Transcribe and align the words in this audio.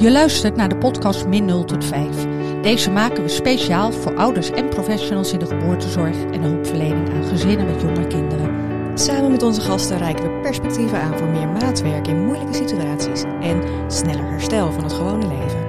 Je 0.00 0.10
luistert 0.10 0.56
naar 0.56 0.68
de 0.68 0.76
podcast 0.76 1.26
Min 1.26 1.44
0 1.44 1.64
tot 1.64 1.84
5. 1.84 2.26
Deze 2.62 2.90
maken 2.90 3.22
we 3.22 3.28
speciaal 3.28 3.92
voor 3.92 4.16
ouders 4.16 4.50
en 4.50 4.68
professionals 4.68 5.32
in 5.32 5.38
de 5.38 5.46
geboortezorg 5.46 6.24
en 6.32 6.42
hulpverlening 6.42 7.08
aan 7.08 7.24
gezinnen 7.24 7.66
met 7.66 7.80
jonge 7.80 8.06
kinderen. 8.06 8.50
Samen 8.98 9.30
met 9.30 9.42
onze 9.42 9.60
gasten 9.60 9.98
reiken 9.98 10.22
we 10.22 10.40
perspectieven 10.40 11.00
aan 11.00 11.18
voor 11.18 11.26
meer 11.26 11.48
maatwerk 11.48 12.06
in 12.06 12.24
moeilijke 12.24 12.54
situaties 12.54 13.22
en 13.40 13.62
sneller 13.88 14.30
herstel 14.30 14.72
van 14.72 14.84
het 14.84 14.92
gewone 14.92 15.26
leven. 15.26 15.60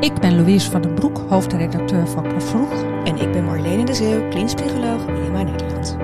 Ik 0.00 0.14
ben 0.14 0.36
Louise 0.36 0.70
van 0.70 0.82
den 0.82 0.94
Broek, 0.94 1.20
hoofdredacteur 1.28 2.08
van 2.08 2.40
Vroeg. 2.40 2.72
En 3.04 3.16
ik 3.16 3.32
ben 3.32 3.44
Marlene 3.44 3.84
de 3.84 3.94
Zeeuw, 3.94 4.28
klinisch 4.28 4.54
psycholoog 4.54 5.06
IMA 5.06 5.42
Nederland. 5.42 5.96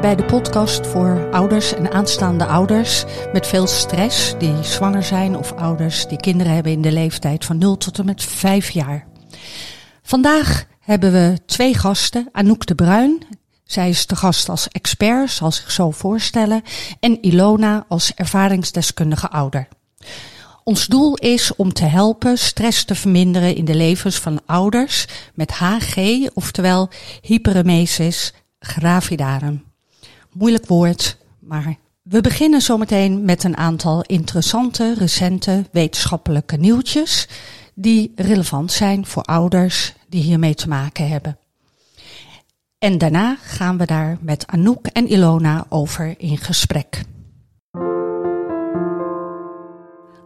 Bij 0.00 0.16
de 0.16 0.24
podcast 0.24 0.86
voor 0.86 1.28
ouders 1.32 1.74
en 1.74 1.92
aanstaande 1.92 2.46
ouders 2.46 3.04
met 3.32 3.46
veel 3.46 3.66
stress 3.66 4.34
die 4.38 4.62
zwanger 4.62 5.02
zijn 5.02 5.36
of 5.36 5.52
ouders 5.52 6.06
die 6.06 6.20
kinderen 6.20 6.54
hebben 6.54 6.72
in 6.72 6.82
de 6.82 6.92
leeftijd 6.92 7.44
van 7.44 7.58
0 7.58 7.76
tot 7.76 7.98
en 7.98 8.04
met 8.04 8.24
5 8.24 8.70
jaar. 8.70 9.06
Vandaag 10.02 10.66
hebben 10.80 11.12
we 11.12 11.38
twee 11.46 11.74
gasten, 11.74 12.28
Anouk 12.32 12.66
de 12.66 12.74
Bruin. 12.74 13.22
Zij 13.64 13.88
is 13.88 14.06
de 14.06 14.16
gast 14.16 14.48
als 14.48 14.68
expert, 14.68 15.30
zal 15.30 15.52
zich 15.52 15.70
zo 15.70 15.90
voorstellen, 15.90 16.62
en 17.00 17.24
Ilona 17.24 17.84
als 17.88 18.14
ervaringsdeskundige 18.14 19.28
ouder. 19.28 19.68
Ons 20.64 20.86
doel 20.86 21.14
is 21.14 21.56
om 21.56 21.72
te 21.72 21.84
helpen 21.84 22.38
stress 22.38 22.84
te 22.84 22.94
verminderen 22.94 23.56
in 23.56 23.64
de 23.64 23.74
levens 23.74 24.18
van 24.18 24.40
ouders 24.46 25.06
met 25.34 25.50
HG, 25.50 25.96
oftewel 26.34 26.88
hyperemesis 27.22 28.32
gravidarum. 28.60 29.64
Moeilijk 30.32 30.66
woord, 30.66 31.16
maar 31.38 31.76
we 32.02 32.20
beginnen 32.20 32.60
zometeen 32.60 33.24
met 33.24 33.44
een 33.44 33.56
aantal 33.56 34.02
interessante, 34.02 34.94
recente 34.98 35.64
wetenschappelijke 35.72 36.56
nieuwtjes 36.56 37.28
die 37.74 38.12
relevant 38.16 38.72
zijn 38.72 39.06
voor 39.06 39.22
ouders 39.22 39.94
die 40.08 40.22
hiermee 40.22 40.54
te 40.54 40.68
maken 40.68 41.08
hebben. 41.08 41.38
En 42.78 42.98
daarna 42.98 43.36
gaan 43.42 43.78
we 43.78 43.86
daar 43.86 44.18
met 44.20 44.46
Anouk 44.46 44.86
en 44.86 45.12
Ilona 45.12 45.66
over 45.68 46.14
in 46.18 46.38
gesprek. 46.38 47.02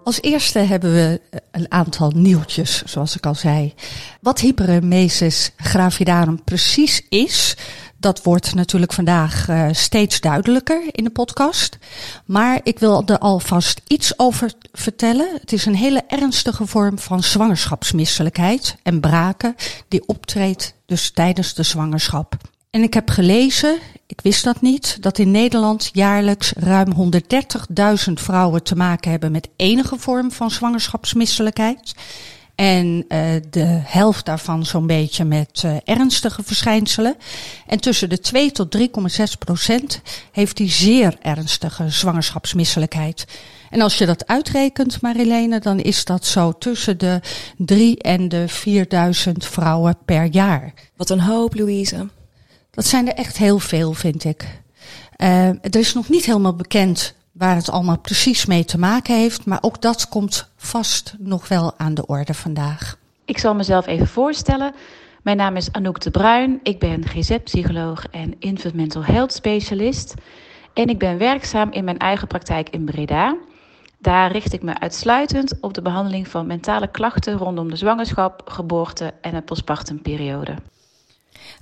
Als 0.05 0.20
eerste 0.20 0.58
hebben 0.58 0.92
we 0.92 1.20
een 1.50 1.70
aantal 1.70 2.10
nieuwtjes, 2.14 2.82
zoals 2.84 3.16
ik 3.16 3.27
al 3.27 3.34
zei. 3.34 3.74
Wat 4.20 4.40
hyperemesis 4.40 5.50
gravidarum 5.56 6.44
precies 6.44 7.06
is, 7.08 7.56
dat 8.05 8.22
wordt 8.22 8.55
natuurlijk 8.55 8.92
vandaag 8.92 9.48
uh, 9.48 9.69
steeds 9.72 10.20
duidelijker 10.20 10.83
in 10.91 11.05
de 11.05 11.10
podcast. 11.10 11.78
Maar 12.24 12.61
ik 12.62 12.78
wil 12.78 13.02
er 13.06 13.19
alvast 13.19 13.80
iets 13.86 14.19
over 14.19 14.52
vertellen. 14.72 15.27
Het 15.41 15.52
is 15.52 15.66
een 15.66 15.74
hele 15.74 16.02
ernstige 16.06 16.66
vorm 16.66 16.98
van 16.98 17.22
zwangerschapsmisselijkheid 17.22 18.77
en 18.83 19.00
braken 19.00 19.55
die 19.88 20.06
optreedt 20.06 20.74
dus 20.86 21.11
tijdens 21.11 21.55
de 21.55 21.62
zwangerschap. 21.62 22.36
En 22.70 22.83
ik 22.83 22.94
heb 22.94 23.11
gelezen, 23.11 23.78
ik 24.06 24.20
wist 24.20 24.44
dat 24.44 24.61
niet, 24.61 24.96
dat 25.02 25.18
in 25.18 25.30
Nederland 25.30 25.91
jaarlijks 25.92 26.52
ruim 26.56 27.12
130.000 28.06 28.12
vrouwen 28.12 28.62
te 28.62 28.77
maken 28.77 29.11
hebben 29.11 29.33
met 29.33 29.48
enige 29.56 29.96
vorm 29.98 30.33
van 30.33 30.50
zwangerschapsmisselijkheid. 30.50 31.94
En 32.55 33.05
uh, 33.08 33.34
de 33.50 33.80
helft 33.84 34.24
daarvan 34.24 34.66
zo'n 34.66 34.86
beetje 34.86 35.24
met 35.24 35.62
uh, 35.64 35.77
ernstige 35.84 36.42
verschijnselen. 36.42 37.17
En 37.67 37.80
tussen 37.80 38.08
de 38.08 38.20
2 38.20 38.52
tot 38.52 38.77
3,6 38.79 38.84
procent 39.39 40.01
heeft 40.33 40.56
die 40.56 40.70
zeer 40.70 41.17
ernstige 41.23 41.90
zwangerschapsmisselijkheid. 41.90 43.24
En 43.70 43.80
als 43.80 43.98
je 43.98 44.06
dat 44.06 44.27
uitrekent, 44.27 45.01
Marilene, 45.01 45.61
dan 45.61 45.80
is 45.80 46.05
dat 46.05 46.27
zo 46.27 46.52
tussen 46.52 46.98
de 46.98 47.20
3 47.56 47.98
en 47.98 48.29
de 48.29 48.48
4000 48.48 49.46
vrouwen 49.46 49.96
per 50.05 50.24
jaar. 50.24 50.73
Wat 50.96 51.11
een 51.11 51.20
hoop, 51.20 51.55
Louise. 51.55 52.08
Dat 52.70 52.86
zijn 52.86 53.08
er 53.08 53.14
echt 53.14 53.36
heel 53.36 53.58
veel, 53.58 53.92
vind 53.92 54.24
ik. 54.24 54.62
Uh, 55.17 55.48
er 55.48 55.77
is 55.77 55.95
nog 55.95 56.08
niet 56.08 56.24
helemaal 56.24 56.56
bekend 56.56 57.14
waar 57.34 57.56
het 57.56 57.70
allemaal 57.70 57.98
precies 57.98 58.46
mee 58.46 58.64
te 58.64 58.78
maken 58.78 59.14
heeft. 59.17 59.46
Maar 59.46 59.58
ook 59.61 59.83
dat 59.83 60.08
komt 60.08 60.48
vast 60.56 61.14
nog 61.18 61.48
wel 61.48 61.72
aan 61.77 61.95
de 61.95 62.06
orde 62.06 62.34
vandaag. 62.34 62.96
Ik 63.24 63.39
zal 63.39 63.55
mezelf 63.55 63.86
even 63.86 64.06
voorstellen. 64.06 64.74
Mijn 65.22 65.36
naam 65.36 65.56
is 65.56 65.73
Anouk 65.73 66.00
de 66.00 66.11
Bruin. 66.11 66.61
Ik 66.62 66.78
ben 66.78 67.06
GZ-psycholoog 67.06 68.06
en 68.11 68.34
infant 68.39 68.74
mental 68.74 69.05
health 69.05 69.33
specialist. 69.33 70.14
En 70.73 70.89
ik 70.89 70.98
ben 70.98 71.18
werkzaam 71.18 71.73
in 71.73 71.84
mijn 71.84 71.98
eigen 71.98 72.27
praktijk 72.27 72.68
in 72.68 72.84
Breda. 72.84 73.36
Daar 73.98 74.33
richt 74.33 74.52
ik 74.52 74.62
me 74.62 74.80
uitsluitend 74.80 75.61
op 75.61 75.74
de 75.74 75.83
behandeling 75.83 76.28
van 76.28 76.46
mentale 76.46 76.90
klachten 76.90 77.36
rondom 77.36 77.70
de 77.70 77.77
zwangerschap, 77.77 78.42
geboorte 78.44 79.14
en 79.20 79.34
een 79.34 79.44
postpartumperiode. 79.44 80.55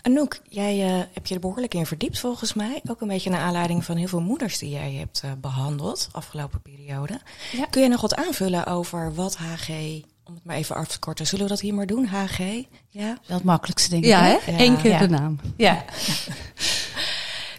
Anouk, 0.02 0.40
jij 0.48 0.90
uh, 0.90 1.02
hebt 1.12 1.28
je 1.28 1.34
er 1.34 1.40
behoorlijk 1.40 1.74
in 1.74 1.86
verdiept 1.86 2.18
volgens 2.18 2.54
mij. 2.54 2.80
Ook 2.88 3.00
een 3.00 3.08
beetje 3.08 3.30
naar 3.30 3.40
aanleiding 3.40 3.84
van 3.84 3.96
heel 3.96 4.08
veel 4.08 4.20
moeders 4.20 4.58
die 4.58 4.70
jij 4.70 4.92
hebt 4.92 5.22
uh, 5.24 5.30
behandeld 5.40 6.08
afgelopen 6.12 6.60
periode. 6.60 7.20
Ja. 7.52 7.66
Kun 7.66 7.82
je 7.82 7.88
nog 7.88 8.00
wat 8.00 8.14
aanvullen 8.14 8.66
over 8.66 9.14
wat 9.14 9.36
HG, 9.36 9.68
om 10.24 10.34
het 10.34 10.44
maar 10.44 10.56
even 10.56 10.76
af 10.76 10.88
te 10.88 10.98
korten, 10.98 11.26
zullen 11.26 11.44
we 11.44 11.50
dat 11.50 11.60
hier 11.60 11.74
maar 11.74 11.86
doen? 11.86 12.06
HG? 12.06 12.38
Ja, 12.88 13.18
wel 13.26 13.36
het 13.36 13.44
makkelijkste 13.44 13.90
denk 13.90 14.04
ik. 14.04 14.10
Ja, 14.10 14.22
hè? 14.22 14.52
Ja. 14.52 14.60
Eén 14.60 14.76
keer 14.76 14.90
ja. 14.90 14.98
de 14.98 15.08
naam. 15.08 15.40
Ja. 15.56 15.84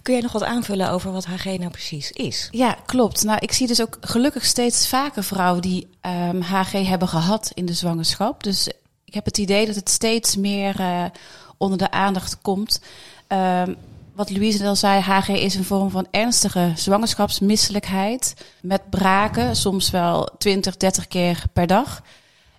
Kun 0.02 0.14
jij 0.14 0.24
nog 0.24 0.32
wat 0.32 0.44
aanvullen 0.44 0.90
over 0.90 1.12
wat 1.12 1.26
HG 1.26 1.46
nou 1.46 1.70
precies 1.70 2.12
is? 2.12 2.48
Ja, 2.52 2.78
klopt. 2.86 3.24
Nou, 3.24 3.38
ik 3.40 3.52
zie 3.52 3.68
dus 3.68 3.82
ook 3.82 3.98
gelukkig 4.02 4.46
steeds 4.46 4.88
vaker 4.88 5.24
vrouwen 5.24 5.62
die 5.62 5.88
um, 6.02 6.42
HG 6.42 6.72
hebben 6.72 7.08
gehad 7.08 7.52
in 7.54 7.66
de 7.66 7.74
zwangerschap. 7.74 8.44
Dus 8.44 8.68
ik 9.06 9.14
heb 9.14 9.26
het 9.26 9.38
idee 9.38 9.66
dat 9.66 9.76
het 9.76 9.90
steeds 9.90 10.36
meer 10.36 10.80
uh, 10.80 11.06
onder 11.64 11.78
de 11.78 11.92
aandacht 11.92 12.38
komt. 12.42 12.82
Um, 13.28 13.76
wat 14.16 14.30
Louise 14.30 14.68
al 14.68 14.76
zei, 14.76 15.02
HG 15.02 15.30
is 15.30 15.56
een 15.56 15.64
vorm 15.64 15.90
van 15.90 16.08
ernstige 16.12 16.72
zwangerschapsmisselijkheid. 16.76 18.36
Met 18.62 18.90
braken, 18.90 19.56
soms 19.56 19.90
wel 19.90 20.30
20, 20.38 20.78
30 20.78 21.08
keer 21.08 21.44
per 21.54 21.68
dag. 21.68 22.04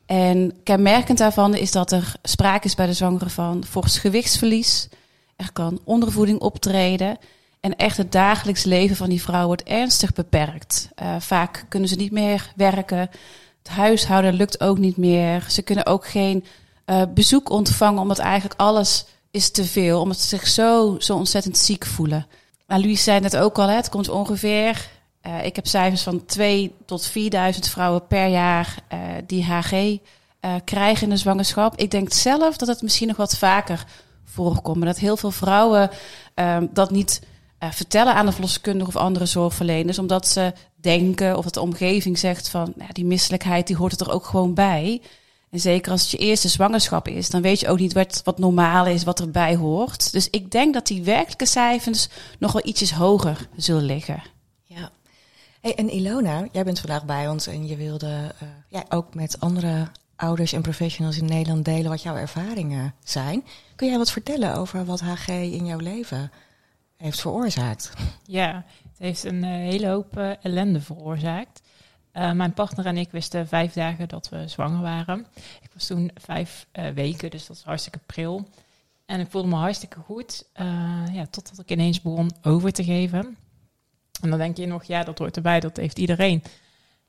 En 0.06 0.54
kenmerkend 0.62 1.18
daarvan 1.18 1.54
is 1.54 1.72
dat 1.72 1.92
er 1.92 2.14
sprake 2.22 2.66
is 2.66 2.74
bij 2.74 2.86
de 2.86 2.92
zwangere 2.92 3.30
van 3.30 3.64
fors 3.68 3.98
gewichtsverlies. 3.98 4.88
Er 5.36 5.52
kan 5.52 5.80
ondervoeding 5.84 6.40
optreden. 6.40 7.18
En 7.60 7.76
echt 7.76 7.96
het 7.96 8.12
dagelijks 8.12 8.64
leven 8.64 8.96
van 8.96 9.08
die 9.08 9.22
vrouw 9.22 9.46
wordt 9.46 9.62
ernstig 9.62 10.12
beperkt. 10.12 10.88
Uh, 11.02 11.16
vaak 11.18 11.64
kunnen 11.68 11.88
ze 11.88 11.94
niet 11.94 12.12
meer 12.12 12.52
werken. 12.56 13.10
Het 13.62 13.68
huishouden 13.68 14.34
lukt 14.34 14.60
ook 14.60 14.78
niet 14.78 14.96
meer. 14.96 15.44
Ze 15.48 15.62
kunnen 15.62 15.86
ook 15.86 16.06
geen 16.06 16.44
uh, 16.86 17.02
bezoek 17.14 17.50
ontvangen, 17.50 18.02
omdat 18.02 18.18
eigenlijk 18.18 18.60
alles 18.60 19.04
is 19.30 19.50
te 19.50 19.64
veel. 19.64 20.00
Omdat 20.00 20.18
ze 20.18 20.26
zich 20.26 20.46
zo, 20.46 20.96
zo 20.98 21.16
ontzettend 21.16 21.58
ziek 21.58 21.86
voelen. 21.86 22.26
Maar 22.66 22.78
Louise 22.78 23.02
zei 23.02 23.20
net 23.20 23.36
ook 23.36 23.58
al, 23.58 23.68
hè, 23.68 23.74
het 23.74 23.88
komt 23.88 24.08
ongeveer... 24.08 24.92
Uh, 25.26 25.44
ik 25.44 25.56
heb 25.56 25.66
cijfers 25.66 26.02
van 26.02 26.24
2 26.24 26.74
tot 26.86 27.06
4000 27.06 27.68
vrouwen 27.68 28.06
per 28.06 28.26
jaar 28.26 28.74
uh, 28.92 28.98
die 29.26 29.44
HG 29.44 29.98
krijgen 30.64 31.02
in 31.02 31.10
de 31.10 31.16
zwangerschap. 31.16 31.76
Ik 31.76 31.90
denk 31.90 32.12
zelf 32.12 32.56
dat 32.56 32.68
het 32.68 32.82
misschien 32.82 33.08
nog 33.08 33.16
wat 33.16 33.36
vaker 33.36 33.84
voorkomt. 34.24 34.84
Dat 34.84 34.98
heel 34.98 35.16
veel 35.16 35.30
vrouwen 35.30 35.90
dat 36.70 36.90
niet 36.90 37.22
vertellen 37.70 38.14
aan 38.14 38.26
de 38.26 38.32
verloskundige 38.32 38.88
of 38.88 38.96
andere 38.96 39.26
zorgverleners. 39.26 39.98
Omdat 39.98 40.26
ze 40.26 40.52
denken 40.76 41.36
of 41.36 41.44
dat 41.44 41.54
de 41.54 41.60
omgeving 41.60 42.18
zegt 42.18 42.48
van... 42.48 42.72
Nou, 42.76 42.92
die 42.92 43.04
misselijkheid 43.04 43.66
die 43.66 43.76
hoort 43.76 44.00
er 44.00 44.12
ook 44.12 44.24
gewoon 44.24 44.54
bij... 44.54 45.00
En 45.54 45.60
zeker 45.60 45.92
als 45.92 46.02
het 46.02 46.10
je 46.10 46.16
eerste 46.16 46.48
zwangerschap 46.48 47.08
is, 47.08 47.30
dan 47.30 47.42
weet 47.42 47.60
je 47.60 47.68
ook 47.68 47.78
niet 47.78 47.92
wat, 47.92 48.20
wat 48.24 48.38
normaal 48.38 48.86
is, 48.86 49.04
wat 49.04 49.20
erbij 49.20 49.56
hoort. 49.56 50.12
Dus 50.12 50.30
ik 50.30 50.50
denk 50.50 50.74
dat 50.74 50.86
die 50.86 51.02
werkelijke 51.02 51.46
cijfers 51.46 52.08
nog 52.38 52.52
wel 52.52 52.66
ietsjes 52.66 52.92
hoger 52.92 53.48
zullen 53.56 53.84
liggen. 53.84 54.22
Ja. 54.62 54.90
Hey, 55.60 55.74
en 55.74 55.94
Ilona, 55.94 56.48
jij 56.52 56.64
bent 56.64 56.80
vandaag 56.80 57.04
bij 57.04 57.28
ons 57.28 57.46
en 57.46 57.66
je 57.66 57.76
wilde 57.76 58.06
uh, 58.42 58.48
ja, 58.68 58.84
ook 58.88 59.14
met 59.14 59.40
andere 59.40 59.88
ouders 60.16 60.52
en 60.52 60.62
professionals 60.62 61.18
in 61.18 61.24
Nederland 61.24 61.64
delen 61.64 61.90
wat 61.90 62.02
jouw 62.02 62.16
ervaringen 62.16 62.94
zijn. 63.04 63.44
Kun 63.76 63.88
jij 63.88 63.98
wat 63.98 64.10
vertellen 64.10 64.54
over 64.56 64.84
wat 64.84 65.00
HG 65.00 65.28
in 65.28 65.66
jouw 65.66 65.78
leven 65.78 66.30
heeft 66.96 67.20
veroorzaakt? 67.20 67.92
Ja, 68.26 68.64
het 68.82 68.98
heeft 68.98 69.24
een 69.24 69.44
uh, 69.44 69.50
hele 69.50 69.86
hoop 69.86 70.18
uh, 70.18 70.30
ellende 70.42 70.80
veroorzaakt. 70.80 71.62
Uh, 72.16 72.32
mijn 72.32 72.52
partner 72.52 72.86
en 72.86 72.96
ik 72.96 73.10
wisten 73.10 73.48
vijf 73.48 73.72
dagen 73.72 74.08
dat 74.08 74.28
we 74.28 74.48
zwanger 74.48 74.82
waren. 74.82 75.26
Ik 75.62 75.70
was 75.72 75.86
toen 75.86 76.10
vijf 76.14 76.66
uh, 76.72 76.88
weken, 76.88 77.30
dus 77.30 77.46
dat 77.46 77.56
was 77.56 77.64
hartstikke 77.64 77.98
pril. 78.06 78.48
En 79.06 79.20
ik 79.20 79.30
voelde 79.30 79.48
me 79.48 79.54
hartstikke 79.54 80.00
goed, 80.00 80.46
uh, 80.60 80.66
ja, 81.12 81.26
totdat 81.30 81.58
ik 81.58 81.70
ineens 81.70 82.00
begon 82.00 82.30
over 82.42 82.72
te 82.72 82.84
geven. 82.84 83.36
En 84.20 84.30
dan 84.30 84.38
denk 84.38 84.56
je 84.56 84.66
nog, 84.66 84.84
ja, 84.84 85.04
dat 85.04 85.18
hoort 85.18 85.36
erbij, 85.36 85.60
dat 85.60 85.76
heeft 85.76 85.98
iedereen. 85.98 86.42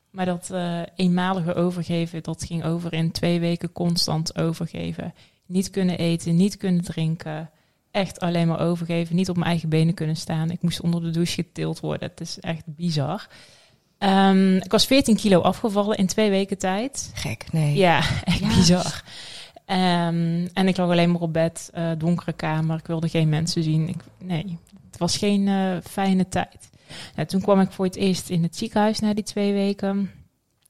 Maar 0.09 0.25
dat 0.25 0.53
eenmalige 0.95 1.53
overgeven, 1.53 2.23
dat 2.23 2.43
ging 2.43 2.63
over 2.63 2.93
in 2.93 3.11
twee 3.11 3.39
weken 3.39 3.71
constant 3.71 4.37
overgeven. 4.37 5.13
niet 5.45 5.69
kunnen 5.69 5.97
eten, 5.97 6.35
niet 6.35 6.57
kunnen 6.57 6.83
drinken. 6.83 7.49
Echt 7.91 8.19
alleen 8.19 8.47
maar 8.47 8.59
overgeven, 8.59 9.15
niet 9.15 9.29
op 9.29 9.35
mijn 9.35 9.49
eigen 9.49 9.69
benen 9.69 9.93
kunnen 9.93 10.15
staan. 10.15 10.51
Ik 10.51 10.61
moest 10.61 10.81
onder 10.81 11.01
de 11.01 11.09
douche 11.09 11.43
getild 11.43 11.79
worden. 11.79 12.09
Het 12.09 12.21
is 12.21 12.39
echt 12.39 12.63
bizar. 12.65 13.27
Ehm, 14.05 14.55
ik 14.55 14.71
was 14.71 14.85
14 14.85 15.15
kilo 15.15 15.41
afgevallen 15.41 15.97
in 15.97 16.07
twee 16.07 16.29
weken 16.29 16.57
tijd. 16.57 17.11
Gek, 17.13 17.45
nee. 17.51 17.75
Ja, 17.75 17.97
echt 18.23 18.39
Ja. 18.39 18.47
bizar. 18.55 19.03
Ehm, 19.65 20.47
en 20.53 20.67
ik 20.67 20.77
lag 20.77 20.89
alleen 20.89 21.11
maar 21.11 21.21
op 21.21 21.33
bed, 21.33 21.69
eh, 21.73 21.91
donkere 21.97 22.33
kamer. 22.33 22.77
Ik 22.77 22.87
wilde 22.87 23.09
geen 23.09 23.29
mensen 23.29 23.63
zien. 23.63 23.87
Ik, 23.89 23.95
nee, 24.17 24.57
het 24.91 24.99
was 24.99 25.17
geen 25.17 25.47
eh, 25.47 25.71
fijne 25.89 26.27
tijd. 26.27 26.69
Nou, 27.15 27.27
toen 27.27 27.41
kwam 27.41 27.59
ik 27.59 27.71
voor 27.71 27.85
het 27.85 27.95
eerst 27.95 28.29
in 28.29 28.43
het 28.43 28.55
ziekenhuis 28.57 28.99
na 28.99 29.13
die 29.13 29.23
twee 29.23 29.53
weken. 29.53 30.11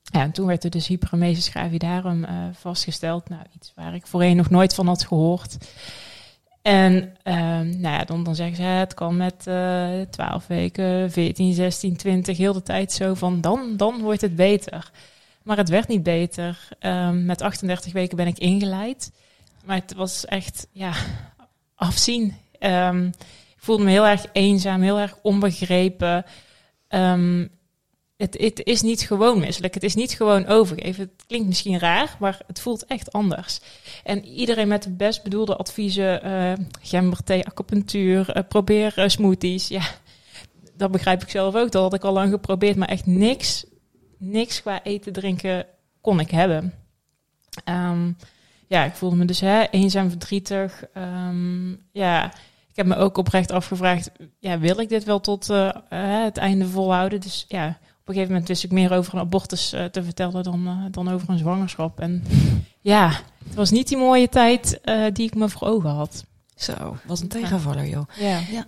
Ja, 0.03 0.21
en 0.21 0.31
toen 0.31 0.45
werd 0.47 0.63
er 0.63 0.69
dus 0.69 0.87
hyperemesis 0.87 1.47
gravidarum 1.47 2.23
eh, 2.23 2.33
vastgesteld. 2.53 3.29
Nou, 3.29 3.41
iets 3.55 3.71
waar 3.75 3.95
ik 3.95 4.07
voorheen 4.07 4.35
nog 4.35 4.49
nooit 4.49 4.73
van 4.73 4.87
had 4.87 5.05
gehoord. 5.05 5.57
En 6.65 7.15
ehm, 7.23 7.69
nou 7.69 7.95
ja, 7.95 8.03
dan, 8.03 8.23
dan 8.23 8.35
zeggen 8.35 8.55
ze, 8.55 8.61
het 8.61 8.93
kan 8.93 9.17
met 9.17 9.47
eh 9.47 10.01
12 10.09 10.47
weken, 10.47 11.11
14, 11.11 11.53
16, 11.53 11.95
20, 11.95 12.37
heel 12.37 12.53
de 12.53 12.63
tijd 12.63 12.91
zo 12.91 13.13
van, 13.13 13.41
dan, 13.41 13.77
dan 13.77 14.01
wordt 14.01 14.21
het 14.21 14.35
beter. 14.35 14.91
Maar 15.43 15.57
het 15.57 15.69
werd 15.69 15.87
niet 15.87 16.03
beter. 16.03 16.67
Ehm, 16.79 17.25
met 17.25 17.41
38 17.41 17.93
weken 17.93 18.17
ben 18.17 18.27
ik 18.27 18.37
ingeleid. 18.37 19.11
Maar 19.65 19.75
het 19.75 19.93
was 19.93 20.25
echt, 20.25 20.67
ja, 20.71 20.93
afzien. 21.75 22.35
Ehm, 22.59 23.05
ik 23.05 23.13
voelde 23.57 23.83
me 23.83 23.89
heel 23.89 24.07
erg 24.07 24.25
eenzaam, 24.31 24.81
heel 24.81 24.99
erg 24.99 25.17
onbegrepen. 25.21 26.25
Ehm, 26.87 27.47
het, 28.17 28.37
het 28.39 28.63
is 28.63 28.81
niet 28.81 29.01
gewoon 29.01 29.39
misselijk. 29.39 29.73
Het 29.73 29.83
is 29.83 29.95
niet 29.95 30.13
gewoon 30.13 30.45
overgeven. 30.45 31.03
Het 31.03 31.25
klinkt 31.27 31.47
misschien 31.47 31.79
raar, 31.79 32.15
maar 32.19 32.41
het 32.47 32.59
voelt 32.59 32.85
echt 32.85 33.11
anders. 33.11 33.59
En 34.03 34.25
iedereen 34.25 34.67
met 34.67 34.83
de 34.83 34.91
best 34.91 35.23
bedoelde 35.23 35.55
adviezen, 35.55 36.23
eh 36.23 36.53
gemberthee, 36.81 37.45
acupunctuur, 37.45 38.29
eh, 38.29 38.43
probeer 38.47 38.93
eh, 38.97 39.07
smoothies. 39.07 39.67
Ja, 39.67 39.83
dat 40.77 40.91
begrijp 40.91 41.21
ik 41.21 41.29
zelf 41.29 41.55
ook. 41.55 41.71
Dat 41.71 41.81
had 41.81 41.93
ik 41.93 42.03
al 42.03 42.13
lang 42.13 42.31
geprobeerd, 42.31 42.75
maar 42.75 42.87
echt 42.87 43.05
niks, 43.05 43.65
niks 44.17 44.61
qua 44.61 44.83
eten, 44.83 45.13
drinken 45.13 45.65
kon 46.01 46.19
ik 46.19 46.31
hebben. 46.31 46.73
Ehm, 47.63 48.11
ja, 48.67 48.85
ik 48.85 48.93
voelde 48.93 49.15
me 49.15 49.25
dus 49.25 49.39
hè, 49.39 49.63
eenzaam, 49.63 50.09
verdrietig. 50.09 50.83
Ehm, 50.93 51.69
ja, 51.91 52.25
ik 52.69 52.75
heb 52.75 52.85
me 52.85 52.95
ook 52.95 53.17
oprecht 53.17 53.51
afgevraagd, 53.51 54.11
ja, 54.39 54.59
wil 54.59 54.79
ik 54.79 54.89
dit 54.89 55.03
wel 55.03 55.19
tot 55.19 55.47
het 55.89 56.37
einde 56.37 56.67
volhouden? 56.67 57.21
Dus 57.21 57.45
ja, 57.47 57.77
op 58.05 58.11
een 58.11 58.17
gegeven 58.17 58.31
moment 58.33 58.47
wist 58.47 58.63
ik 58.63 58.71
meer 58.71 58.91
over 58.93 59.13
een 59.13 59.19
abortus 59.19 59.73
eh, 59.73 59.85
te 59.85 60.03
vertellen 60.03 60.43
dan, 60.43 60.67
eh, 60.67 60.85
dan 60.91 61.09
over 61.09 61.29
een 61.29 61.37
zwangerschap. 61.37 61.99
En 61.99 62.23
ja, 62.81 63.07
het 63.45 63.55
was 63.55 63.71
niet 63.71 63.87
die 63.87 63.97
mooie 63.97 64.29
tijd 64.29 64.81
eh, 64.81 65.05
die 65.13 65.25
ik 65.27 65.35
me 65.35 65.49
voor 65.49 65.67
ogen 65.67 65.89
had. 65.89 66.25
Zo, 66.55 66.97
wat 67.05 67.19
een 67.19 67.27
tegenvaller, 67.27 67.87
joh. 67.87 68.07
Ja, 68.19 68.65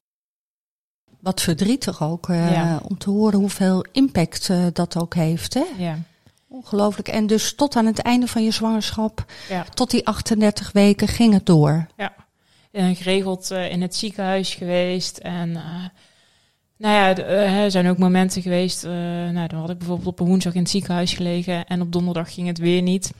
Wat 1.19 1.41
verdrietig 1.41 2.03
ook 2.03 2.29
eh, 2.29 2.51
Ja. 2.51 2.79
om 2.83 2.97
te 2.97 3.09
horen 3.09 3.39
hoeveel 3.39 3.85
impact 3.91 4.49
dat 4.73 4.97
ook 4.97 5.13
heeft. 5.15 5.53
Hè? 5.53 5.63
ja, 5.77 5.97
Ongelooflijk. 6.47 7.07
En 7.07 7.27
dus 7.27 7.55
tot 7.55 7.75
aan 7.75 7.85
het 7.85 7.99
einde 7.99 8.27
van 8.27 8.43
je 8.43 8.51
zwangerschap, 8.51 9.25
Ja. 9.49 9.63
tot 9.73 9.91
die 9.91 10.05
38 10.07 10.71
weken, 10.71 11.07
ging 11.07 11.33
het 11.33 11.45
door. 11.45 11.87
en 12.71 12.95
geregeld 12.95 13.51
eh, 13.51 13.71
in 13.71 13.81
het 13.81 13.95
ziekenhuis 13.95 14.55
geweest. 14.55 15.17
En 15.17 15.55
eh, 15.55 15.83
nou 16.77 16.93
ja, 16.95 17.15
eh, 17.23 17.63
er 17.63 17.71
zijn 17.71 17.89
ook 17.89 17.97
momenten 17.97 18.41
geweest. 18.41 18.83
eh, 18.83 18.91
nou, 19.31 19.47
dan 19.47 19.59
had 19.59 19.69
ik 19.69 19.77
bijvoorbeeld 19.77 20.07
op 20.07 20.19
een 20.19 20.25
woensdag 20.25 20.53
in 20.53 20.61
het 20.61 20.69
ziekenhuis 20.69 21.13
gelegen. 21.13 21.65
En 21.65 21.81
op 21.81 21.91
donderdag 21.91 22.33
ging 22.33 22.47
het 22.47 22.57
weer 22.57 22.81
niet. 22.81 23.11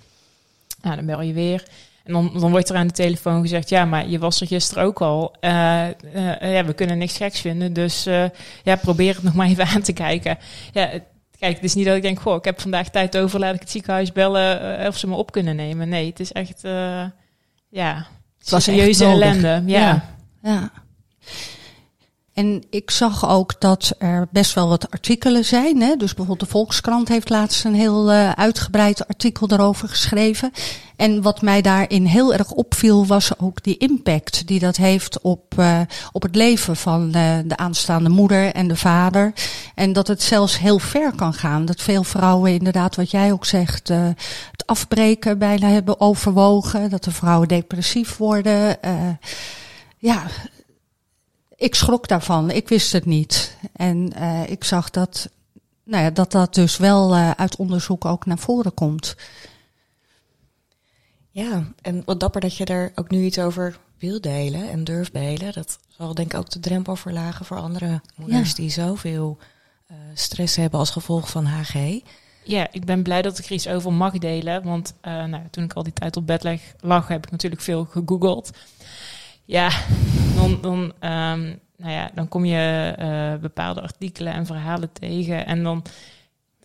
Nou, 0.81 0.95
dan 0.95 1.06
bel 1.06 1.21
je 1.21 1.33
weer. 1.33 1.63
En 2.04 2.13
dan, 2.13 2.31
dan 2.39 2.51
wordt 2.51 2.69
er 2.69 2.75
aan 2.75 2.88
de 2.88 2.94
telefoon 2.94 3.42
gezegd: 3.42 3.69
Ja, 3.69 3.86
maar 3.86 4.07
je 4.07 4.19
was 4.19 4.42
er 4.42 4.48
gisteren 4.48 4.83
ook 4.83 5.01
al. 5.01 5.36
Eh, 5.39 5.88
eh, 5.88 6.54
ja, 6.54 6.65
we 6.65 6.74
kunnen 6.74 6.98
niks 6.98 7.18
geks 7.18 7.39
vinden. 7.42 7.74
Dus 7.74 8.06
eh, 8.06 8.25
ja, 8.63 8.75
probeer 8.75 9.13
het 9.15 9.24
nog 9.24 9.33
maar 9.33 9.48
even 9.48 9.65
aan 9.74 9.81
te 9.81 9.94
kijken. 9.94 10.38
Ja, 10.71 10.89
kijk, 11.39 11.56
het 11.56 11.63
is 11.63 11.74
niet 11.74 11.86
dat 11.86 11.95
ik 11.95 12.01
denk: 12.01 12.19
Goh, 12.19 12.36
ik 12.36 12.45
heb 12.45 12.62
vandaag 12.62 12.89
tijd 12.89 13.18
over. 13.18 13.39
Laat 13.39 13.53
ik 13.53 13.60
het 13.60 13.71
ziekenhuis 13.71 14.12
bellen 14.12 14.88
of 14.88 14.98
ze 14.98 15.07
me 15.07 15.15
op 15.15 15.31
kunnen 15.31 15.56
nemen. 15.56 15.89
Nee, 15.89 16.06
het 16.10 16.19
is 16.19 16.31
echt. 16.31 16.63
eh, 16.63 17.06
ja, 17.69 18.07
Het 18.39 18.50
was 18.50 18.63
serieuze 18.63 19.06
ellende. 19.06 19.63
Ja. 19.65 20.06
Ja. 20.44 20.71
En 22.38 22.63
ik 22.69 22.92
zag 22.92 23.30
ook 23.30 23.60
dat 23.60 23.95
er 23.98 24.28
best 24.31 24.54
wel 24.54 24.68
wat 24.68 24.92
artikelen 24.92 25.45
zijn. 25.45 25.81
Hè? 25.81 25.95
Dus 25.95 26.13
bijvoorbeeld 26.13 26.39
de 26.39 26.45
Volkskrant 26.45 27.07
heeft 27.07 27.30
laatst 27.30 27.66
een 27.66 27.74
heel 27.74 28.12
eh, 28.12 28.31
uitgebreid 28.31 29.07
artikel 29.07 29.48
daarover 29.48 29.89
geschreven. 29.89 30.51
En 30.95 31.22
wat 31.22 31.42
mij 31.42 31.62
daarin 31.62 32.06
heel 32.06 32.34
erg 32.34 32.51
opviel 32.51 33.06
was 33.06 33.39
ook 33.39 33.63
die 33.63 33.78
impact 33.78 34.48
die 34.48 34.60
dat 34.60 34.75
heeft 34.75 35.22
op, 35.22 35.54
eh, 35.57 35.80
op 36.12 36.22
het 36.22 36.36
leven 36.36 36.75
van 36.75 37.13
eh, 37.13 37.38
de 37.45 37.57
aanstaande 37.57 38.10
moeder 38.10 38.54
en 38.54 38.68
de 38.68 38.75
vader. 38.75 39.34
En 39.75 39.94
dat 39.94 40.07
het 40.07 40.24
zelfs 40.24 40.60
heel 40.60 40.80
ver 40.80 41.16
kan 41.16 41.34
gaan. 41.34 41.66
Dat 41.66 41.81
veel 41.81 42.04
vrouwen 42.04 42.51
inderdaad, 42.51 42.95
wat 42.95 43.12
jij 43.12 43.31
ook 43.31 43.45
zegt, 43.45 43.88
het 43.88 44.66
afbreken 44.66 45.38
bijna 45.38 45.68
hebben 45.68 46.00
overwogen. 46.00 46.89
Dat 46.89 47.04
de 47.04 47.12
vrouwen 47.12 47.48
depressief 47.48 48.18
worden. 48.18 48.78
ja, 49.98 50.24
ik 51.57 51.75
schrok 51.75 52.07
daarvan. 52.07 52.51
Ik 52.51 52.68
wist 52.68 52.92
het 52.92 53.06
niet. 53.06 53.57
En 53.74 54.13
eh, 54.13 54.50
ik 54.50 54.63
zag 54.63 54.89
dat, 54.89 55.30
nou 55.83 56.04
ja, 56.04 56.09
dat 56.09 56.31
dat 56.31 56.54
dus 56.54 56.77
wel 56.77 57.13
eh, 57.15 57.31
uit 57.31 57.56
onderzoek 57.56 58.06
ook 58.06 58.25
naar 58.25 58.38
voren 58.38 58.74
komt. 58.74 59.15
Ja, 61.31 61.63
en 61.81 62.01
wat 62.06 62.19
dapper 62.19 62.42
dat 62.42 62.57
je 62.57 62.65
er 62.65 62.92
ook 62.95 63.09
nu 63.09 63.24
iets 63.24 63.39
over 63.39 63.77
wil 63.98 64.21
delen 64.21 64.69
en 64.69 64.83
durft 64.83 65.13
delen. 65.13 65.54
Dat 65.54 65.80
zal 65.88 66.13
denk 66.13 66.33
ik 66.33 66.39
ook 66.39 66.50
de 66.50 66.59
drempel 66.59 66.95
verlagen 66.95 67.45
voor 67.45 67.57
andere 67.57 68.01
moeders 68.15 68.50
Ja. 68.50 68.56
die 68.56 68.69
zoveel 68.69 69.38
eh, 69.88 69.98
stress 70.13 70.56
hebben 70.56 70.80
als 70.80 70.89
gevolg 70.89 71.30
van 71.30 71.45
HG. 71.45 72.00
Ja, 72.44 72.68
ik 72.71 72.86
ben 72.86 73.03
blij 73.03 73.21
dat 73.21 73.39
ik 73.39 73.45
er 73.45 73.51
iets 73.51 73.68
over 73.68 73.94
mag 73.94 74.18
delen. 74.18 74.63
Want 74.63 74.94
eh, 75.01 75.24
nou, 75.24 75.44
toen 75.51 75.63
ik 75.63 75.74
al 75.74 75.83
die 75.83 75.94
tijd 75.94 76.18
op 76.18 76.27
bed 76.27 76.44
leg, 76.44 76.62
lag, 76.80 77.07
heb 77.07 77.25
ik 77.25 77.31
natuurlijk 77.31 77.62
veel 77.62 77.86
gegoogeld. 77.86 78.50
Ja, 79.47 79.69
dan, 80.35 80.57
dan, 80.61 80.94
ehm, 80.99 81.41
nou 81.77 81.91
ja, 81.91 82.11
dan 82.15 82.27
kom 82.27 82.45
je 82.45 82.94
eh, 82.97 83.41
bepaalde 83.41 83.81
artikelen 83.81 84.33
en 84.33 84.45
verhalen 84.45 84.89
tegen. 84.91 85.45
En 85.45 85.63
dan, 85.63 85.83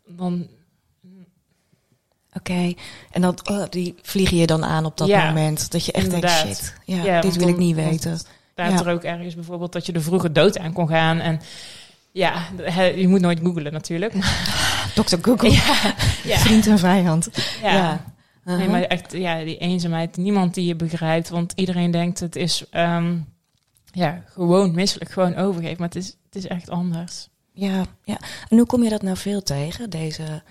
dan 0.07 0.47
Oké, 2.33 2.73
en 3.11 3.23
dan, 3.23 3.39
oh, 3.51 3.65
die 3.71 3.95
vliegen 4.03 4.37
je 4.37 4.47
dan 4.47 4.65
aan 4.65 4.85
op 4.85 4.97
dat 4.97 5.09
Ja, 5.09 5.27
moment. 5.27 5.71
Dat 5.71 5.85
je 5.87 5.93
echt 5.93 6.05
inderdaad. 6.05 6.43
denkt, 6.43 6.59
shit, 6.59 6.75
ja, 6.85 7.05
Ja, 7.05 7.21
dit 7.21 7.37
wil 7.37 7.49
ik 7.49 7.57
niet 7.57 7.75
weten. 7.75 8.19
staat 8.53 8.81
er 8.81 8.93
ook 8.93 9.03
ergens 9.03 9.35
bijvoorbeeld 9.35 9.73
dat 9.73 9.87
je 9.87 9.93
er 9.93 10.03
vroeger 10.03 10.33
dood 10.33 10.59
aan 10.59 10.73
kon 10.73 10.89
gaan. 10.89 11.21
En 11.21 11.41
ja, 12.13 12.43
je 12.97 13.09
moet 13.09 13.21
nooit 13.21 13.41
googelen 13.43 13.73
natuurlijk. 13.73 14.13
Dr. 14.95 15.17
Google, 15.23 15.51
ja, 15.51 15.95
ja, 16.25 16.39
vriend 16.39 16.67
en 16.67 16.79
vijand. 16.79 17.29
ja. 17.63 18.05
Nee, 18.45 18.57
Uh-huh. 18.57 18.71
maar 18.73 18.83
echt, 18.83 19.13
ja, 19.13 19.45
die 19.45 19.59
eenzaamheid. 19.59 20.17
Niemand 20.17 20.55
die 20.55 20.67
je 20.67 20.77
begrijpt. 20.77 21.29
Want 21.29 21.53
iedereen 21.55 21.91
denkt 21.91 22.21
het 22.21 22.37
is 22.37 22.65
ehm, 22.71 23.17
ja, 23.93 24.23
gewoon 24.27 24.75
misselijk, 24.75 25.11
gewoon 25.11 25.37
overgeven. 25.37 25.77
Maar 25.79 25.89
het 25.89 25.97
is, 25.97 26.07
het 26.07 26.35
is 26.35 26.47
echt 26.47 26.71
anders. 26.71 27.29
Ja, 27.53 27.85
ja. 28.05 28.19
En 28.49 28.57
hoe 28.57 28.67
kom 28.67 28.83
je 28.83 28.91
dat 28.91 29.03
nou 29.03 29.17
veel 29.17 29.43
tegen? 29.43 29.91
Deze 29.91 30.43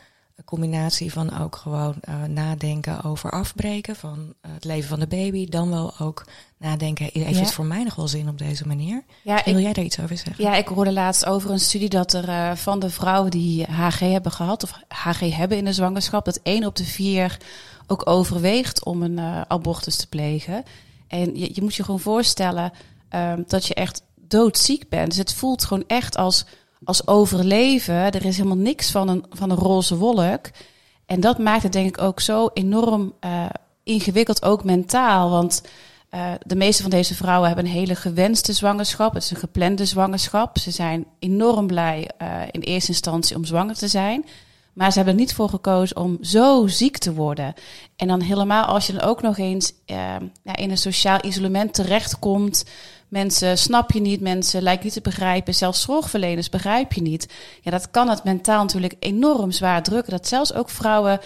combinatie 0.45 1.12
van 1.12 1.39
ook 1.39 1.55
gewoon 1.55 1.95
eh, 2.01 2.24
nadenken 2.24 3.03
over 3.03 3.31
afbreken 3.31 3.95
van 3.95 4.33
eh, 4.41 4.51
het 4.53 4.63
leven 4.63 4.89
van 4.89 5.00
de 5.00 5.07
baby. 5.07 5.45
Dan 5.50 5.69
wel 5.69 5.93
ook 6.00 6.25
nadenken, 6.57 7.10
heeft 7.13 7.36
Ja. 7.36 7.39
het 7.41 7.53
voor 7.53 7.65
mij 7.65 7.83
nog 7.83 7.95
wel 7.95 8.07
zin 8.07 8.29
op 8.29 8.38
deze 8.38 8.67
manier? 8.67 9.03
Ja, 9.24 9.41
Wil 9.45 9.60
jij 9.60 9.74
daar 9.74 9.83
iets 9.86 10.00
over 10.00 10.17
zeggen? 10.17 10.43
ja, 10.43 10.55
ik 10.55 10.67
hoorde 10.67 10.91
laatst 10.91 11.25
over 11.25 11.50
een 11.50 11.60
studie 11.60 11.89
dat 11.89 12.13
er 12.13 12.29
eh, 12.29 12.55
van 12.55 12.79
de 12.79 12.89
vrouwen 12.89 13.31
die 13.31 13.63
HG 13.65 14.00
hebben 14.00 14.31
gehad, 14.31 14.63
of 14.63 14.74
HG 14.88 15.19
hebben 15.36 15.57
in 15.57 15.65
de 15.65 15.74
zwangerschap, 15.74 16.25
dat 16.25 16.39
één 16.43 16.65
op 16.65 16.75
de 16.75 16.86
vier 16.86 17.38
ook 17.88 18.10
overweegt 18.10 18.83
om 18.86 19.01
een 19.03 19.19
abortus 19.48 19.95
te 19.95 20.07
plegen. 20.07 20.63
En 21.07 21.36
je, 21.39 21.50
je 21.53 21.62
moet 21.62 21.75
je 21.75 21.83
gewoon 21.83 22.00
voorstellen 22.00 22.71
ehm, 23.10 23.41
dat 23.48 23.65
je 23.65 23.74
echt 23.74 24.01
doodziek 24.15 24.89
bent. 24.89 25.07
Dus 25.07 25.17
het 25.17 25.33
voelt 25.33 25.65
gewoon 25.65 25.83
echt 25.88 26.17
als, 26.17 26.45
als 26.84 27.08
overleven. 27.08 27.96
Er 27.96 28.26
is 28.26 28.38
helemaal 28.38 28.58
niks 28.58 28.92
van 28.92 29.08
een, 29.08 29.26
van 29.30 29.50
een 29.50 29.58
roze 29.58 29.98
wolk. 29.98 30.50
En 31.06 31.20
dat 31.20 31.38
maakt 31.38 31.64
het 31.64 31.74
denk 31.74 31.88
ik 31.88 32.02
ook 32.02 32.20
zo 32.20 32.50
enorm 32.54 33.14
eh, 33.20 33.46
ingewikkeld, 33.84 34.46
ook 34.46 34.64
mentaal. 34.64 35.30
Want 35.30 35.62
eh, 36.10 36.32
de 36.46 36.56
meeste 36.56 36.82
van 36.82 36.92
deze 36.92 37.16
vrouwen 37.16 37.48
hebben 37.48 37.66
een 37.66 37.72
hele 37.72 37.96
gewenste 37.96 38.54
zwangerschap. 38.54 39.14
Het 39.14 39.24
is 39.24 39.32
een 39.32 39.38
geplande 39.38 39.86
zwangerschap. 39.86 40.58
Ze 40.58 40.72
zijn 40.72 41.06
enorm 41.20 41.68
blij 41.68 42.10
eh, 42.18 42.42
in 42.52 42.62
eerste 42.62 42.92
instantie 42.92 43.36
om 43.36 43.46
zwanger 43.46 43.76
te 43.76 43.88
zijn. 43.88 44.26
Maar 44.74 44.92
ze 44.92 44.96
hebben 44.96 45.14
er 45.14 45.20
niet 45.20 45.34
voor 45.34 45.50
gekozen 45.50 45.98
om 45.98 46.18
zo 46.22 46.68
ziek 46.68 46.98
te 46.98 47.14
worden. 47.14 47.54
En 47.96 48.08
dan 48.08 48.22
helemaal 48.22 48.66
als 48.66 48.88
je 48.88 48.94
dan 48.94 49.02
ook 49.02 49.22
nog 49.22 49.38
eens 49.38 49.74
in 50.44 50.70
een 50.70 50.78
sociaal 50.78 51.26
isolement 51.26 51.74
terechtkomt 51.74 52.66
Mensen 53.12 53.58
snap 53.58 53.91
je 53.91 54.00
niet, 54.00 54.22
mensen 54.22 54.62
lijken 54.62 54.86
niet 54.86 54.94
te 54.94 55.01
begrijpen, 55.01 55.53
zelfs 55.53 55.82
zorgverleners 55.82 56.50
begrijp 56.50 56.94
je 56.94 57.01
niet. 57.01 57.27
Ja, 57.62 57.72
dat 57.72 57.91
kan 57.91 58.10
het 58.10 58.24
mentaal 58.24 58.62
natuurlijk 58.62 58.96
enorm 59.00 59.51
zwaar 59.51 59.84
drukken. 59.84 60.12
Dat 60.12 60.27
zelfs 60.27 60.53
ook 60.53 60.70
vrouwen 60.70 61.20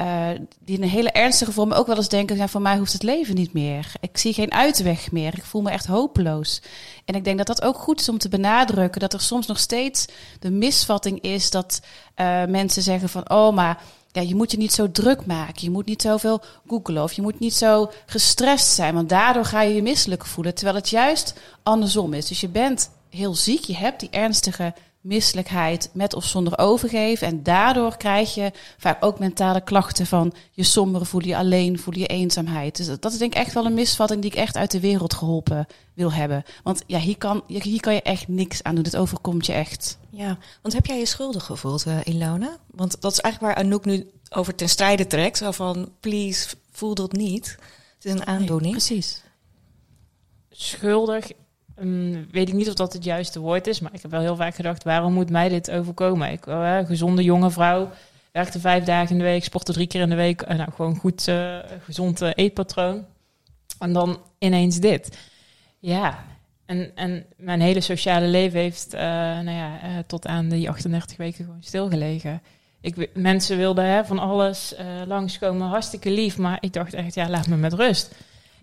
uh, 0.00 0.28
die 0.64 0.76
in 0.76 0.82
een 0.82 0.88
hele 0.88 1.10
ernstige 1.10 1.52
vorm 1.52 1.72
ook 1.72 1.86
wel 1.86 1.96
eens 1.96 2.08
denken: 2.08 2.36
ja, 2.36 2.48
voor 2.48 2.62
mij 2.62 2.78
hoeft 2.78 2.92
het 2.92 3.02
leven 3.02 3.34
niet 3.34 3.52
meer. 3.52 3.92
Ik 4.00 4.18
zie 4.18 4.32
geen 4.32 4.52
uitweg 4.52 5.12
meer. 5.12 5.34
Ik 5.36 5.44
voel 5.44 5.62
me 5.62 5.70
echt 5.70 5.86
hopeloos. 5.86 6.62
En 7.04 7.14
ik 7.14 7.24
denk 7.24 7.38
dat 7.38 7.46
dat 7.46 7.62
ook 7.62 7.76
goed 7.76 8.00
is 8.00 8.08
om 8.08 8.18
te 8.18 8.28
benadrukken: 8.28 9.00
dat 9.00 9.12
er 9.12 9.20
soms 9.20 9.46
nog 9.46 9.58
steeds 9.58 10.06
de 10.40 10.50
misvatting 10.50 11.20
is 11.20 11.50
dat 11.50 11.80
uh, 12.16 12.44
mensen 12.44 12.82
zeggen 12.82 13.08
van: 13.08 13.30
oh, 13.30 13.54
maar 13.54 13.82
ja, 14.12 14.22
je 14.22 14.34
moet 14.34 14.50
je 14.50 14.56
niet 14.56 14.72
zo 14.72 14.90
druk 14.90 15.26
maken. 15.26 15.62
Je 15.62 15.70
moet 15.70 15.86
niet 15.86 16.02
zoveel 16.02 16.42
googlen 16.66 17.02
of 17.02 17.12
je 17.12 17.22
moet 17.22 17.38
niet 17.38 17.54
zo 17.54 17.90
gestrest 18.06 18.66
zijn, 18.66 18.94
want 18.94 19.08
daardoor 19.08 19.44
ga 19.44 19.62
je 19.62 19.74
je 19.74 19.82
misselijk 19.82 20.26
voelen. 20.26 20.54
Terwijl 20.54 20.76
het 20.76 20.88
juist 20.88 21.34
andersom 21.62 22.14
is. 22.14 22.26
Dus 22.26 22.40
je 22.40 22.48
bent 22.48 22.90
heel 23.08 23.34
ziek, 23.34 23.64
je 23.64 23.76
hebt 23.76 24.00
die 24.00 24.10
ernstige 24.10 24.74
misselijkheid 25.02 25.90
met 25.92 26.14
of 26.14 26.24
zonder 26.24 26.58
overgeven. 26.58 27.26
En 27.26 27.42
daardoor 27.42 27.96
krijg 27.96 28.34
je 28.34 28.52
vaak 28.78 29.04
ook 29.04 29.18
mentale 29.18 29.60
klachten 29.60 30.06
van 30.06 30.32
je 30.50 30.62
somber 30.62 31.06
voel 31.06 31.24
je 31.24 31.36
alleen, 31.36 31.78
voel 31.78 31.98
je 31.98 32.06
eenzaamheid. 32.06 32.76
Dus 32.76 32.86
dat 32.86 33.12
is 33.12 33.18
denk 33.18 33.34
ik 33.34 33.38
echt 33.38 33.54
wel 33.54 33.66
een 33.66 33.74
misvatting 33.74 34.22
die 34.22 34.30
ik 34.30 34.36
echt 34.36 34.56
uit 34.56 34.70
de 34.70 34.80
wereld 34.80 35.14
geholpen 35.14 35.66
wil 35.94 36.12
hebben. 36.12 36.42
Want 36.62 36.82
ja, 36.86 36.98
hier 36.98 37.18
kan, 37.18 37.42
hier 37.46 37.80
kan 37.80 37.94
je 37.94 38.02
echt 38.02 38.28
niks 38.28 38.62
aan 38.62 38.74
doen. 38.74 38.84
Het 38.84 38.96
overkomt 38.96 39.46
je 39.46 39.52
echt. 39.52 39.98
Ja, 40.10 40.38
want 40.62 40.74
heb 40.74 40.86
jij 40.86 40.98
je 40.98 41.06
schuldig 41.06 41.44
gevoeld, 41.44 41.86
uh, 41.86 41.98
Ilona? 42.04 42.56
Want 42.70 43.00
dat 43.00 43.12
is 43.12 43.20
eigenlijk 43.20 43.54
waar 43.54 43.64
Anouk 43.64 43.84
nu 43.84 44.10
over 44.30 44.54
ten 44.54 44.68
strijde 44.68 45.06
trekt. 45.06 45.38
Zo 45.38 45.50
van, 45.50 45.92
please, 46.00 46.48
voel 46.70 46.94
dat 46.94 47.12
niet. 47.12 47.56
Het 47.94 48.04
is 48.04 48.12
een 48.12 48.26
aandoening. 48.26 48.72
precies. 48.72 49.22
Schuldig 50.50 51.30
Um, 51.82 52.26
weet 52.30 52.48
ik 52.48 52.54
niet 52.54 52.68
of 52.68 52.74
dat 52.74 52.92
het 52.92 53.04
juiste 53.04 53.40
woord 53.40 53.66
is, 53.66 53.80
maar 53.80 53.94
ik 53.94 54.02
heb 54.02 54.10
wel 54.10 54.20
heel 54.20 54.36
vaak 54.36 54.54
gedacht: 54.54 54.84
waarom 54.84 55.12
moet 55.12 55.30
mij 55.30 55.48
dit 55.48 55.70
overkomen? 55.70 56.30
Ik 56.30 56.46
uh, 56.46 56.78
gezonde 56.84 57.22
jonge 57.22 57.50
vrouw, 57.50 57.90
werkte 58.32 58.60
vijf 58.60 58.84
dagen 58.84 59.10
in 59.10 59.18
de 59.18 59.24
week, 59.24 59.44
sportte 59.44 59.72
drie 59.72 59.86
keer 59.86 60.00
in 60.00 60.08
de 60.08 60.14
week. 60.14 60.42
Uh, 60.42 60.48
nou, 60.48 60.70
gewoon 60.72 60.96
goed, 60.96 61.28
uh, 61.28 61.58
gezond 61.84 62.20
eetpatroon. 62.20 63.04
En 63.78 63.92
dan 63.92 64.20
ineens 64.38 64.78
dit. 64.78 65.18
Ja, 65.78 66.24
en, 66.66 66.92
en 66.94 67.24
mijn 67.36 67.60
hele 67.60 67.80
sociale 67.80 68.26
leven 68.26 68.60
heeft 68.60 68.92
nou 68.92 69.50
ja, 69.50 70.02
tot 70.06 70.26
aan 70.26 70.48
die 70.48 70.68
38 70.68 71.16
weken 71.16 71.44
gewoon 71.44 71.62
stilgelegen. 71.62 72.42
Ik, 72.80 73.08
mensen 73.14 73.56
wilden 73.56 73.84
hè, 73.84 74.04
van 74.04 74.18
alles 74.18 74.74
langskomen, 75.06 75.68
hartstikke 75.68 76.10
lief, 76.10 76.38
maar 76.38 76.58
ik 76.60 76.72
dacht 76.72 76.94
echt: 76.94 77.14
ja, 77.14 77.28
laat 77.28 77.46
me 77.46 77.56
met 77.56 77.72
rust. 77.72 78.14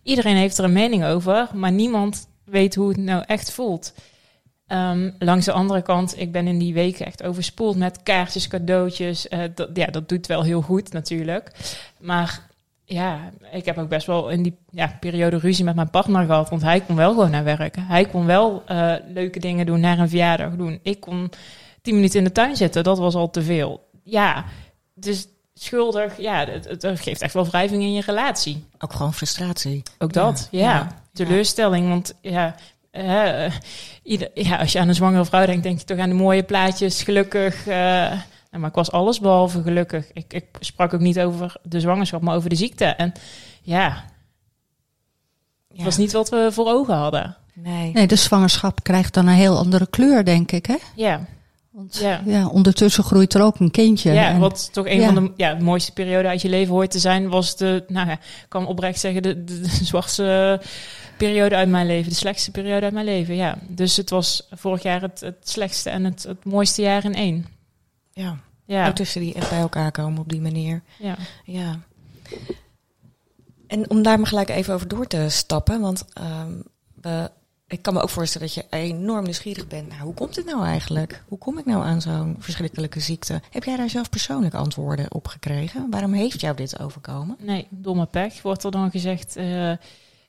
Iedereen 0.03 0.35
heeft 0.35 0.57
er 0.57 0.63
een 0.63 0.73
mening 0.73 1.05
over, 1.05 1.49
maar 1.53 1.71
niemand 1.71 2.27
weet 2.50 2.75
hoe 2.75 2.88
het 2.88 2.98
nou 2.98 3.24
echt 3.27 3.51
voelt. 3.51 3.94
Um, 4.68 5.15
langs 5.20 5.46
de 5.46 5.51
andere 5.51 5.82
kant, 5.82 6.20
ik 6.20 6.32
ben 6.32 6.48
in 6.48 6.60
die 6.60 6.74
weken 6.74 7.06
echt 7.06 7.24
overspoeld 7.24 7.77
met 7.77 8.03
kaartjes, 8.03 8.48
cadeautjes. 8.48 9.27
Uh, 9.29 9.39
dat, 9.56 9.70
ja, 9.74 9.86
dat 9.86 10.10
doet 10.10 10.27
wel 10.27 10.44
heel 10.44 10.62
goed 10.62 10.94
natuurlijk. 10.94 11.51
Maar 12.00 12.48
ja, 12.86 13.29
ik 13.51 13.65
heb 13.65 13.77
ook 13.77 13.89
best 13.89 14.08
wel 14.08 14.29
in 14.29 14.44
die 14.44 14.58
ja, 14.70 14.98
periode 15.00 15.38
ruzie 15.38 15.65
met 15.65 15.75
mijn 15.75 15.89
partner 15.89 16.25
gehad. 16.25 16.50
Want 16.50 16.62
hij 16.62 16.82
kon 16.82 16.96
wel 16.96 17.10
gewoon 17.12 17.32
naar 17.32 17.44
werk. 17.44 17.75
Hij 17.79 18.06
kon 18.06 18.25
wel 18.25 18.63
uh, 18.72 18.94
leuke 19.08 19.39
dingen 19.39 19.65
doen, 19.65 19.79
naar 19.79 20.00
een 20.00 20.10
verjaardag 20.10 20.56
doen. 20.56 20.79
Ik 20.82 21.00
kon 21.00 21.32
tien 21.82 21.96
minuten 21.96 22.18
in 22.18 22.24
de 22.24 22.32
tuin 22.32 22.56
zitten. 22.56 22.84
Dat 22.84 22.98
was 22.98 23.15
al 23.15 23.29
te 23.29 23.41
veel. 23.41 23.89
Ja, 24.03 24.46
dus 24.94 25.27
schuldig. 25.63 26.17
Ja, 26.17 26.45
het, 26.45 26.81
het 26.81 26.99
geeft 26.99 27.21
echt 27.21 27.33
wel 27.33 27.47
wrijving 27.47 27.81
in 27.81 27.93
je 27.93 28.01
relatie. 28.05 28.65
Ook 28.79 28.93
gewoon 28.93 29.13
frustratie. 29.13 29.83
Ook 29.97 30.13
dat, 30.13 30.47
ja. 30.51 30.61
ja. 30.61 31.01
Teleurstelling, 31.13 31.89
want 31.89 32.13
ja, 32.21 32.55
uh, 32.91 33.53
ieder, 34.03 34.29
ja, 34.33 34.57
als 34.57 34.71
je 34.71 34.79
aan 34.79 34.87
een 34.87 34.95
zwangere 34.95 35.25
vrouw 35.25 35.45
denkt, 35.45 35.63
denk 35.63 35.79
je 35.79 35.85
toch 35.85 35.97
aan 35.97 36.09
de 36.09 36.15
mooie 36.15 36.43
plaatjes, 36.43 37.03
gelukkig. 37.03 37.67
Uh, 37.67 37.73
nou, 38.51 38.61
maar 38.61 38.69
ik 38.69 38.75
was 38.75 38.91
alles 38.91 39.19
behalve 39.19 39.61
gelukkig. 39.61 40.05
Ik, 40.13 40.33
ik 40.33 40.45
sprak 40.59 40.93
ook 40.93 40.99
niet 40.99 41.19
over 41.19 41.55
de 41.63 41.79
zwangerschap, 41.79 42.21
maar 42.21 42.35
over 42.35 42.49
de 42.49 42.55
ziekte. 42.55 42.85
En 42.85 43.13
ja, 43.61 44.05
het 45.73 45.83
was 45.83 45.97
niet 45.97 46.11
wat 46.11 46.29
we 46.29 46.49
voor 46.51 46.67
ogen 46.67 46.95
hadden. 46.95 47.37
Nee. 47.53 47.91
nee, 47.91 48.07
de 48.07 48.15
zwangerschap 48.15 48.83
krijgt 48.83 49.13
dan 49.13 49.27
een 49.27 49.33
heel 49.33 49.57
andere 49.57 49.87
kleur, 49.89 50.25
denk 50.25 50.51
ik, 50.51 50.65
hè? 50.65 50.77
Ja. 50.95 51.25
Want 51.79 51.98
ja. 51.98 52.21
ja. 52.25 52.48
ondertussen 52.48 53.03
groeit 53.03 53.33
er 53.33 53.41
ook 53.41 53.59
een 53.59 53.71
kindje. 53.71 54.12
Ja, 54.12 54.38
wat 54.38 54.69
toch 54.74 54.88
een 54.88 55.03
van 55.03 55.15
de 55.15 55.31
ja, 55.36 55.57
mooiste 55.59 55.93
perioden 55.93 56.31
uit 56.31 56.41
je 56.41 56.50
leven 56.50 56.74
hoort 56.74 56.91
te 56.91 57.00
zijn, 57.00 57.29
was 57.29 57.55
de, 57.55 57.83
nou 57.88 58.07
ja, 58.07 58.13
ik 58.13 58.45
kan 58.48 58.67
oprecht 58.67 59.00
zeggen, 59.00 59.21
de, 59.21 59.43
de, 59.43 59.59
de 59.59 59.86
zwartste 59.86 60.62
periode 61.17 61.55
uit 61.55 61.69
mijn 61.69 61.88
leven. 61.88 62.09
De 62.09 62.17
slechtste 62.17 62.51
periode 62.51 62.81
uit 62.81 62.93
mijn 62.93 63.05
leven, 63.05 63.36
ja. 63.36 63.57
Dus 63.67 63.98
het 63.98 64.09
was 64.09 64.48
vorig 64.51 64.83
jaar 64.83 65.01
het, 65.01 65.19
het 65.19 65.50
slechtste 65.50 65.89
en 65.89 66.03
het, 66.03 66.24
het 66.24 66.45
mooiste 66.45 66.81
jaar 66.81 67.03
in 67.03 67.15
één. 67.15 67.45
Ja, 68.13 68.38
ja. 68.65 68.88
Ook 68.88 68.95
tussen 68.95 69.21
die 69.21 69.33
echt 69.33 69.50
bij 69.50 69.59
elkaar 69.59 69.91
komen 69.91 70.19
op 70.19 70.29
die 70.29 70.41
manier. 70.41 70.81
Ja. 70.98 71.17
ja. 71.45 71.79
En 73.67 73.89
om 73.89 74.01
daar 74.01 74.17
maar 74.17 74.27
gelijk 74.27 74.50
even 74.50 74.74
over 74.74 74.88
door 74.88 75.07
te 75.07 75.25
stappen, 75.29 75.81
want 75.81 76.05
um, 76.21 76.63
we 77.01 77.31
ik 77.69 77.81
kan 77.81 77.93
me 77.93 78.01
ook 78.01 78.09
voorstellen 78.09 78.47
dat 78.47 78.55
je 78.55 78.77
enorm 78.77 79.23
nieuwsgierig 79.23 79.67
bent. 79.67 79.89
Nou, 79.89 80.01
hoe 80.01 80.13
komt 80.13 80.35
het 80.35 80.45
nou 80.45 80.65
eigenlijk? 80.65 81.23
Hoe 81.27 81.38
kom 81.38 81.57
ik 81.57 81.65
nou 81.65 81.83
aan 81.83 82.01
zo'n 82.01 82.35
verschrikkelijke 82.39 82.99
ziekte? 82.99 83.41
Heb 83.49 83.63
jij 83.63 83.77
daar 83.77 83.89
zelf 83.89 84.09
persoonlijk 84.09 84.53
antwoorden 84.53 85.13
op 85.13 85.27
gekregen? 85.27 85.88
Waarom 85.89 86.13
heeft 86.13 86.41
jou 86.41 86.55
dit 86.55 86.79
overkomen? 86.79 87.35
Nee, 87.39 87.67
domme 87.69 88.05
pech 88.05 88.41
wordt 88.41 88.63
er 88.63 88.71
dan 88.71 88.91
gezegd. 88.91 89.38
Uh, 89.38 89.71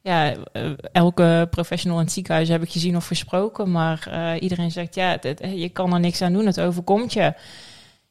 ja, 0.00 0.35
uh, 0.52 0.73
elke 0.92 1.49
professional 1.50 1.99
in 1.99 2.04
het 2.04 2.12
ziekenhuis 2.12 2.49
heb 2.49 2.62
ik 2.62 2.70
gezien 2.70 2.97
of 2.97 3.06
gesproken. 3.06 3.70
Maar 3.70 4.06
uh, 4.09 4.42
iedereen 4.42 4.70
zegt, 4.70 4.94
ja, 4.94 5.18
je 5.54 5.68
kan 5.68 5.92
er 5.92 6.00
niks 6.00 6.23
aan 6.23 6.32
doen, 6.32 6.47
het 6.47 6.61
overkomt 6.61 7.12
je. 7.12 7.35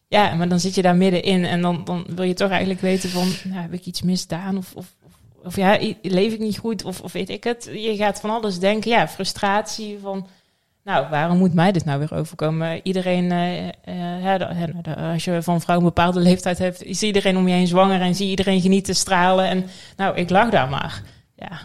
Ja, 0.08 0.36
maar 0.36 0.50
dan 0.50 0.60
zit 0.60 0.76
je 0.76 0.82
daar 0.82 0.96
middenin 0.96 1.46
en 1.46 1.62
dan, 1.62 1.84
dan 1.84 2.06
wil 2.08 2.26
je 2.26 2.34
toch 2.34 2.50
eigenlijk 2.50 2.82
weten 2.82 3.10
van, 3.10 3.28
nou, 3.44 3.62
heb 3.62 3.74
ik 3.74 3.86
iets 3.86 4.02
misdaan 4.02 4.58
of, 4.58 4.74
of 4.76 4.96
of 5.44 5.56
ja, 5.56 5.78
leef 6.02 6.34
ik 6.34 6.40
niet 6.40 6.58
goed 6.58 6.84
of, 6.84 7.02
of 7.02 7.12
weet 7.12 7.30
ik 7.30 7.44
het. 7.44 7.70
Je 7.74 7.96
gaat 7.96 8.20
van 8.20 8.30
alles 8.30 8.60
denken. 8.60 8.92
Ja, 8.92 9.08
frustratie 9.08 9.98
van, 10.02 10.28
nou, 10.84 11.10
waarom 11.10 11.38
moet 11.38 11.54
mij 11.54 11.72
dit 11.72 11.86
nou 11.86 12.00
weer 12.00 12.14
overkomen? 12.14 12.80
Iedereen, 12.84 13.32
uh, 13.32 14.28
uh, 14.28 15.12
als 15.12 15.24
je 15.24 15.44
van 15.44 15.62
vrouw 15.62 15.78
een 15.78 15.84
bepaalde 15.84 16.20
leeftijd 16.20 16.58
hebt, 16.58 16.84
is 16.84 17.04
iedereen 17.04 17.38
om 17.38 17.48
je 17.48 17.54
heen 17.54 17.68
zwanger 17.68 18.02
en 18.02 18.16
zie 18.16 18.30
iedereen 18.30 18.62
genieten, 18.62 18.96
stralen. 18.96 19.48
En 19.48 19.66
nou, 19.98 20.16
ik 20.16 20.30
lag 20.30 20.50
daar 20.50 20.70
maar. 20.70 21.02
Ja. 21.36 21.60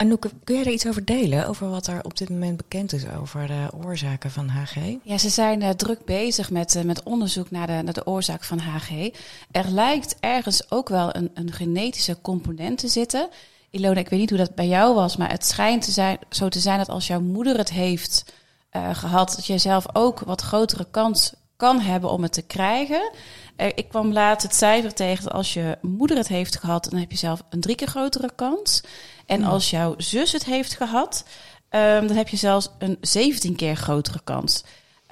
Anouk, 0.00 0.26
kun 0.44 0.54
jij 0.54 0.64
er 0.64 0.72
iets 0.72 0.86
over 0.86 1.04
delen? 1.04 1.46
Over 1.46 1.70
wat 1.70 1.86
er 1.86 2.04
op 2.04 2.16
dit 2.16 2.28
moment 2.28 2.56
bekend 2.56 2.92
is 2.92 3.08
over 3.08 3.46
de 3.46 3.68
oorzaken 3.84 4.30
van 4.30 4.48
HG? 4.48 4.76
Ja, 5.02 5.18
ze 5.18 5.28
zijn 5.28 5.62
uh, 5.62 5.68
druk 5.68 6.04
bezig 6.04 6.50
met, 6.50 6.74
uh, 6.74 6.82
met 6.82 7.02
onderzoek 7.02 7.50
naar 7.50 7.66
de, 7.66 7.72
naar 7.72 7.92
de 7.92 8.06
oorzaak 8.06 8.44
van 8.44 8.58
HG. 8.58 9.10
Er 9.50 9.70
lijkt 9.70 10.16
ergens 10.20 10.70
ook 10.70 10.88
wel 10.88 11.16
een, 11.16 11.30
een 11.34 11.52
genetische 11.52 12.16
component 12.22 12.78
te 12.78 12.88
zitten. 12.88 13.28
Ilona, 13.70 14.00
ik 14.00 14.08
weet 14.08 14.20
niet 14.20 14.30
hoe 14.30 14.38
dat 14.38 14.54
bij 14.54 14.68
jou 14.68 14.94
was, 14.94 15.16
maar 15.16 15.30
het 15.30 15.46
schijnt 15.46 15.84
te 15.84 15.90
zijn, 15.90 16.18
zo 16.30 16.48
te 16.48 16.60
zijn 16.60 16.78
dat 16.78 16.88
als 16.88 17.06
jouw 17.06 17.20
moeder 17.20 17.56
het 17.56 17.70
heeft 17.70 18.32
uh, 18.72 18.94
gehad, 18.94 19.32
dat 19.36 19.46
jij 19.46 19.58
zelf 19.58 19.86
ook 19.92 20.20
wat 20.20 20.40
grotere 20.40 20.86
kans 20.90 21.32
kan 21.56 21.80
hebben 21.80 22.10
om 22.10 22.22
het 22.22 22.32
te 22.32 22.42
krijgen. 22.42 23.10
ik 23.56 23.88
kwam 23.88 24.12
laat 24.12 24.42
het 24.42 24.54
cijfer 24.54 24.94
tegen 24.94 25.24
dat 25.24 25.32
als 25.32 25.54
je 25.54 25.78
moeder 25.82 26.16
het 26.16 26.28
heeft 26.28 26.56
gehad, 26.56 26.90
dan 26.90 27.00
heb 27.00 27.10
je 27.10 27.16
zelf 27.16 27.42
een 27.50 27.60
drie 27.60 27.76
keer 27.76 27.88
grotere 27.88 28.30
kans. 28.34 28.82
En 29.30 29.44
als 29.44 29.70
jouw 29.70 29.94
zus 29.96 30.32
het 30.32 30.44
heeft 30.44 30.76
gehad, 30.76 31.24
um, 31.70 32.06
dan 32.06 32.16
heb 32.16 32.28
je 32.28 32.36
zelfs 32.36 32.68
een 32.78 32.98
17 33.00 33.56
keer 33.56 33.76
grotere 33.76 34.20
kans. 34.24 34.64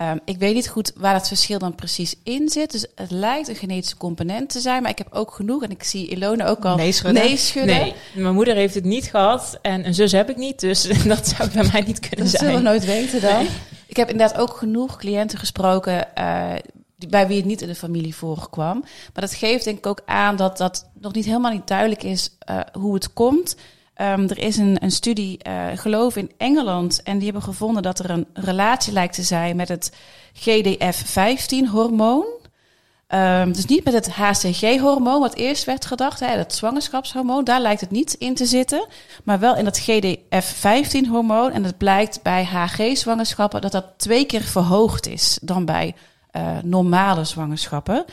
Um, 0.02 0.20
ik 0.24 0.38
weet 0.38 0.54
niet 0.54 0.68
goed 0.68 0.92
waar 0.96 1.12
dat 1.12 1.28
verschil 1.28 1.58
dan 1.58 1.74
precies 1.74 2.14
in 2.22 2.48
zit. 2.48 2.70
Dus 2.70 2.86
het 2.94 3.10
lijkt 3.10 3.48
een 3.48 3.54
genetische 3.54 3.96
component 3.96 4.50
te 4.50 4.60
zijn. 4.60 4.82
Maar 4.82 4.90
ik 4.90 4.98
heb 4.98 5.12
ook 5.12 5.30
genoeg, 5.30 5.62
en 5.62 5.70
ik 5.70 5.82
zie 5.82 6.08
Ilona 6.08 6.46
ook 6.46 6.64
al 6.64 6.76
nee 6.76 6.92
schudden. 7.36 7.76
Nee, 7.76 7.94
mijn 8.14 8.34
moeder 8.34 8.54
heeft 8.54 8.74
het 8.74 8.84
niet 8.84 9.04
gehad. 9.04 9.58
En 9.62 9.86
een 9.86 9.94
zus 9.94 10.12
heb 10.12 10.30
ik 10.30 10.36
niet. 10.36 10.60
Dus 10.60 10.82
dat 11.04 11.28
zou 11.28 11.50
bij 11.50 11.68
mij 11.72 11.80
niet 11.80 11.98
kunnen 11.98 12.18
dat 12.18 12.28
zijn. 12.28 12.30
Dat 12.30 12.38
zullen 12.38 12.56
we 12.56 12.68
nooit 12.68 12.84
weten 12.84 13.20
dan. 13.20 13.46
Ik 13.86 13.96
heb 13.96 14.10
inderdaad 14.10 14.38
ook 14.38 14.56
genoeg 14.56 14.96
cliënten 14.96 15.38
gesproken... 15.38 16.08
Uh, 16.18 16.52
bij 17.08 17.26
wie 17.26 17.36
het 17.36 17.46
niet 17.46 17.62
in 17.62 17.68
de 17.68 17.74
familie 17.74 18.14
voorkwam. 18.14 18.80
Maar 18.80 19.22
dat 19.22 19.34
geeft 19.34 19.64
denk 19.64 19.78
ik 19.78 19.86
ook 19.86 20.02
aan 20.06 20.36
dat 20.36 20.58
dat 20.58 20.90
nog 21.00 21.12
niet 21.12 21.24
helemaal 21.24 21.52
niet 21.52 21.66
duidelijk 21.66 22.02
is 22.02 22.30
uh, 22.50 22.60
hoe 22.72 22.94
het 22.94 23.12
komt... 23.12 23.56
Um, 24.00 24.28
er 24.28 24.38
is 24.38 24.56
een, 24.56 24.76
een 24.80 24.90
studie, 24.90 25.38
uh, 25.48 25.66
geloof 25.74 26.16
in 26.16 26.30
Engeland, 26.36 27.02
en 27.02 27.16
die 27.16 27.24
hebben 27.24 27.42
gevonden 27.42 27.82
dat 27.82 27.98
er 27.98 28.10
een 28.10 28.26
relatie 28.32 28.92
lijkt 28.92 29.14
te 29.14 29.22
zijn 29.22 29.56
met 29.56 29.68
het 29.68 29.92
GDF-15-hormoon. 30.32 32.26
Um, 33.08 33.52
dus 33.52 33.66
niet 33.66 33.84
met 33.84 33.92
het 33.94 34.10
HCG-hormoon, 34.10 35.20
wat 35.20 35.34
eerst 35.34 35.64
werd 35.64 35.84
gedacht, 35.84 36.20
hè, 36.20 36.26
het 36.26 36.54
zwangerschapshormoon, 36.54 37.44
daar 37.44 37.60
lijkt 37.60 37.80
het 37.80 37.90
niet 37.90 38.12
in 38.12 38.34
te 38.34 38.46
zitten. 38.46 38.86
Maar 39.24 39.38
wel 39.38 39.56
in 39.56 39.64
het 39.64 39.78
GDF-15-hormoon. 39.78 41.52
En 41.52 41.64
het 41.64 41.78
blijkt 41.78 42.22
bij 42.22 42.44
HG-zwangerschappen 42.44 43.60
dat 43.60 43.72
dat 43.72 43.86
twee 43.96 44.24
keer 44.24 44.42
verhoogd 44.42 45.06
is 45.06 45.38
dan 45.42 45.64
bij 45.64 45.94
uh, 46.36 46.58
normale 46.62 47.24
zwangerschappen. 47.24 48.04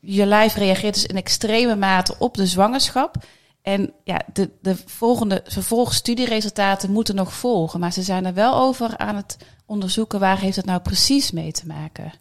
Je 0.00 0.26
lijf 0.26 0.54
reageert 0.54 0.94
dus 0.94 1.06
in 1.06 1.16
extreme 1.16 1.76
mate 1.76 2.14
op 2.18 2.36
de 2.36 2.46
zwangerschap. 2.46 3.16
En 3.62 3.92
ja, 4.04 4.22
de, 4.32 4.50
de 4.62 4.76
volgende 4.86 5.42
vervolgstudieresultaten 5.46 6.90
moeten 6.90 7.14
nog 7.14 7.32
volgen. 7.32 7.80
Maar 7.80 7.92
ze 7.92 8.02
zijn 8.02 8.26
er 8.26 8.34
wel 8.34 8.54
over 8.54 8.96
aan 8.96 9.16
het 9.16 9.36
onderzoeken 9.66 10.20
waar 10.20 10.38
heeft 10.38 10.56
het 10.56 10.64
nou 10.64 10.80
precies 10.80 11.30
mee 11.30 11.52
te 11.52 11.66
maken. 11.66 12.12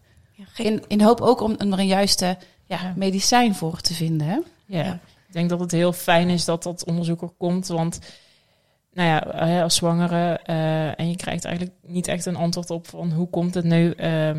In, 0.56 0.84
in 0.88 1.02
hoop 1.02 1.22
ook 1.22 1.42
om 1.42 1.56
er 1.60 1.80
een 1.80 1.88
juiste 1.88 2.38
ja, 2.66 2.94
medicijn 2.96 3.56
voor 3.56 3.82
te 3.82 3.94
vinden. 3.94 4.28
Hè? 4.28 4.40
Ja. 4.66 4.84
ja. 4.84 4.94
ik 5.28 5.34
denk 5.34 5.50
dat 5.50 5.60
het 5.60 5.72
heel 5.72 5.94
fijn 5.94 6.30
is 6.30 6.46
dat 6.46 6.64
dat 6.64 6.86
onderzoek 6.86 7.22
er 7.22 7.32
komt. 7.38 7.68
Want 7.68 8.00
nou 8.94 9.10
ja, 9.10 9.62
als 9.62 9.76
zwangere 9.76 10.40
uh, 10.50 11.00
en 11.00 11.10
je 11.10 11.16
krijgt 11.16 11.46
eigenlijk 11.46 11.76
niet 11.82 12.08
echt 12.08 12.26
een 12.26 12.36
antwoord 12.36 12.70
op 12.70 12.88
van 12.88 13.12
hoe 13.12 13.30
komt 13.30 13.54
het 13.54 13.66
nu. 13.66 13.94
Uh, 13.98 14.32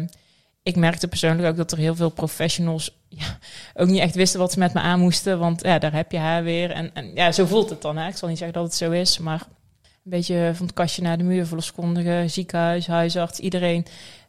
ik 0.68 0.76
merkte 0.76 1.08
persoonlijk 1.08 1.48
ook 1.48 1.56
dat 1.56 1.72
er 1.72 1.78
heel 1.78 1.94
veel 1.94 2.10
professionals 2.10 2.96
ja, 3.08 3.38
ook 3.74 3.88
niet 3.88 4.00
echt 4.00 4.14
wisten 4.14 4.40
wat 4.40 4.52
ze 4.52 4.58
met 4.58 4.74
me 4.74 4.80
aan 4.80 5.00
moesten. 5.00 5.38
Want 5.38 5.62
ja, 5.62 5.78
daar 5.78 5.92
heb 5.92 6.12
je 6.12 6.18
haar 6.18 6.42
weer. 6.42 6.70
En, 6.70 6.90
en 6.94 7.10
ja, 7.14 7.32
zo 7.32 7.46
voelt 7.46 7.70
het 7.70 7.82
dan. 7.82 7.96
Hè. 7.96 8.08
Ik 8.08 8.16
zal 8.16 8.28
niet 8.28 8.38
zeggen 8.38 8.56
dat 8.56 8.66
het 8.66 8.74
zo 8.74 8.90
is, 8.90 9.18
maar 9.18 9.40
een 9.82 10.10
beetje 10.10 10.50
van 10.54 10.66
het 10.66 10.74
kastje 10.74 11.02
naar 11.02 11.18
de 11.18 11.24
muur, 11.24 11.46
verloskundige, 11.46 12.24
ziekenhuis, 12.26 12.86
huisarts, 12.86 13.38
iedereen 13.38 13.86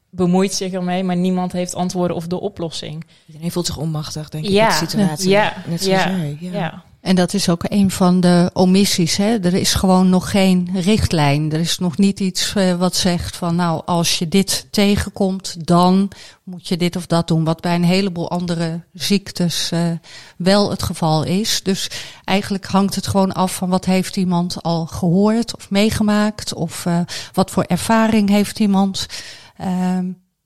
bemoeit 0.10 0.54
zich 0.54 0.72
ermee, 0.72 1.04
maar 1.04 1.16
niemand 1.16 1.52
heeft 1.52 1.76
antwoorden 1.76 2.16
of 2.16 2.28
de 2.28 2.40
oplossing. 2.40 3.06
Iedereen 3.26 3.52
voelt 3.52 3.66
zich 3.66 3.78
onmachtig, 3.78 4.30
denk 4.30 4.46
ik, 4.46 4.52
ja. 4.52 4.64
in 4.64 4.70
de 4.70 4.76
situatie. 4.76 5.30
Ja, 5.30 5.54
Net 5.66 5.84
zoals 5.84 6.04
ja. 6.04 6.10
Jij. 6.10 6.38
ja. 6.40 6.52
ja. 6.52 6.84
En 7.02 7.16
dat 7.16 7.34
is 7.34 7.50
ook 7.50 7.64
een 7.68 7.92
van 7.92 8.20
de 8.20 8.50
omissies. 8.54 9.18
Hè? 9.18 9.38
Er 9.40 9.54
is 9.54 9.74
gewoon 9.74 10.10
nog 10.10 10.32
geen 10.32 10.70
richtlijn. 10.74 11.52
Er 11.52 11.60
is 11.60 11.80
nog 11.80 11.98
niet 11.98 12.20
iets 12.20 12.54
uh, 12.56 12.76
wat 12.76 12.96
zegt 12.96 13.36
van 13.36 13.56
nou, 13.56 13.82
als 13.86 14.20
je 14.20 14.28
dit 14.28 14.68
tegenkomt, 14.72 15.68
dan 15.68 16.12
moet 16.44 16.68
je 16.68 16.78
dit 16.78 16.96
of 16.96 17.06
dat 17.06 17.28
doen. 17.28 17.44
Wat 17.44 17.62
bij 17.62 17.76
een 17.76 17.84
heleboel 17.84 18.30
andere 18.30 18.84
ziektes 18.94 19.72
uh, 19.74 19.92
wel 20.38 20.70
het 20.70 20.84
geval 20.84 21.24
is. 21.24 21.64
Dus 21.64 21.90
eigenlijk 22.24 22.66
hangt 22.66 22.96
het 22.96 23.08
gewoon 23.08 23.32
af 23.32 23.56
van 23.56 23.70
wat 23.70 23.86
heeft 23.86 24.18
iemand 24.18 24.64
al 24.64 24.86
gehoord 24.86 25.56
of 25.56 25.70
meegemaakt. 25.70 26.54
Of 26.54 26.86
uh, 26.86 27.00
wat 27.34 27.52
voor 27.52 27.64
ervaring 27.64 28.30
heeft 28.30 28.60
iemand. 28.60 29.06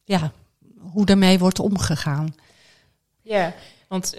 ja, 0.04 0.32
hoe 0.80 1.06
daarmee 1.06 1.40
wordt 1.40 1.60
omgegaan. 1.60 2.36
Ja, 3.22 3.54
want 3.88 4.14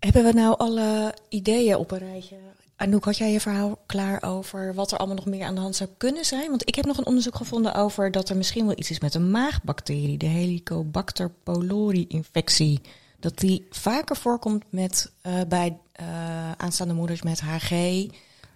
hebben 0.00 0.24
we 0.24 0.32
nou 0.32 0.58
alle 0.58 1.14
ideeën 1.28 1.76
op 1.76 1.90
een 1.90 1.98
rijtje? 1.98 2.36
Anouk, 2.76 3.04
had 3.04 3.16
jij 3.16 3.32
je 3.32 3.40
verhaal 3.40 3.78
klaar 3.86 4.22
over 4.22 4.74
wat 4.74 4.92
er 4.92 4.98
allemaal 4.98 5.16
nog 5.16 5.26
meer 5.26 5.44
aan 5.44 5.54
de 5.54 5.60
hand 5.60 5.76
zou 5.76 5.90
kunnen 5.96 6.24
zijn? 6.24 6.48
Want 6.48 6.68
ik 6.68 6.74
heb 6.74 6.84
nog 6.84 6.98
een 6.98 7.06
onderzoek 7.06 7.36
gevonden 7.36 7.74
over 7.74 8.10
dat 8.10 8.28
er 8.28 8.36
misschien 8.36 8.66
wel 8.66 8.78
iets 8.78 8.90
is 8.90 9.00
met 9.00 9.14
een 9.14 9.30
maagbacterie, 9.30 10.18
de 10.18 10.26
Helicobacter 10.26 11.30
pylori-infectie. 11.42 12.80
Dat 13.18 13.38
die 13.38 13.66
vaker 13.70 14.16
voorkomt 14.16 14.64
met, 14.70 15.10
uh, 15.26 15.40
bij 15.48 15.78
uh, 16.00 16.52
aanstaande 16.52 16.94
moeders 16.94 17.22
met 17.22 17.40
HG 17.40 18.06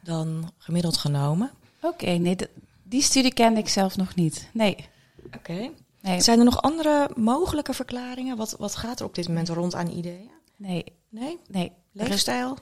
dan 0.00 0.52
gemiddeld 0.58 0.96
genomen. 0.96 1.50
Oké, 1.80 2.10
nee, 2.10 2.36
die 2.82 3.02
studie 3.02 3.34
kende 3.34 3.60
ik 3.60 3.68
zelf 3.68 3.96
nog 3.96 4.14
niet. 4.14 4.48
Nee. 4.52 4.88
Oké. 5.34 5.70
Nee. 6.00 6.20
Zijn 6.20 6.38
er 6.38 6.44
nog 6.44 6.62
andere 6.62 7.10
mogelijke 7.14 7.72
verklaringen? 7.72 8.36
Wat, 8.36 8.56
wat 8.58 8.76
gaat 8.76 9.00
er 9.00 9.06
op 9.06 9.14
dit 9.14 9.28
moment 9.28 9.48
rond 9.48 9.74
aan 9.74 9.88
ideeën? 9.90 10.30
Nee. 10.56 10.84
Nee? 11.14 11.38
Nee. 11.48 11.72
Leefstijl? 11.92 12.58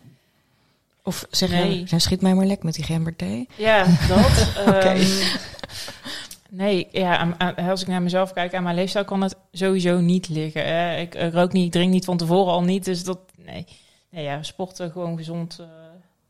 Of 1.02 1.26
zeg 1.30 1.50
nee. 1.50 1.84
je, 1.86 1.98
schiet 1.98 2.20
mij 2.20 2.34
maar 2.34 2.46
lek 2.46 2.62
met 2.62 2.74
die 2.74 2.84
gemberthee. 2.84 3.48
Ja, 3.56 3.86
dat. 4.08 4.52
um, 4.96 5.06
nee, 6.50 6.88
ja, 6.90 7.36
als 7.56 7.82
ik 7.82 7.86
naar 7.86 8.02
mezelf 8.02 8.32
kijk, 8.32 8.54
aan 8.54 8.62
mijn 8.62 8.74
leefstijl 8.74 9.04
kan 9.04 9.22
het 9.22 9.36
sowieso 9.52 10.00
niet 10.00 10.28
liggen. 10.28 10.98
Ik 10.98 11.14
rook 11.14 11.52
niet, 11.52 11.72
drink 11.72 11.92
niet 11.92 12.04
van 12.04 12.16
tevoren 12.16 12.52
al 12.52 12.62
niet. 12.62 12.84
Dus 12.84 13.04
dat, 13.04 13.18
nee. 13.36 13.66
Nee, 14.10 14.24
ja, 14.24 14.42
sporten, 14.42 14.90
gewoon 14.90 15.16
gezond 15.16 15.58
uh, 15.60 15.66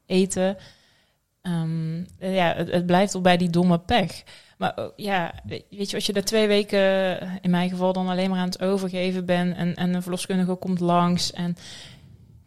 eten. 0.07 0.57
Um, 1.43 2.07
ja, 2.19 2.55
het, 2.55 2.71
het, 2.71 2.87
blijft 2.87 3.15
al 3.15 3.21
bij 3.21 3.37
die 3.37 3.51
domme 3.51 3.79
pech. 3.79 4.23
Maar 4.59 4.73
oh, 4.77 4.93
ja, 4.97 5.35
weet 5.45 5.91
je, 5.91 5.95
als 5.95 6.07
je 6.07 6.13
er 6.13 6.25
twee 6.25 6.47
weken, 6.47 7.21
in 7.41 7.51
mijn 7.51 7.71
geval, 7.71 7.93
dan 7.93 8.09
alleen 8.09 8.31
maar 8.31 8.39
aan 8.39 8.49
het 8.49 8.63
overgeven 8.63 9.25
bent 9.25 9.57
en, 9.57 9.75
en 9.75 9.95
een 9.95 10.03
verloskundige 10.03 10.55
komt 10.55 10.81
langs 10.81 11.33
en 11.33 11.57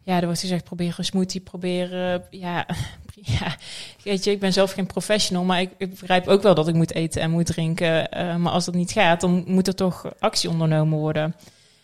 ja, 0.06 0.16
er 0.18 0.24
wordt 0.24 0.40
gezegd, 0.40 0.64
probeer 0.64 0.94
een 0.98 1.04
smoothie, 1.04 1.40
probeer, 1.40 1.90
ja, 2.30 2.66
ja, 3.38 3.56
weet 4.02 4.24
je, 4.24 4.30
ik 4.30 4.40
ben 4.40 4.52
zelf 4.52 4.72
geen 4.72 4.86
professional, 4.86 5.44
maar 5.44 5.60
ik, 5.60 5.70
ik 5.78 5.90
begrijp 5.90 6.26
ook 6.26 6.42
wel 6.42 6.54
dat 6.54 6.68
ik 6.68 6.74
moet 6.74 6.94
eten 6.94 7.22
en 7.22 7.30
moet 7.30 7.46
drinken. 7.46 8.08
Uh, 8.16 8.36
maar 8.36 8.52
als 8.52 8.64
dat 8.64 8.74
niet 8.74 8.92
gaat, 8.92 9.20
dan 9.20 9.44
moet 9.46 9.66
er 9.66 9.74
toch 9.74 10.12
actie 10.18 10.50
ondernomen 10.50 10.98
worden. 10.98 11.34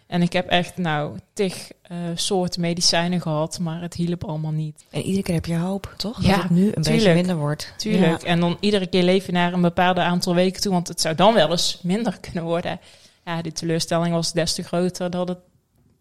En 0.07 0.23
ik 0.23 0.33
heb 0.33 0.49
echt, 0.49 0.77
nou, 0.77 1.19
tig 1.33 1.71
uh, 1.93 1.99
soorten 2.15 2.61
medicijnen 2.61 3.21
gehad, 3.21 3.59
maar 3.59 3.81
het 3.81 3.95
hielp 3.95 4.25
allemaal 4.25 4.51
niet. 4.51 4.85
En 4.91 5.03
iedere 5.03 5.23
keer 5.23 5.35
heb 5.35 5.47
je 5.47 5.57
hoop, 5.57 5.95
toch? 5.97 6.23
Ja, 6.23 6.35
dat 6.35 6.43
het 6.43 6.51
nu 6.51 6.67
een 6.75 6.83
beetje 6.83 7.15
minder 7.15 7.37
wordt. 7.37 7.75
Tuurlijk. 7.77 8.23
En 8.23 8.41
dan 8.41 8.57
iedere 8.61 8.87
keer 8.87 9.03
leven 9.03 9.33
naar 9.33 9.53
een 9.53 9.61
bepaalde 9.61 10.01
aantal 10.01 10.35
weken 10.35 10.61
toe, 10.61 10.73
want 10.73 10.89
het 10.89 11.01
zou 11.01 11.15
dan 11.15 11.35
wel 11.35 11.51
eens 11.51 11.81
minder 11.83 12.19
kunnen 12.31 12.45
worden. 12.45 12.81
Ja, 13.25 13.43
die 13.43 13.53
teleurstelling 13.53 14.15
was 14.15 14.33
des 14.33 14.55
te 14.55 14.63
groter 14.63 15.11
dat 15.11 15.29
het 15.29 15.39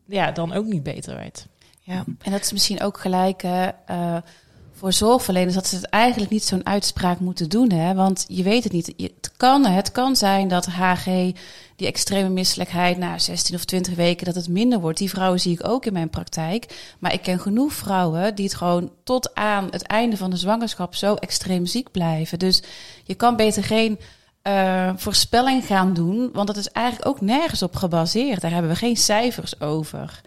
ja, 0.05 0.31
dan 0.31 0.53
ook 0.53 0.65
niet 0.65 0.83
beter 0.83 1.15
werd. 1.15 1.47
Ja, 1.91 2.03
en 2.21 2.31
dat 2.31 2.41
is 2.41 2.51
misschien 2.51 2.81
ook 2.81 2.99
gelijk 2.99 3.43
uh, 3.43 4.17
voor 4.71 4.93
zorgverleners 4.93 5.55
dat 5.55 5.67
ze 5.67 5.75
het 5.75 5.85
eigenlijk 5.85 6.31
niet 6.31 6.43
zo'n 6.43 6.65
uitspraak 6.65 7.19
moeten 7.19 7.49
doen. 7.49 7.71
Hè? 7.71 7.93
Want 7.93 8.25
je 8.27 8.43
weet 8.43 8.63
het 8.63 8.73
niet. 8.73 8.93
Het 8.97 9.31
kan, 9.37 9.65
het 9.65 9.91
kan 9.91 10.15
zijn 10.15 10.47
dat 10.47 10.65
HG, 10.65 11.05
die 11.75 11.87
extreme 11.87 12.29
misselijkheid 12.29 12.97
na 12.97 13.19
16 13.19 13.55
of 13.55 13.65
20 13.65 13.95
weken, 13.95 14.25
dat 14.25 14.35
het 14.35 14.47
minder 14.47 14.79
wordt. 14.79 14.97
Die 14.97 15.09
vrouwen 15.09 15.39
zie 15.39 15.53
ik 15.53 15.67
ook 15.67 15.85
in 15.85 15.93
mijn 15.93 16.09
praktijk. 16.09 16.93
Maar 16.99 17.13
ik 17.13 17.21
ken 17.21 17.39
genoeg 17.39 17.73
vrouwen 17.73 18.35
die 18.35 18.45
het 18.45 18.55
gewoon 18.55 18.91
tot 19.03 19.35
aan 19.35 19.67
het 19.71 19.83
einde 19.83 20.17
van 20.17 20.29
de 20.29 20.37
zwangerschap 20.37 20.95
zo 20.95 21.15
extreem 21.15 21.65
ziek 21.65 21.91
blijven. 21.91 22.39
Dus 22.39 22.63
je 23.03 23.15
kan 23.15 23.35
beter 23.35 23.63
geen 23.63 23.99
uh, 24.47 24.91
voorspelling 24.95 25.65
gaan 25.65 25.93
doen, 25.93 26.29
want 26.33 26.47
dat 26.47 26.57
is 26.57 26.71
eigenlijk 26.71 27.07
ook 27.07 27.21
nergens 27.21 27.63
op 27.63 27.75
gebaseerd. 27.75 28.41
Daar 28.41 28.51
hebben 28.51 28.71
we 28.71 28.77
geen 28.77 28.97
cijfers 28.97 29.61
over. 29.61 30.21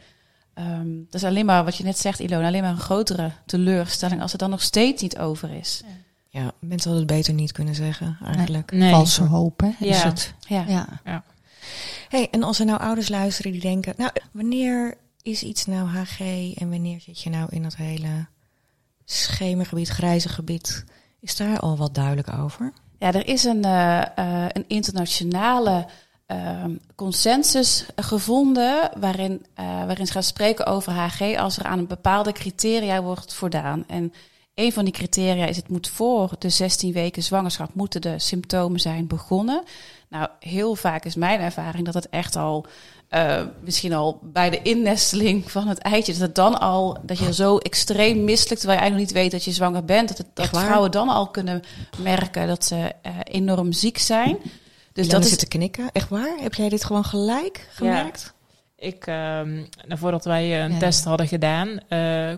Um, 0.58 1.06
dat 1.10 1.14
is 1.14 1.28
alleen 1.28 1.46
maar 1.46 1.64
wat 1.64 1.76
je 1.76 1.84
net 1.84 1.98
zegt, 1.98 2.18
Ilona, 2.18 2.46
alleen 2.46 2.62
maar 2.62 2.70
een 2.70 2.78
grotere 2.78 3.30
teleurstelling 3.46 4.20
als 4.20 4.30
het 4.30 4.40
dan 4.40 4.50
nog 4.50 4.62
steeds 4.62 5.02
niet 5.02 5.18
over 5.18 5.50
is. 5.50 5.82
Ja, 5.84 6.40
ja 6.40 6.52
mensen 6.60 6.90
hadden 6.90 7.08
het 7.08 7.16
beter 7.16 7.34
niet 7.34 7.52
kunnen 7.52 7.74
zeggen, 7.74 8.18
eigenlijk. 8.24 8.72
Nee. 8.72 8.90
Valse 8.90 9.22
hoop, 9.22 9.60
hè, 9.60 9.86
is 9.86 10.02
het. 10.02 10.34
Ja. 10.48 10.64
ja. 10.68 11.00
ja. 11.04 11.24
Hey, 12.08 12.28
en 12.30 12.42
als 12.42 12.58
er 12.58 12.66
nou 12.66 12.80
ouders 12.80 13.08
luisteren 13.08 13.52
die 13.52 13.60
denken, 13.60 13.94
nou, 13.96 14.10
wanneer 14.32 14.96
is 15.22 15.42
iets 15.42 15.66
nou 15.66 15.88
HG 15.88 16.20
en 16.54 16.70
wanneer 16.70 17.00
zit 17.00 17.22
je 17.22 17.30
nou 17.30 17.48
in 17.50 17.62
dat 17.62 17.76
hele 17.76 18.26
schemergebied, 19.04 19.88
grijze 19.88 20.28
gebied? 20.28 20.84
Is 21.20 21.36
daar 21.36 21.60
al 21.60 21.76
wat 21.76 21.94
duidelijk 21.94 22.32
over? 22.32 22.72
Ja, 22.98 23.12
er 23.12 23.26
is 23.26 23.44
een, 23.44 23.66
uh, 23.66 24.02
uh, 24.18 24.46
een 24.48 24.64
internationale 24.68 25.86
uh, 26.32 26.64
consensus 26.94 27.86
gevonden 27.96 28.90
waarin, 28.98 29.46
uh, 29.60 29.84
waarin 29.86 30.06
ze 30.06 30.12
gaan 30.12 30.22
spreken 30.22 30.66
over 30.66 30.92
HG 30.92 31.36
als 31.36 31.58
er 31.58 31.64
aan 31.64 31.78
een 31.78 31.86
bepaalde 31.86 32.32
criteria 32.32 33.02
wordt 33.02 33.34
voldaan. 33.34 33.84
En 33.86 34.12
een 34.54 34.72
van 34.72 34.84
die 34.84 34.92
criteria 34.92 35.46
is 35.46 35.56
het 35.56 35.68
moet 35.68 35.88
voor 35.88 36.30
de 36.38 36.48
16 36.48 36.92
weken 36.92 37.22
zwangerschap 37.22 37.74
moeten 37.74 38.00
de 38.00 38.18
symptomen 38.18 38.80
zijn 38.80 39.06
begonnen. 39.06 39.62
Nou, 40.08 40.28
heel 40.38 40.74
vaak 40.74 41.04
is 41.04 41.14
mijn 41.14 41.40
ervaring 41.40 41.84
dat 41.84 41.94
het 41.94 42.08
echt 42.08 42.36
al 42.36 42.66
uh, 43.10 43.42
misschien 43.60 43.92
al 43.92 44.18
bij 44.22 44.50
de 44.50 44.62
innesteling 44.62 45.50
van 45.50 45.68
het 45.68 45.78
eitje, 45.78 46.12
dat 46.12 46.20
het 46.20 46.34
dan 46.34 46.60
al, 46.60 46.98
dat 47.02 47.18
je 47.18 47.34
zo 47.34 47.58
extreem 47.58 48.24
misselijk, 48.24 48.60
terwijl 48.60 48.80
je 48.80 48.84
eigenlijk 48.84 49.12
niet 49.12 49.22
weet 49.22 49.30
dat 49.30 49.44
je 49.44 49.52
zwanger 49.52 49.84
bent, 49.84 50.08
dat, 50.08 50.18
het, 50.18 50.26
dat 50.34 50.48
vrouwen 50.48 50.90
dan 50.90 51.08
al 51.08 51.26
kunnen 51.26 51.62
merken 51.98 52.46
dat 52.46 52.64
ze 52.64 52.74
uh, 52.76 53.12
enorm 53.24 53.72
ziek 53.72 53.98
zijn. 53.98 54.36
Dus 54.94 55.08
dat 55.08 55.24
is 55.24 55.36
te 55.36 55.48
knikken. 55.48 55.90
Echt 55.92 56.08
waar? 56.08 56.36
Heb 56.40 56.54
jij 56.54 56.68
dit 56.68 56.84
gewoon 56.84 57.04
gelijk 57.04 57.68
gemerkt? 57.70 58.34
Ja. 58.76 58.86
Ik, 58.86 59.06
um, 59.06 59.68
voordat 59.88 60.24
wij 60.24 60.64
een 60.64 60.78
test 60.78 61.04
hadden 61.04 61.28
gedaan, 61.28 61.80
uh, 61.88 62.32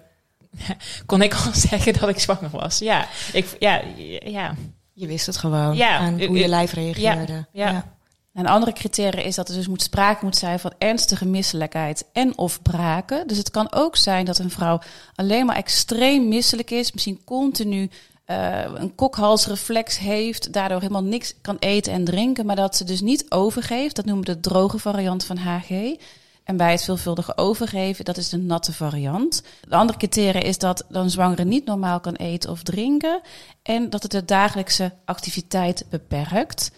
kon 1.07 1.23
ik 1.23 1.35
al 1.35 1.55
zeggen 1.69 1.93
dat 1.93 2.09
ik 2.09 2.19
zwanger 2.19 2.51
was. 2.51 2.79
Ja, 2.79 3.07
ik, 3.33 3.57
ja, 3.59 3.83
ja. 4.25 4.55
Je 4.93 5.07
wist 5.07 5.27
het 5.27 5.37
gewoon 5.37 5.77
ja, 5.77 5.99
aan 5.99 6.23
hoe 6.23 6.39
je 6.39 6.49
lijf 6.49 6.73
reageerde. 6.73 7.47
Ja, 7.53 7.71
ja. 7.71 7.95
Een 8.35 8.47
andere 8.47 8.73
criteria 8.73 9.23
is 9.23 9.35
dat 9.35 9.49
er 9.49 9.55
dus 9.55 9.69
moet 9.69 9.83
sprake 9.83 10.25
moet 10.25 10.37
zijn 10.37 10.59
van 10.59 10.73
ernstige 10.79 11.27
misselijkheid 11.27 12.05
en 12.13 12.39
of 12.39 12.63
braken. 12.63 13.27
Dus 13.27 13.39
het 13.39 13.51
kan 13.51 13.73
ook 13.73 13.97
zijn 13.97 14.25
dat 14.25 14.39
een 14.39 14.51
vrouw 14.51 14.81
alleen 15.15 15.47
maar 15.47 15.57
extreem 15.57 16.29
misselijk 16.29 16.71
is, 16.71 16.93
misschien 16.93 17.25
continu 17.25 17.91
uh, 18.27 18.61
een 18.75 18.95
kokhalsreflex 18.95 19.99
heeft, 19.99 20.53
daardoor 20.53 20.81
helemaal 20.81 21.03
niks 21.03 21.35
kan 21.41 21.57
eten 21.59 21.93
en 21.93 22.05
drinken, 22.05 22.47
maar 22.47 22.57
dat 22.57 22.77
ze 22.77 22.85
dus 22.85 23.01
niet 23.01 23.31
overgeeft. 23.31 23.97
Dat 23.97 24.05
noemen 24.05 24.27
we 24.27 24.33
de 24.33 24.41
droge 24.41 24.79
variant 24.79 25.25
van 25.25 25.37
HG. 25.37 25.97
En 26.45 26.57
bij 26.57 26.71
het 26.71 26.85
veelvuldige 26.85 27.37
overgeven, 27.37 28.05
dat 28.05 28.17
is 28.17 28.29
de 28.29 28.37
natte 28.37 28.73
variant. 28.73 29.43
De 29.69 29.77
andere 29.77 29.99
criteria 29.99 30.43
is 30.43 30.59
dat 30.59 30.85
dan 30.89 31.11
zwangere 31.11 31.45
niet 31.45 31.65
normaal 31.65 32.01
kan 32.01 32.15
eten 32.15 32.51
of 32.51 32.63
drinken. 32.63 33.21
En 33.63 33.91
dat 33.91 34.03
het 34.03 34.11
de 34.11 34.25
dagelijkse 34.25 34.93
activiteit 35.05 35.85
beperkt. 35.91 36.71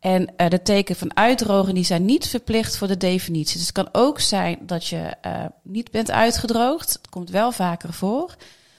En 0.00 0.32
uh, 0.36 0.48
de 0.48 0.62
teken 0.62 0.96
van 0.96 1.16
uitdrogen 1.16 1.74
die 1.74 1.84
zijn 1.84 2.04
niet 2.04 2.26
verplicht 2.26 2.76
voor 2.76 2.88
de 2.88 2.96
definitie. 2.96 3.56
Dus 3.56 3.66
het 3.66 3.72
kan 3.72 3.88
ook 3.92 4.20
zijn 4.20 4.58
dat 4.60 4.86
je 4.86 5.14
uh, 5.26 5.44
niet 5.62 5.90
bent 5.90 6.10
uitgedroogd. 6.10 6.92
Het 6.92 7.08
komt 7.08 7.30
wel 7.30 7.52
vaker 7.52 7.92
voor. 7.92 8.36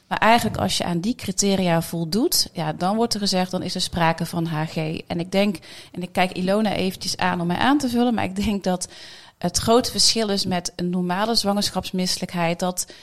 Maar 0.09 0.17
eigenlijk 0.17 0.57
als 0.57 0.77
je 0.77 0.83
aan 0.83 0.99
die 0.99 1.15
criteria 1.15 1.81
voldoet, 1.81 2.49
ja, 2.53 2.73
dan 2.73 2.95
wordt 2.95 3.13
er 3.13 3.19
gezegd, 3.19 3.51
dan 3.51 3.61
is 3.61 3.75
er 3.75 3.81
sprake 3.81 4.25
van 4.25 4.45
HG. 4.45 4.75
En 5.07 5.19
ik 5.19 5.31
denk, 5.31 5.57
en 5.91 6.01
ik 6.01 6.11
kijk 6.11 6.31
Ilona 6.31 6.73
eventjes 6.73 7.17
aan 7.17 7.41
om 7.41 7.47
mij 7.47 7.57
aan 7.57 7.77
te 7.77 7.89
vullen, 7.89 8.13
maar 8.13 8.23
ik 8.23 8.35
denk 8.35 8.63
dat 8.63 8.89
het 9.37 9.57
grote 9.57 9.91
verschil 9.91 10.29
is 10.29 10.45
met 10.45 10.73
een 10.75 10.89
normale 10.89 11.35
zwangerschapsmisselijkheid. 11.35 12.59
Dat 12.59 12.93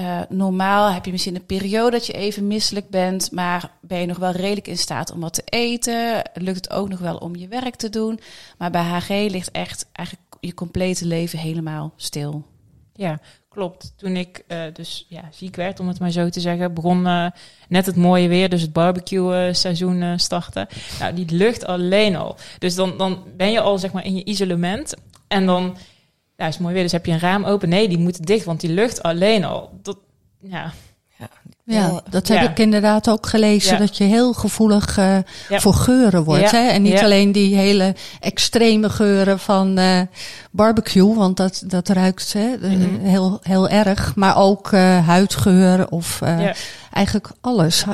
uh, 0.00 0.20
normaal 0.28 0.92
heb 0.92 1.04
je 1.04 1.10
misschien 1.10 1.34
een 1.34 1.46
periode 1.46 1.90
dat 1.90 2.06
je 2.06 2.12
even 2.12 2.46
misselijk 2.46 2.90
bent, 2.90 3.32
maar 3.32 3.70
ben 3.80 4.00
je 4.00 4.06
nog 4.06 4.18
wel 4.18 4.30
redelijk 4.30 4.66
in 4.66 4.78
staat 4.78 5.12
om 5.12 5.20
wat 5.20 5.34
te 5.34 5.42
eten? 5.44 6.22
Lukt 6.34 6.56
het 6.56 6.70
ook 6.70 6.88
nog 6.88 6.98
wel 6.98 7.16
om 7.16 7.36
je 7.36 7.48
werk 7.48 7.74
te 7.74 7.88
doen? 7.88 8.20
Maar 8.58 8.70
bij 8.70 8.82
HG 8.82 9.08
ligt 9.08 9.50
echt 9.50 9.86
eigenlijk 9.92 10.28
je 10.40 10.54
complete 10.54 11.06
leven 11.06 11.38
helemaal 11.38 11.92
stil. 11.96 12.44
Ja, 12.92 13.20
klopt. 13.58 13.92
Toen 13.96 14.16
ik 14.16 14.44
uh, 14.48 14.62
dus 14.72 15.06
ja, 15.08 15.28
ziek 15.30 15.56
werd, 15.56 15.80
om 15.80 15.88
het 15.88 16.00
maar 16.00 16.10
zo 16.10 16.28
te 16.28 16.40
zeggen, 16.40 16.74
begon 16.74 17.06
uh, 17.06 17.26
net 17.68 17.86
het 17.86 17.96
mooie 17.96 18.28
weer, 18.28 18.48
dus 18.48 18.62
het 18.62 18.72
barbecue 18.72 19.52
seizoen 19.52 20.18
starten. 20.18 20.66
Nou, 21.00 21.14
die 21.14 21.36
lucht 21.36 21.66
alleen 21.66 22.16
al. 22.16 22.36
Dus 22.58 22.74
dan, 22.74 22.98
dan 22.98 23.24
ben 23.36 23.50
je 23.50 23.60
al 23.60 23.78
zeg 23.78 23.92
maar 23.92 24.04
in 24.04 24.16
je 24.16 24.24
isolement 24.24 24.94
en 25.28 25.46
dan 25.46 25.76
ja, 26.36 26.46
is 26.46 26.58
mooi 26.58 26.74
weer, 26.74 26.82
dus 26.82 26.92
heb 26.92 27.06
je 27.06 27.12
een 27.12 27.18
raam 27.18 27.44
open. 27.44 27.68
Nee, 27.68 27.88
die 27.88 27.98
moet 27.98 28.26
dicht, 28.26 28.44
want 28.44 28.60
die 28.60 28.70
lucht 28.70 29.02
alleen 29.02 29.44
al. 29.44 29.70
Dat, 29.82 29.98
ja. 30.40 30.72
Ja, 31.70 32.00
dat 32.10 32.28
heb 32.28 32.50
ik 32.50 32.58
inderdaad 32.58 33.08
ook 33.08 33.26
gelezen. 33.26 33.78
Dat 33.78 33.96
je 33.96 34.04
heel 34.04 34.32
gevoelig 34.32 34.98
uh, 34.98 35.18
voor 35.48 35.74
geuren 35.74 36.24
wordt. 36.24 36.50
Hè? 36.50 36.68
En 36.68 36.82
niet 36.82 36.98
alleen 36.98 37.32
die 37.32 37.56
hele 37.56 37.94
extreme 38.20 38.90
geuren 38.90 39.38
van 39.38 39.78
uh, 39.78 40.00
barbecue, 40.50 41.14
want 41.14 41.36
dat, 41.36 41.62
dat 41.66 41.88
ruikt 41.88 42.32
hè, 42.32 42.56
mm 42.60 42.80
-hmm. 42.80 43.00
heel, 43.00 43.38
heel 43.42 43.68
erg. 43.68 44.14
Maar 44.14 44.36
ook 44.36 44.72
uh, 44.72 45.06
huidgeur 45.06 45.88
of 45.88 46.20
eigenlijk 46.92 47.30
alles 47.40 47.84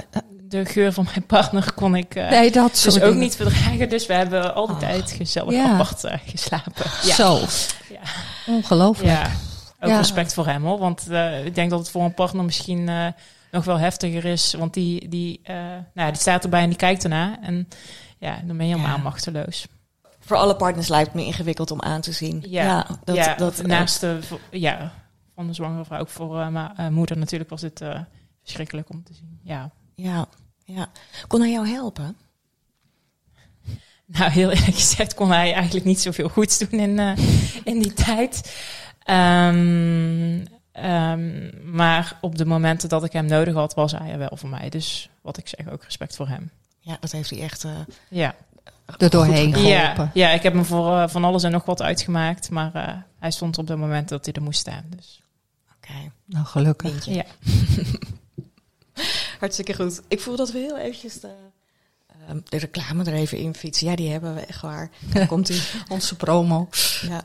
de 0.49 0.65
geur 0.65 0.93
van 0.93 1.05
mijn 1.05 1.27
partner 1.27 1.73
kon 1.73 1.95
ik 1.95 2.15
nee, 2.15 2.51
dat 2.51 2.81
dus 2.85 3.01
ook 3.01 3.15
niet 3.15 3.37
verdragen. 3.37 3.89
Dus 3.89 4.07
we 4.07 4.13
hebben 4.13 4.55
al 4.55 4.67
die 4.67 4.77
tijd 4.77 5.11
gezellig 5.11 5.65
apart 5.65 6.05
geslapen. 6.27 6.85
Ja. 7.03 7.15
Zo. 7.15 7.39
Ja. 7.91 8.01
Ongelooflijk. 8.47 9.11
Ja. 9.11 9.31
Ook 9.81 9.97
respect 9.97 10.35
voor 10.35 10.47
hem 10.47 10.65
hoor. 10.65 10.79
Want 10.79 11.07
ik 11.45 11.55
denk 11.55 11.71
dat 11.71 11.79
het 11.79 11.91
voor 11.91 12.03
een 12.03 12.15
partner 12.15 12.45
misschien 12.45 13.15
nog 13.55 13.65
wel 13.65 13.79
heftiger 13.79 14.25
is. 14.25 14.55
Want 14.55 14.75
die, 14.75 15.09
die, 15.09 15.41
nou, 15.95 16.11
die 16.11 16.21
staat 16.21 16.45
erbij 16.45 16.63
en 16.63 16.69
die 16.69 16.79
kijkt 16.79 17.03
ernaar. 17.03 17.39
En 17.41 17.69
ja, 18.19 18.41
dan 18.45 18.57
ben 18.57 18.67
je 18.67 18.75
helemaal 18.75 18.99
machteloos. 18.99 19.67
Voor 20.21 20.37
alle 20.37 20.57
partners 20.57 20.89
lijkt 20.89 21.07
het 21.07 21.17
me 21.17 21.25
ingewikkeld 21.25 21.71
om 21.71 21.81
aan 21.81 22.01
te 22.01 22.13
zien. 22.13 22.45
Ja, 22.49 22.87
dat, 23.05 23.17
ja 23.17 23.35
dat, 23.35 23.63
naast 23.63 24.01
de, 24.01 24.21
ja, 24.51 24.93
van 25.35 25.47
de 25.47 25.53
zwangere 25.53 25.85
vrouw, 25.85 26.01
ook 26.01 26.09
voor 26.09 26.53
mijn 26.53 26.93
moeder 26.93 27.19
natuurlijk 27.19 27.51
was 27.51 27.63
het 27.63 27.83
verschrikkelijk 28.43 28.91
om 28.91 29.03
te 29.03 29.15
zien. 29.15 29.39
Ja. 29.43 29.71
Ja, 29.95 30.27
ja. 30.65 30.87
Kon 31.27 31.41
hij 31.41 31.51
jou 31.51 31.69
helpen? 31.69 32.17
Nou, 34.07 34.31
heel 34.31 34.51
eerlijk 34.51 34.75
gezegd 34.75 35.15
kon 35.15 35.31
hij 35.31 35.53
eigenlijk 35.53 35.85
niet 35.85 36.01
zoveel 36.01 36.29
goeds 36.29 36.59
doen 36.59 36.81
in, 36.81 36.99
uh, 36.99 37.17
in 37.65 37.79
die 37.79 37.93
tijd. 37.93 38.57
Um, 39.11 40.45
um, 40.77 41.51
maar 41.65 42.19
op 42.21 42.39
de 42.39 42.45
momenten 42.47 42.89
dat 42.89 43.05
ik 43.05 43.13
hem 43.13 43.27
nodig 43.27 43.55
had, 43.55 43.75
was 43.75 43.93
hij 43.93 44.11
er 44.11 44.19
wel 44.19 44.37
voor 44.37 44.49
mij. 44.49 44.69
Dus 44.69 45.09
wat 45.21 45.37
ik 45.37 45.49
zeg, 45.49 45.71
ook 45.71 45.83
respect 45.83 46.17
voor 46.17 46.29
hem. 46.29 46.51
Ja, 46.81 46.97
dat 47.01 47.13
heeft 47.13 47.31
hij 47.31 47.41
echt 47.41 47.65
uh, 47.65 47.73
ja. 48.09 48.35
er 48.99 49.11
doorheen 49.11 49.55
geholpen. 49.55 49.71
Ja, 49.71 50.11
ja, 50.15 50.31
ik 50.31 50.43
heb 50.43 50.53
hem 50.53 50.65
voor 50.65 50.93
uh, 50.93 51.09
van 51.09 51.25
alles 51.25 51.43
en 51.43 51.51
nog 51.51 51.65
wat 51.65 51.83
uitgemaakt. 51.83 52.51
Maar 52.51 53.07
hij 53.19 53.31
stond 53.31 53.59
op 53.59 53.67
de 53.67 53.77
moment 53.77 54.09
dat 54.09 54.25
hij 54.25 54.35
er 54.35 54.43
moest 54.43 54.61
staan. 54.61 54.85
Dus. 54.97 55.23
Oké. 55.77 55.93
Okay. 55.93 56.11
Nou, 56.25 56.47
gelukkig. 56.47 57.05
Ja. 57.05 57.25
Hartstikke 59.41 59.75
goed. 59.75 60.03
Ik 60.09 60.21
voel 60.21 60.37
dat 60.37 60.51
we 60.51 60.59
heel 60.59 60.79
eventjes 60.79 61.21
de, 61.21 61.31
uh, 62.29 62.37
de 62.45 62.59
reclame 62.59 63.05
er 63.05 63.15
even 63.15 63.39
in 63.39 63.55
fietsen. 63.55 63.87
Ja, 63.87 63.97
die 63.97 64.11
hebben 64.11 64.35
we 64.35 64.41
echt 64.41 64.61
waar. 64.61 64.91
Dan 65.13 65.27
komt 65.27 65.47
die 65.47 65.63
onze 65.89 66.17
promo. 66.17 66.69
Ja. 67.03 67.25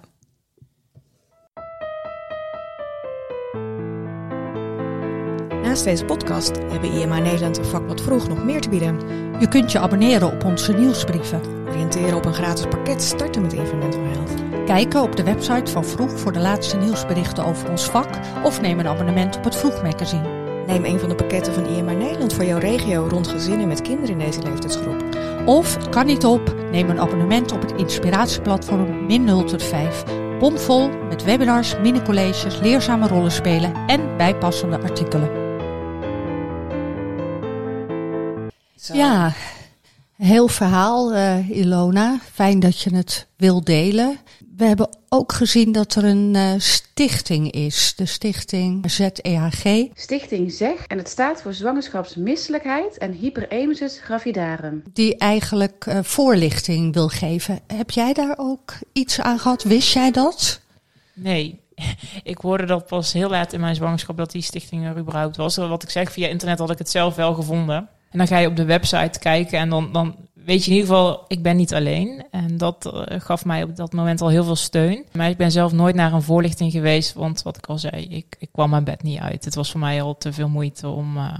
Deze 5.84 6.06
podcast 6.06 6.52
hebben 6.72 6.92
IMA 6.92 7.20
Nederland 7.20 7.58
een 7.58 7.66
vakblad 7.66 8.02
vroeg 8.02 8.28
nog 8.28 8.44
meer 8.44 8.62
te 8.62 8.70
bieden. 8.70 9.00
Je 9.40 9.48
kunt 9.48 9.72
je 9.72 9.80
abonneren 9.80 10.32
op 10.32 10.44
onze 10.44 10.74
nieuwsbrieven. 10.74 11.42
Oriënteren 11.70 12.14
op 12.14 12.26
een 12.26 12.34
gratis 12.34 12.66
pakket 12.66 13.02
starten 13.02 13.42
met 13.42 13.54
Environmental 13.54 14.02
Health. 14.04 14.66
Kijken 14.66 15.02
op 15.02 15.16
de 15.16 15.24
website 15.24 15.72
van 15.72 15.86
Vroeg 15.86 16.20
voor 16.20 16.32
de 16.32 16.40
laatste 16.40 16.78
nieuwsberichten 16.78 17.46
over 17.46 17.70
ons 17.70 17.84
vak 17.86 18.10
of 18.44 18.62
neem 18.62 18.80
een 18.80 18.88
abonnement 18.88 19.38
op 19.38 19.44
het 19.44 19.56
Vroeg 19.56 19.82
magazine. 19.82 20.28
Neem 20.68 20.86
een 20.86 21.00
van 21.00 21.10
de 21.10 21.16
pakketten 21.16 21.54
van 21.54 21.66
IMR 21.66 21.96
Nederland 21.96 22.34
voor 22.34 22.46
jouw 22.46 22.60
regio 22.60 23.08
rond 23.10 23.28
gezinnen 23.28 23.68
met 23.68 23.82
kinderen 23.82 24.20
in 24.20 24.26
deze 24.26 24.42
leeftijdsgroep. 24.42 25.04
Of, 25.46 25.90
kan 25.90 26.06
niet 26.06 26.26
op, 26.26 26.56
neem 26.72 26.90
een 26.90 27.00
abonnement 27.00 27.52
op 27.52 27.62
het 27.62 27.74
inspiratieplatform 27.76 29.06
Min 29.06 29.24
0 29.24 29.44
tot 29.44 29.64
5. 29.64 30.04
Bomvol 30.40 30.90
met 31.10 31.24
webinars, 31.24 31.76
mini-colleges, 31.82 32.60
leerzame 32.60 33.08
rollenspelen 33.08 33.74
en 33.88 34.18
bijpassende 34.18 34.80
artikelen. 34.82 35.39
Zo. 38.90 38.96
Ja, 38.96 39.34
heel 40.18 40.48
verhaal, 40.48 41.14
uh, 41.14 41.50
Ilona. 41.50 42.20
Fijn 42.34 42.60
dat 42.60 42.82
je 42.82 42.96
het 42.96 43.28
wil 43.36 43.64
delen. 43.64 44.18
We 44.56 44.66
hebben 44.66 44.90
ook 45.10 45.34
gezien 45.34 45.72
dat 45.72 45.96
er 45.96 46.04
een 46.04 46.34
uh, 46.36 46.54
stichting 46.58 47.52
is, 47.52 47.94
de 47.96 48.06
stichting 48.06 48.92
ZEHG. 48.92 49.88
Stichting 49.94 50.52
ZEG 50.52 50.86
en 50.88 50.98
het 50.98 51.10
staat 51.10 51.42
voor 51.42 51.54
zwangerschapsmisselijkheid 51.54 52.98
en 52.98 53.12
hyperemesis 53.12 54.00
gravidarum. 54.04 54.84
Die 54.94 55.18
eigenlijk 55.18 55.86
uh, 55.86 56.00
voorlichting 56.02 56.94
wil 56.94 57.08
geven. 57.08 57.60
Heb 57.68 57.92
jij 57.92 58.14
daar 58.14 58.34
ook 58.38 58.74
iets 58.94 59.22
aan 59.22 59.40
gehad? 59.40 59.64
Wist 59.64 59.94
jij 59.94 60.12
dat? 60.12 60.62
Nee, 61.14 61.60
ik 62.24 62.38
hoorde 62.38 62.66
dat 62.66 62.88
pas 62.88 63.14
heel 63.14 63.30
laat 63.30 63.54
in 63.54 63.60
mijn 63.60 63.76
zwangerschap 63.76 64.18
dat 64.18 64.32
die 64.32 64.42
stichting 64.42 64.86
er 64.86 64.98
überhaupt 64.98 65.38
was. 65.38 65.56
Wat 65.56 65.84
ik 65.84 65.90
zeg, 65.90 66.12
via 66.12 66.28
internet 66.28 66.60
had 66.60 66.72
ik 66.72 66.78
het 66.78 66.90
zelf 66.90 67.16
wel 67.16 67.34
gevonden. 67.34 67.90
En 68.10 68.18
dan 68.18 68.28
ga 68.28 68.38
je 68.38 68.48
op 68.48 68.56
de 68.56 68.66
website 68.66 69.20
kijken 69.20 69.60
en 69.60 69.70
dan, 69.70 69.92
dan 69.92 70.16
weet 70.34 70.66
je 70.66 70.72
in 70.72 70.78
ieder 70.78 70.96
geval, 70.96 71.26
ik 71.28 71.44
ben 71.44 71.56
niet 71.56 71.74
alleen. 71.74 72.26
En 72.32 72.58
dat 72.58 72.92
uh, 72.94 73.20
gaf 73.20 73.46
mij 73.46 73.64
op 73.64 73.76
dat 73.76 73.94
moment 73.94 74.22
al 74.22 74.30
heel 74.30 74.44
veel 74.44 74.56
steun. 74.56 75.06
Maar 75.12 75.30
ik 75.30 75.38
ben 75.38 75.52
zelf 75.52 75.72
nooit 75.72 75.96
naar 75.96 76.14
een 76.14 76.22
voorlichting 76.22 76.72
geweest, 76.72 77.14
want 77.14 77.42
wat 77.42 77.58
ik 77.58 77.66
al 77.66 77.78
zei, 77.78 78.06
ik, 78.06 78.36
ik 78.40 78.50
kwam 78.52 78.70
mijn 78.70 78.84
bed 78.84 79.04
niet 79.04 79.20
uit. 79.20 79.46
Het 79.46 79.56
was 79.56 79.72
voor 79.72 79.80
mij 79.80 80.02
al 80.02 80.18
te 80.18 80.34
veel 80.34 80.50
moeite 80.50 80.88
om... 80.88 81.18
Uh... 81.18 81.40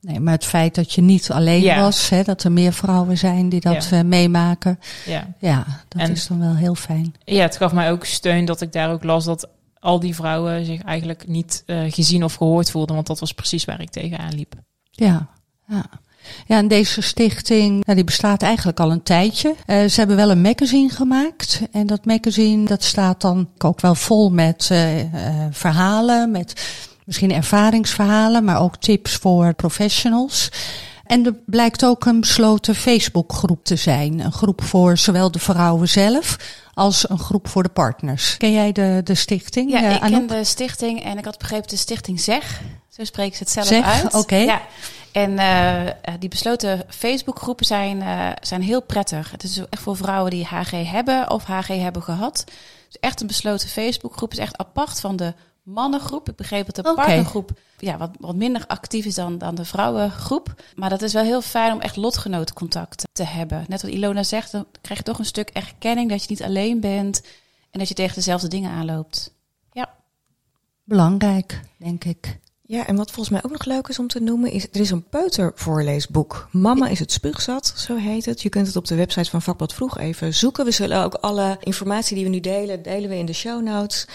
Nee, 0.00 0.20
maar 0.20 0.32
het 0.32 0.44
feit 0.44 0.74
dat 0.74 0.92
je 0.92 1.00
niet 1.00 1.30
alleen 1.30 1.62
ja. 1.62 1.80
was, 1.80 2.08
hè, 2.08 2.22
dat 2.22 2.44
er 2.44 2.52
meer 2.52 2.72
vrouwen 2.72 3.18
zijn 3.18 3.48
die 3.48 3.60
dat 3.60 3.88
ja. 3.90 3.98
uh, 3.98 4.04
meemaken. 4.04 4.78
Ja, 5.06 5.26
ja 5.38 5.64
dat 5.88 6.02
en, 6.02 6.10
is 6.10 6.26
dan 6.26 6.38
wel 6.38 6.54
heel 6.54 6.74
fijn. 6.74 7.14
Ja, 7.24 7.42
het 7.42 7.56
gaf 7.56 7.72
mij 7.72 7.90
ook 7.90 8.04
steun 8.04 8.44
dat 8.44 8.60
ik 8.60 8.72
daar 8.72 8.92
ook 8.92 9.04
las 9.04 9.24
dat 9.24 9.48
al 9.78 10.00
die 10.00 10.14
vrouwen 10.14 10.64
zich 10.64 10.82
eigenlijk 10.82 11.28
niet 11.28 11.64
gezien 11.66 12.24
of 12.24 12.34
gehoord 12.34 12.70
voelden. 12.70 12.94
Want 12.94 13.06
dat 13.06 13.20
was 13.20 13.32
precies 13.32 13.64
waar 13.64 13.80
ik 13.80 13.90
tegenaan 13.90 14.34
liep. 14.34 14.54
Ja, 14.90 15.28
ja. 15.66 15.84
Ja, 16.46 16.56
en 16.56 16.68
deze 16.68 17.00
stichting, 17.00 17.84
die 17.84 18.04
bestaat 18.04 18.42
eigenlijk 18.42 18.80
al 18.80 18.90
een 18.90 19.02
tijdje. 19.02 19.48
Uh, 19.48 19.84
ze 19.84 19.98
hebben 19.98 20.16
wel 20.16 20.30
een 20.30 20.40
magazine 20.40 20.88
gemaakt. 20.88 21.60
En 21.72 21.86
dat 21.86 22.04
magazine, 22.04 22.64
dat 22.64 22.82
staat 22.84 23.20
dan 23.20 23.48
ook 23.58 23.80
wel 23.80 23.94
vol 23.94 24.30
met 24.30 24.68
uh, 24.72 24.98
uh, 24.98 25.08
verhalen, 25.50 26.30
met 26.30 26.66
misschien 27.04 27.32
ervaringsverhalen, 27.32 28.44
maar 28.44 28.60
ook 28.60 28.76
tips 28.76 29.14
voor 29.14 29.54
professionals. 29.54 30.48
En 31.06 31.26
er 31.26 31.34
blijkt 31.46 31.84
ook 31.84 32.04
een 32.04 32.20
besloten 32.20 32.74
Facebookgroep 32.74 33.64
te 33.64 33.76
zijn. 33.76 34.20
Een 34.20 34.32
groep 34.32 34.62
voor 34.62 34.96
zowel 34.96 35.30
de 35.30 35.38
vrouwen 35.38 35.88
zelf 35.88 36.36
als 36.74 37.10
een 37.10 37.18
groep 37.18 37.48
voor 37.48 37.62
de 37.62 37.68
partners. 37.68 38.36
Ken 38.36 38.52
jij 38.52 38.72
de, 38.72 39.00
de 39.04 39.14
stichting? 39.14 39.70
Ja, 39.70 39.80
ik 39.80 40.00
ken 40.00 40.26
de 40.26 40.44
stichting 40.44 41.04
en 41.04 41.18
ik 41.18 41.24
had 41.24 41.38
begrepen 41.38 41.68
de 41.68 41.76
stichting 41.76 42.20
ZEG. 42.20 42.60
Zo 42.88 43.04
spreken 43.04 43.36
ze 43.36 43.42
het 43.42 43.52
zelf 43.52 43.66
zeg, 43.66 43.84
uit. 43.84 44.14
oké. 44.14 44.36
Ja. 44.36 44.62
En 45.12 45.30
uh, 45.30 46.14
die 46.18 46.28
besloten 46.28 46.84
Facebookgroepen 46.88 47.66
zijn, 47.66 47.96
uh, 47.96 48.28
zijn 48.40 48.62
heel 48.62 48.82
prettig. 48.82 49.30
Het 49.30 49.42
is 49.42 49.58
echt 49.70 49.82
voor 49.82 49.96
vrouwen 49.96 50.30
die 50.30 50.44
HG 50.44 50.90
hebben 50.90 51.30
of 51.30 51.44
HG 51.44 51.66
hebben 51.66 52.02
gehad. 52.02 52.44
Dus 52.86 53.00
echt 53.00 53.20
een 53.20 53.26
besloten 53.26 53.68
Facebookgroep 53.68 54.32
is 54.32 54.38
echt 54.38 54.58
apart 54.58 55.00
van 55.00 55.16
de 55.16 55.34
mannengroep. 55.62 56.28
Ik 56.28 56.36
begreep 56.36 56.66
dat 56.66 56.74
de 56.74 56.90
okay. 56.90 56.94
partnergroep 56.94 57.50
ja, 57.78 57.96
wat, 57.96 58.10
wat 58.18 58.34
minder 58.34 58.66
actief 58.66 59.04
is 59.04 59.14
dan, 59.14 59.38
dan 59.38 59.54
de 59.54 59.64
vrouwengroep. 59.64 60.62
Maar 60.74 60.90
dat 60.90 61.02
is 61.02 61.12
wel 61.12 61.22
heel 61.22 61.42
fijn 61.42 61.72
om 61.72 61.80
echt 61.80 61.96
lotgenotencontact 61.96 63.04
te 63.12 63.24
hebben. 63.24 63.64
Net 63.68 63.82
wat 63.82 63.90
Ilona 63.90 64.22
zegt, 64.22 64.52
dan 64.52 64.66
krijg 64.80 64.98
je 64.98 65.04
toch 65.04 65.18
een 65.18 65.24
stuk 65.24 65.48
erkenning 65.48 66.10
dat 66.10 66.22
je 66.22 66.26
niet 66.30 66.42
alleen 66.42 66.80
bent 66.80 67.22
en 67.70 67.78
dat 67.78 67.88
je 67.88 67.94
tegen 67.94 68.14
dezelfde 68.14 68.48
dingen 68.48 68.70
aanloopt. 68.70 69.34
Ja. 69.72 69.94
Belangrijk, 70.84 71.60
denk 71.78 72.04
ik. 72.04 72.38
Ja, 72.66 72.86
en 72.86 72.96
wat 72.96 73.10
volgens 73.10 73.28
mij 73.28 73.44
ook 73.44 73.50
nog 73.50 73.64
leuk 73.64 73.88
is 73.88 73.98
om 73.98 74.08
te 74.08 74.20
noemen, 74.20 74.50
is 74.50 74.66
er 74.72 74.80
is 74.80 74.90
een 74.90 75.08
peutervoorleesboek. 75.08 76.48
Mama 76.50 76.88
is 76.88 76.98
het 76.98 77.12
spuugzat, 77.12 77.72
zo 77.76 77.96
heet 77.96 78.24
het. 78.24 78.42
Je 78.42 78.48
kunt 78.48 78.66
het 78.66 78.76
op 78.76 78.86
de 78.86 78.94
website 78.94 79.30
van 79.30 79.42
Vakblad 79.42 79.74
Vroeg 79.74 79.98
even 79.98 80.34
zoeken. 80.34 80.64
We 80.64 80.70
zullen 80.70 81.04
ook 81.04 81.14
alle 81.14 81.56
informatie 81.60 82.14
die 82.14 82.24
we 82.24 82.30
nu 82.30 82.40
delen, 82.40 82.82
delen 82.82 83.08
we 83.08 83.16
in 83.16 83.26
de 83.26 83.32
show 83.32 83.62
notes. 83.62 84.06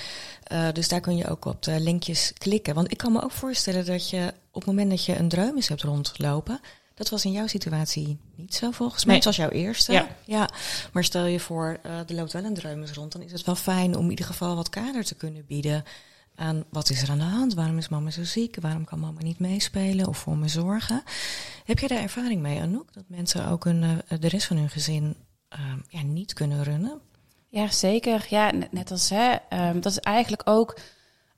Uh, 0.52 0.68
dus 0.74 0.88
daar 0.88 1.00
kun 1.00 1.16
je 1.16 1.28
ook 1.28 1.46
op 1.46 1.64
de 1.64 1.80
linkjes 1.80 2.34
klikken. 2.38 2.76
Want 2.76 2.92
ik 2.92 2.98
kan 2.98 3.12
me 3.12 3.24
ook 3.24 3.32
voorstellen 3.32 3.86
dat 3.86 4.10
je 4.10 4.34
op 4.52 4.62
het 4.62 4.66
moment 4.66 4.90
dat 4.90 5.06
je 5.06 5.18
een 5.18 5.30
dreumes 5.30 5.68
hebt 5.68 5.82
rondlopen, 5.82 6.60
dat 6.94 7.10
was 7.10 7.26
in 7.26 7.32
jouw 7.32 7.48
situatie 7.48 8.18
niet 8.36 8.56
zo 8.56 8.72
volgens 8.72 9.06
mij. 9.06 9.16
Nee. 9.16 9.24
Het 9.24 9.38
was 9.38 9.46
jouw 9.46 9.60
eerste. 9.60 9.92
Ja. 9.92 10.08
ja. 10.26 10.50
Maar 10.92 11.04
stel 11.04 11.26
je 11.26 11.40
voor, 11.40 11.80
eh 11.84 11.92
er 12.10 12.16
loopt 12.16 12.34
wel 12.34 12.44
een 12.44 12.54
dreumes 12.54 12.92
rond, 12.92 13.12
dan 13.12 13.22
is 13.22 13.32
het 13.32 13.46
wel 13.46 13.56
fijn 13.56 13.96
om 13.96 14.04
in 14.04 14.10
ieder 14.10 14.26
geval 14.26 14.56
wat 14.56 14.70
kader 14.70 15.04
te 15.04 15.16
kunnen 15.16 15.46
bieden 15.48 15.84
aan 16.38 16.64
wat 16.70 16.90
is 16.90 17.02
er 17.02 17.10
aan 17.10 17.18
de 17.18 17.24
hand, 17.24 17.54
waarom 17.54 17.78
is 17.78 17.90
mama 17.90 18.10
zo 18.10 18.24
ziek, 18.24 18.58
waarom 18.62 18.86
kan 18.86 19.00
mama 19.00 19.22
niet 19.22 19.40
meespelen 19.40 20.08
of 20.08 20.18
voor 20.18 20.38
me 20.38 20.48
zorgen. 20.48 21.04
Heb 21.66 21.80
jij 21.80 21.88
daar 21.88 22.02
ervaring 22.02 22.42
mee, 22.42 22.62
Anouk, 22.62 22.94
dat 22.94 23.04
mensen 23.08 23.48
ook 23.48 23.64
hun, 23.64 23.84
eh, 23.84 24.20
de 24.20 24.28
rest 24.28 24.48
van 24.48 24.58
hun 24.58 24.70
gezin 24.70 25.16
eh, 25.50 25.60
ja, 25.90 26.02
niet 26.02 26.34
kunnen 26.34 26.64
runnen? 26.64 27.02
Ja, 27.50 27.72
zeker. 27.72 28.26
Ja, 28.30 28.52
net, 28.72 28.92
als 28.92 29.10
hè, 29.10 29.36
ehm, 29.50 29.80
dat 29.80 29.92
is 29.92 30.00
eigenlijk 30.00 30.42
ook 30.46 30.80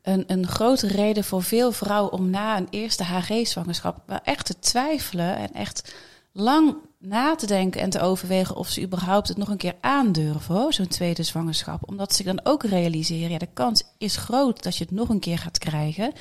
een, 0.01 0.23
een 0.27 0.47
grote 0.47 0.87
reden 0.87 1.23
voor 1.23 1.43
veel 1.43 1.71
vrouwen 1.71 2.11
om 2.11 2.29
na 2.29 2.57
een 2.57 2.67
eerste 2.69 3.03
HG-zwangerschap 3.03 4.19
echt 4.23 4.45
te 4.45 4.59
twijfelen 4.59 5.35
en 5.35 5.53
echt 5.53 5.95
lang 6.31 6.75
na 6.99 7.35
te 7.35 7.45
denken 7.45 7.81
en 7.81 7.89
te 7.89 7.99
overwegen 7.99 8.55
of 8.55 8.69
ze 8.69 8.81
überhaupt 8.81 9.27
het 9.27 9.37
nog 9.37 9.49
een 9.49 9.57
keer 9.57 9.75
aandurven, 9.81 10.73
zo'n 10.73 10.87
tweede 10.87 11.23
zwangerschap. 11.23 11.89
Omdat 11.89 12.15
ze 12.15 12.23
dan 12.23 12.39
ook 12.43 12.63
realiseren, 12.63 13.29
ja, 13.29 13.37
de 13.37 13.53
kans 13.53 13.83
is 13.97 14.15
groot 14.15 14.63
dat 14.63 14.77
je 14.77 14.83
het 14.83 14.93
nog 14.93 15.09
een 15.09 15.19
keer 15.19 15.37
gaat 15.37 15.57
krijgen. 15.57 16.11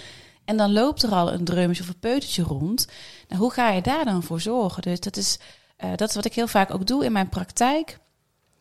En 0.45 0.57
dan 0.57 0.73
loopt 0.73 1.03
er 1.03 1.11
al 1.11 1.33
een 1.33 1.45
dreumes 1.45 1.81
of 1.81 1.89
een 1.89 1.99
peutertje 1.99 2.43
rond. 2.43 2.89
Nou, 3.29 3.41
hoe 3.41 3.53
ga 3.53 3.71
je 3.71 3.83
daar 3.83 4.05
dan 4.05 4.23
voor 4.23 4.41
zorgen? 4.41 4.83
Dus 4.83 5.01
dat 5.01 5.17
is, 5.17 5.39
eh, 5.77 5.91
dat 5.97 6.09
is 6.09 6.15
wat 6.15 6.25
ik 6.25 6.35
heel 6.35 6.49
vaak 6.49 6.75
ook 6.75 6.87
doe 6.87 7.05
in 7.05 7.13
mijn 7.13 7.29
praktijk. 7.29 7.99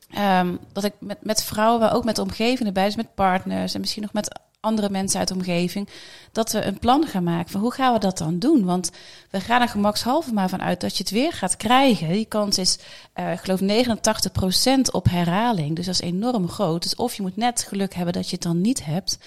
Ehm, 0.10 0.56
dat 0.72 0.84
ik 0.84 0.94
met, 1.00 1.18
met 1.22 1.44
vrouwen, 1.44 1.80
maar 1.80 1.94
ook 1.94 2.04
met 2.04 2.16
de 2.16 2.22
omgeving 2.22 2.68
erbij, 2.68 2.86
dus 2.86 2.96
met 2.96 3.16
partners 3.16 3.74
en 3.74 3.80
misschien 3.80 4.02
nog 4.02 4.14
met 4.14 4.40
andere 4.68 4.90
mensen 4.90 5.20
uit 5.20 5.28
de 5.28 5.34
omgeving, 5.34 5.90
dat 6.32 6.52
we 6.52 6.66
een 6.66 6.80
plan 6.80 7.08
gaan 7.08 7.24
maken 7.24 7.52
van 7.52 7.62
hoe 7.62 7.74
gaan 7.74 7.94
we 7.94 8.00
dat 8.00 8.18
dan 8.18 8.40
doen? 8.40 8.66
Want 8.66 8.92
we 9.30 9.40
gaan 9.40 9.62
er 9.62 9.68
gemakshalve 9.68 10.34
maar 10.34 10.50
van 10.50 10.62
uit 10.62 10.82
dat 10.82 10.98
je 10.98 11.04
het 11.04 11.12
weer 11.12 11.34
gaat 11.34 11.58
krijgen. 11.58 12.10
Die 12.10 12.26
kans 12.26 12.58
is, 12.58 12.78
eh, 13.14 13.32
ik 13.32 13.40
geloof, 13.40 13.62
89% 13.62 14.92
op 14.92 15.10
herhaling. 15.10 15.76
Dus 15.76 15.86
dat 15.86 15.94
is 15.94 16.02
enorm 16.02 16.50
groot. 16.50 16.84
Dus 16.84 16.96
of 16.96 17.14
je 17.14 17.22
moet 17.22 17.38
net 17.38 17.66
geluk 17.68 17.94
hebben 17.94 18.14
dat 18.14 18.26
je 18.26 18.36
het 18.36 18.44
dan 18.44 18.62
niet 18.62 18.86
hebt. 18.86 19.20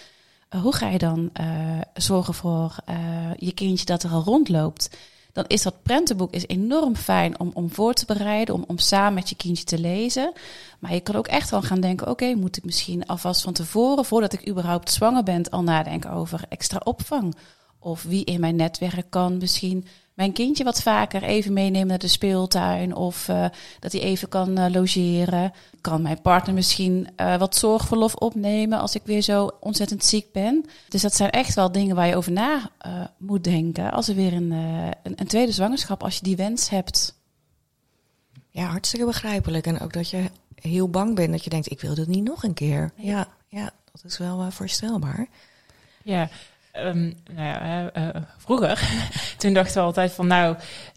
Uh, 0.54 0.62
hoe 0.62 0.74
ga 0.74 0.88
je 0.88 0.98
dan 0.98 1.30
uh, 1.40 1.46
zorgen 1.94 2.34
voor 2.34 2.74
je 3.36 3.52
kindje 3.52 3.84
dat 3.84 4.02
er 4.02 4.10
al 4.10 4.22
rondloopt? 4.22 4.90
Dan 5.32 5.44
is 5.46 5.62
dat 5.62 5.82
prentenboek 5.82 6.32
is 6.32 6.46
enorm 6.46 6.96
fijn 6.96 7.40
om, 7.40 7.50
om 7.54 7.72
voor 7.72 7.92
te 7.92 8.06
bereiden, 8.06 8.54
om, 8.54 8.64
om 8.66 8.78
samen 8.78 9.14
met 9.14 9.28
je 9.28 9.34
kindje 9.34 9.64
te 9.64 9.78
lezen. 9.78 10.32
Maar 10.78 10.94
je 10.94 11.00
kan 11.00 11.14
ook 11.14 11.28
echt 11.28 11.50
wel 11.50 11.62
gaan 11.62 11.80
denken: 11.80 12.08
oké, 12.08 12.34
moet 12.34 12.56
ik 12.56 12.64
misschien 12.64 13.06
alvast 13.06 13.42
van 13.42 13.52
tevoren, 13.52 14.04
voordat 14.04 14.32
ik 14.32 14.48
überhaupt 14.48 14.90
zwanger 14.90 15.22
ben, 15.22 15.50
al 15.50 15.62
nadenken 15.62 16.10
over 16.10 16.44
extra 16.48 16.80
opvang? 16.84 17.34
Of 17.78 18.02
wie 18.02 18.24
in 18.24 18.40
mijn 18.40 18.56
netwerk 18.56 19.10
kan 19.10 19.36
misschien 19.38 19.86
mijn 20.14 20.32
kindje 20.32 20.64
wat 20.64 20.82
vaker 20.82 21.22
even 21.22 21.52
meenemen 21.52 21.86
naar 21.86 21.98
de 21.98 22.08
speeltuin 22.08 22.94
of 22.94 23.28
uh, 23.28 23.46
dat 23.80 23.92
hij 23.92 24.00
even 24.00 24.28
kan 24.28 24.58
uh, 24.58 24.66
logeren. 24.68 25.52
Kan 25.80 26.02
mijn 26.02 26.20
partner 26.20 26.54
misschien 26.54 27.08
uh, 27.16 27.36
wat 27.36 27.56
zorgverlof 27.56 28.14
opnemen 28.14 28.80
als 28.80 28.94
ik 28.94 29.02
weer 29.04 29.22
zo 29.22 29.50
ontzettend 29.60 30.04
ziek 30.04 30.32
ben. 30.32 30.64
Dus 30.88 31.02
dat 31.02 31.14
zijn 31.14 31.30
echt 31.30 31.54
wel 31.54 31.72
dingen 31.72 31.96
waar 31.96 32.06
je 32.06 32.16
over 32.16 32.32
na 32.32 32.70
moet 33.18 33.44
denken 33.44 33.92
als 33.92 34.08
er 34.08 34.14
weer 34.14 34.32
een, 34.32 34.50
een, 34.50 35.12
een, 35.14 35.26
tweede 35.26 35.52
zwangerschap, 35.52 36.02
als 36.02 36.16
je 36.16 36.22
die 36.22 36.36
wens 36.36 36.68
hebt. 36.68 37.18
Ja, 38.48 38.64
hartstikke 38.64 39.06
begrijpelijk. 39.06 39.66
En 39.66 39.80
ook 39.80 39.92
dat 39.92 40.10
je 40.10 40.30
heel 40.54 40.88
bang 40.88 41.14
bent 41.14 41.30
dat 41.30 41.44
je 41.44 41.50
denkt, 41.50 41.70
ik 41.70 41.80
wil 41.80 41.94
dit 41.94 42.08
niet 42.08 42.24
nog 42.24 42.42
een 42.42 42.54
keer. 42.54 42.92
Ja, 42.96 43.28
ja 43.48 43.72
dat 43.92 44.04
is 44.04 44.18
wel 44.18 44.50
voorstelbaar. 44.50 45.28
Ja, 46.02 46.28
Um, 46.76 47.14
nou 47.34 47.46
ja, 47.46 47.90
uh, 47.96 48.08
vroeger, 48.38 48.88
toen 49.38 49.52
dachten 49.52 49.74
we 49.74 49.80
altijd 49.80 50.12
van 50.12 50.26
nou, 50.26 50.56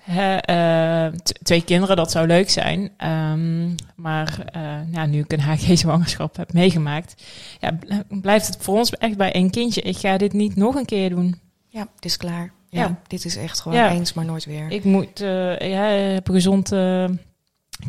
uh, 0.09 1.05
twee 1.43 1.63
kinderen, 1.63 1.95
dat 1.95 2.11
zou 2.11 2.27
leuk 2.27 2.49
zijn. 2.49 2.91
Um, 3.05 3.75
maar 3.95 4.37
uh, 4.55 4.93
ja, 4.93 5.05
nu 5.05 5.19
ik 5.19 5.31
een 5.33 5.41
HG-zwangerschap 5.41 6.35
heb 6.35 6.53
meegemaakt, 6.53 7.23
ja, 7.59 7.77
blijft 8.09 8.47
het 8.47 8.57
voor 8.59 8.77
ons 8.77 8.91
echt 8.91 9.17
bij 9.17 9.31
één 9.31 9.49
kindje. 9.49 9.81
Ik 9.81 9.97
ga 9.97 10.17
dit 10.17 10.33
niet 10.33 10.55
nog 10.55 10.75
een 10.75 10.85
keer 10.85 11.09
doen. 11.09 11.39
Ja, 11.67 11.87
het 11.95 12.05
is 12.05 12.17
klaar. 12.17 12.51
Ja, 12.69 12.81
Ja. 12.81 12.99
dit 13.07 13.25
is 13.25 13.35
echt 13.37 13.61
gewoon 13.61 13.77
Ja. 13.77 13.91
eens, 13.91 14.13
maar 14.13 14.25
nooit 14.25 14.45
weer. 14.45 14.71
Ik 14.71 14.83
moet, 14.83 15.19
ja, 15.59 15.83
heb 15.87 16.27
een 16.27 16.33
gezond 16.33 16.71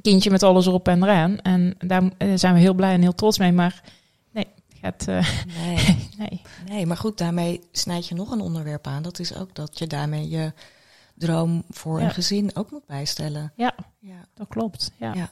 kindje 0.02 0.30
met 0.30 0.42
alles 0.42 0.66
erop 0.66 0.88
en 0.88 1.02
eraan. 1.02 1.40
En 1.40 1.74
daar 1.78 2.02
zijn 2.34 2.54
we 2.54 2.60
heel 2.60 2.74
blij 2.74 2.92
en 2.92 3.00
heel 3.02 3.14
trots 3.14 3.38
mee. 3.38 3.52
Maar 3.52 3.82
uh, 5.08 5.28
Nee, 5.64 5.98
nee. 6.18 6.42
nee, 6.68 6.86
maar 6.86 6.96
goed, 6.96 7.18
daarmee 7.18 7.60
snijd 7.72 8.08
je 8.08 8.14
nog 8.14 8.30
een 8.30 8.40
onderwerp 8.40 8.86
aan. 8.86 9.02
Dat 9.02 9.18
is 9.18 9.34
ook 9.34 9.54
dat 9.54 9.78
je 9.78 9.86
daarmee 9.86 10.28
je 10.28 10.52
droom 11.14 11.64
voor 11.70 11.98
Ja. 12.00 12.04
een 12.04 12.10
gezin 12.14 12.50
ook 12.56 12.70
moet 12.70 12.86
bijstellen. 12.86 13.52
Ja, 13.56 13.74
Ja. 14.00 14.26
dat 14.34 14.48
klopt. 14.48 14.90
Ja, 14.96 15.12
Ja. 15.14 15.30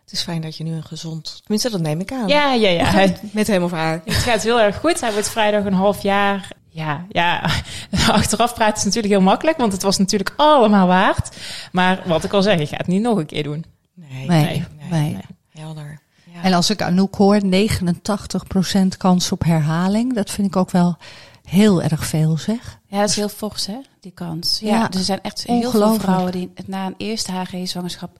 Het 0.00 0.14
is 0.14 0.22
fijn 0.22 0.40
dat 0.40 0.56
je 0.56 0.64
nu 0.64 0.72
een 0.72 0.84
gezond... 0.84 1.36
Tenminste, 1.40 1.70
dat 1.70 1.80
neem 1.80 2.00
ik 2.00 2.12
aan. 2.12 2.28
ja, 2.28 2.52
ja. 2.52 2.68
ja. 2.68 2.84
Hij- 2.84 3.16
Met 3.32 3.46
hem 3.46 3.62
of 3.62 3.70
haar. 3.70 4.00
Het 4.04 4.14
gaat 4.14 4.42
heel 4.42 4.60
erg 4.60 4.76
goed. 4.78 5.00
Hij 5.00 5.12
wordt 5.12 5.28
vrijdag 5.30 5.64
een 5.64 5.72
half 5.72 6.02
jaar. 6.02 6.50
Ja, 6.68 7.06
ja, 7.08 7.50
achteraf 8.08 8.54
praten 8.54 8.76
is 8.76 8.84
natuurlijk 8.84 9.12
heel 9.12 9.22
makkelijk, 9.22 9.56
want 9.56 9.72
het 9.72 9.82
was 9.82 9.98
natuurlijk 9.98 10.34
allemaal 10.36 10.86
waard. 10.86 11.36
Maar 11.72 12.02
wat 12.06 12.24
ik 12.24 12.32
al 12.32 12.42
zeg, 12.42 12.58
ik 12.58 12.68
ga 12.68 12.76
het 12.76 12.86
niet 12.86 13.02
nog 13.02 13.18
een 13.18 13.26
keer 13.26 13.42
doen. 13.42 13.64
Nee, 13.94 14.26
Nee, 14.26 14.64
nee. 14.90 15.00
nee. 15.12 15.18
helder. 15.50 16.00
Ja. 16.36 16.42
En 16.42 16.52
als 16.52 16.70
ik 16.70 16.82
Anouk 16.82 17.14
hoor, 17.14 17.40
89% 17.40 18.96
kans 18.96 19.32
op 19.32 19.44
herhaling. 19.44 20.14
Dat 20.14 20.30
vind 20.30 20.46
ik 20.46 20.56
ook 20.56 20.70
wel 20.70 20.96
heel 21.42 21.82
erg 21.82 22.06
veel, 22.06 22.38
zeg. 22.38 22.78
Ja, 22.86 23.00
dat 23.00 23.08
is 23.08 23.16
heel 23.16 23.28
fors, 23.28 23.66
hè, 23.66 23.78
die 24.00 24.12
kans. 24.12 24.58
Ja, 24.60 24.68
Ja, 24.68 24.90
er 24.90 25.04
zijn 25.04 25.22
echt 25.22 25.44
heel 25.46 25.70
veel 25.70 25.94
vrouwen 25.94 26.32
die 26.32 26.50
het 26.54 26.68
na 26.68 26.86
een 26.86 26.94
eerste 26.96 27.32
HG-zwangerschap 27.32 28.18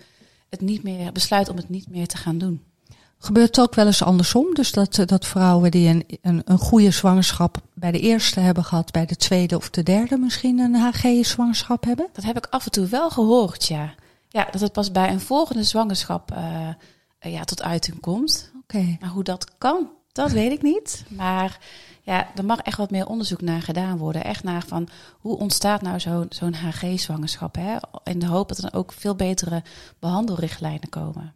het 0.51 0.61
niet 0.61 0.83
meer 0.83 1.13
besluiten 1.13 1.53
om 1.53 1.59
het 1.59 1.69
niet 1.69 1.89
meer 1.89 2.07
te 2.07 2.17
gaan 2.17 2.39
doen. 2.39 2.63
Gebeurt 3.19 3.57
het 3.57 3.61
ook 3.61 3.75
wel 3.75 3.87
eens 3.87 4.03
andersom? 4.03 4.55
Dus 4.55 4.73
dat, 4.73 5.03
dat 5.05 5.27
vrouwen 5.27 5.71
die 5.71 5.89
een, 5.89 6.05
een, 6.23 6.43
een 6.45 6.59
goede 6.59 6.91
zwangerschap 6.91 7.59
bij 7.75 7.93
de 7.93 8.01
eerste 8.01 8.41
hebben 8.41 8.65
gehad, 8.65 8.93
bij 8.93 9.07
de 9.07 9.17
tweede 9.17 9.57
of 9.57 9.71
de 9.71 9.83
derde 9.83 10.17
misschien 10.17 10.59
een 10.59 10.75
HG-zwangerschap 10.75 11.85
hebben? 11.85 12.09
Dat 12.13 12.25
heb 12.25 12.37
ik 12.37 12.47
af 12.51 12.65
en 12.65 12.71
toe 12.71 12.87
wel 12.87 13.11
gehoord, 13.11 13.67
ja. 13.67 13.95
Ja, 14.29 14.49
dat 14.51 14.61
het 14.61 14.73
pas 14.73 14.93
bij 14.93 15.11
een 15.11 15.21
volgende 15.21 15.63
zwangerschap 15.63 16.31
eh, 16.31 16.69
eh, 17.27 17.33
ja, 17.33 17.45
tot 17.45 17.63
uiting 17.63 18.01
komt. 18.01 18.51
Oké. 18.63 18.97
Maar 19.01 19.11
hoe 19.11 19.25
dat 19.25 19.59
kan, 19.59 19.91
dat 20.13 20.33
weet 20.33 20.53
ik 20.53 20.63
niet. 20.63 21.05
Maar 21.09 21.59
ja, 22.03 22.31
er 22.37 22.45
mag 22.45 22.59
echt 22.59 22.79
wat 22.79 22.91
meer 22.91 23.07
onderzoek 23.07 23.41
naar 23.41 23.63
gedaan 23.63 23.99
worden. 23.99 24.25
Echt 24.25 24.43
naar 24.43 24.65
van 24.67 24.89
hoe 25.19 25.39
ontstaat 25.39 25.83
nou 25.83 26.01
zo'n 26.29 26.55
HG-zwangerschap. 26.55 27.55
Hè? 27.55 27.77
In 28.05 28.19
de 28.19 28.27
hoop 28.27 28.49
dat 28.49 28.59
er 28.59 28.75
ook 28.75 28.93
veel 28.93 29.15
betere 29.15 29.63
behandelrichtlijnen 29.99 30.89
komen. 30.89 31.35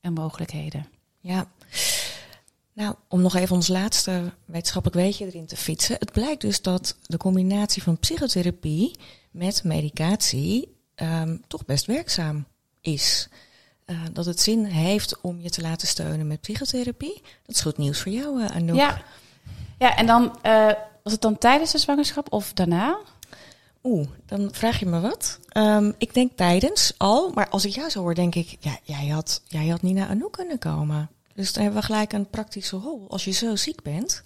En 0.00 0.12
mogelijkheden. 0.12 0.86
Ja. 1.20 1.46
Nou, 2.72 2.94
om 3.08 3.20
nog 3.20 3.34
even 3.34 3.56
ons 3.56 3.68
laatste 3.68 4.32
wetenschappelijk 4.44 5.00
weetje 5.00 5.26
erin 5.26 5.46
te 5.46 5.56
fietsen. 5.56 5.96
Het 5.98 6.12
blijkt 6.12 6.40
dus 6.40 6.62
dat 6.62 6.96
de 7.02 7.16
combinatie 7.16 7.82
van 7.82 7.98
psychotherapie 7.98 8.98
met 9.30 9.64
medicatie 9.64 10.76
ehm, 10.94 11.36
toch 11.46 11.64
best 11.64 11.86
werkzaam 11.86 12.46
is. 12.80 13.28
Eh, 13.90 13.96
dat 14.12 14.26
het 14.26 14.40
zin 14.40 14.64
heeft 14.64 15.20
om 15.20 15.40
je 15.40 15.50
te 15.50 15.60
laten 15.60 15.88
steunen 15.88 16.26
met 16.26 16.40
psychotherapie. 16.40 17.22
Dat 17.46 17.54
is 17.54 17.60
goed 17.60 17.76
nieuws 17.76 18.00
voor 18.00 18.12
jou, 18.12 18.42
eh, 18.42 18.56
Anouk. 18.56 18.76
Ja. 18.76 19.02
ja, 19.78 19.96
en 19.96 20.06
dan 20.06 20.38
eh, 20.42 20.66
was 21.02 21.12
het 21.12 21.20
dan 21.20 21.38
tijdens 21.38 21.72
de 21.72 21.78
zwangerschap 21.78 22.32
of 22.32 22.52
daarna? 22.52 22.98
Oeh, 23.82 24.08
dan 24.26 24.48
vraag 24.52 24.78
je 24.78 24.86
me 24.86 25.00
wat. 25.00 25.38
Ehm, 25.48 25.92
ik 25.98 26.14
denk 26.14 26.32
tijdens 26.36 26.92
al, 26.96 27.30
maar 27.34 27.48
als 27.48 27.64
ik 27.64 27.74
jou 27.74 27.90
zo 27.90 28.00
hoor, 28.00 28.14
denk 28.14 28.34
ik, 28.34 28.56
ja, 28.60 28.78
jij 28.82 29.06
had, 29.06 29.42
jij 29.46 29.66
had 29.66 29.82
niet 29.82 29.94
naar 29.94 30.08
Anouk 30.08 30.32
kunnen 30.32 30.58
komen. 30.58 31.10
Dus 31.34 31.52
dan 31.52 31.62
hebben 31.62 31.80
we 31.80 31.86
gelijk 31.86 32.12
een 32.12 32.30
praktische 32.30 32.76
rol. 32.76 33.06
Als 33.08 33.24
je 33.24 33.30
zo 33.30 33.56
ziek 33.56 33.82
bent, 33.82 34.22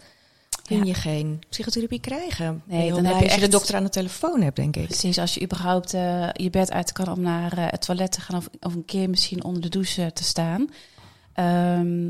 kun 0.64 0.77
Ja. 0.79 0.85
je 0.85 0.94
geen 0.94 1.42
psychotherapie 1.48 2.00
krijgen. 2.00 2.62
Nee, 2.64 2.90
dan 2.90 2.98
blij 3.00 3.11
heb 3.12 3.20
je 3.22 3.29
je 3.31 3.35
de 3.37 3.42
echt- 3.42 3.53
dokter 3.53 3.74
aan 3.77 3.83
de 3.85 3.88
telefoon 3.88 4.40
hebt, 4.40 4.57
denk 4.57 4.77
ik. 4.77 4.85
Precies, 4.87 5.18
als 5.18 5.35
je 5.35 5.42
überhaupt 5.42 5.94
eh, 5.94 6.29
je 6.33 6.50
bed 6.50 6.72
uit 6.72 6.92
kan 6.92 7.09
om 7.09 7.20
naar 7.20 7.53
eh, 7.59 7.64
het 7.70 7.81
toilet 7.87 8.12
te 8.12 8.20
gaan 8.20 8.37
of, 8.37 8.48
of 8.61 8.74
een 8.74 8.85
keer 8.85 9.11
misschien 9.11 9.44
onder 9.44 9.62
de 9.62 9.68
douche 9.68 10.11
te 10.12 10.24
staan. 10.24 10.68
Ehm, 11.33 12.03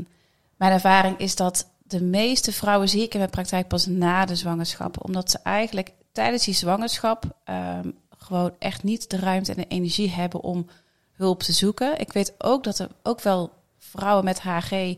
mijn 0.55 0.71
ervaring 0.71 1.17
is 1.17 1.35
dat 1.35 1.67
de 1.87 2.01
meeste 2.01 2.51
vrouwen 2.51 2.89
zie 2.89 3.01
ik 3.03 3.11
in 3.13 3.19
mijn 3.19 3.29
praktijk 3.31 3.67
pas 3.67 3.85
na 3.85 4.25
de 4.25 4.35
zwangerschap. 4.35 5.05
Omdat 5.05 5.31
ze 5.31 5.39
eigenlijk 5.43 5.91
tijdens 6.11 6.45
die 6.45 6.53
zwangerschap 6.53 7.23
ehm, 7.43 7.89
gewoon 8.17 8.51
echt 8.59 8.83
niet 8.83 9.09
de 9.09 9.17
ruimte 9.17 9.51
en 9.51 9.57
de 9.57 9.67
energie 9.67 10.09
hebben 10.09 10.41
om 10.41 10.67
hulp 11.11 11.43
te 11.43 11.51
zoeken. 11.53 11.99
Ik 11.99 12.13
weet 12.13 12.33
ook 12.37 12.63
dat 12.63 12.79
er 12.79 12.89
ook 13.03 13.21
wel 13.21 13.51
vrouwen 13.79 14.25
met 14.25 14.39
HG 14.41 14.95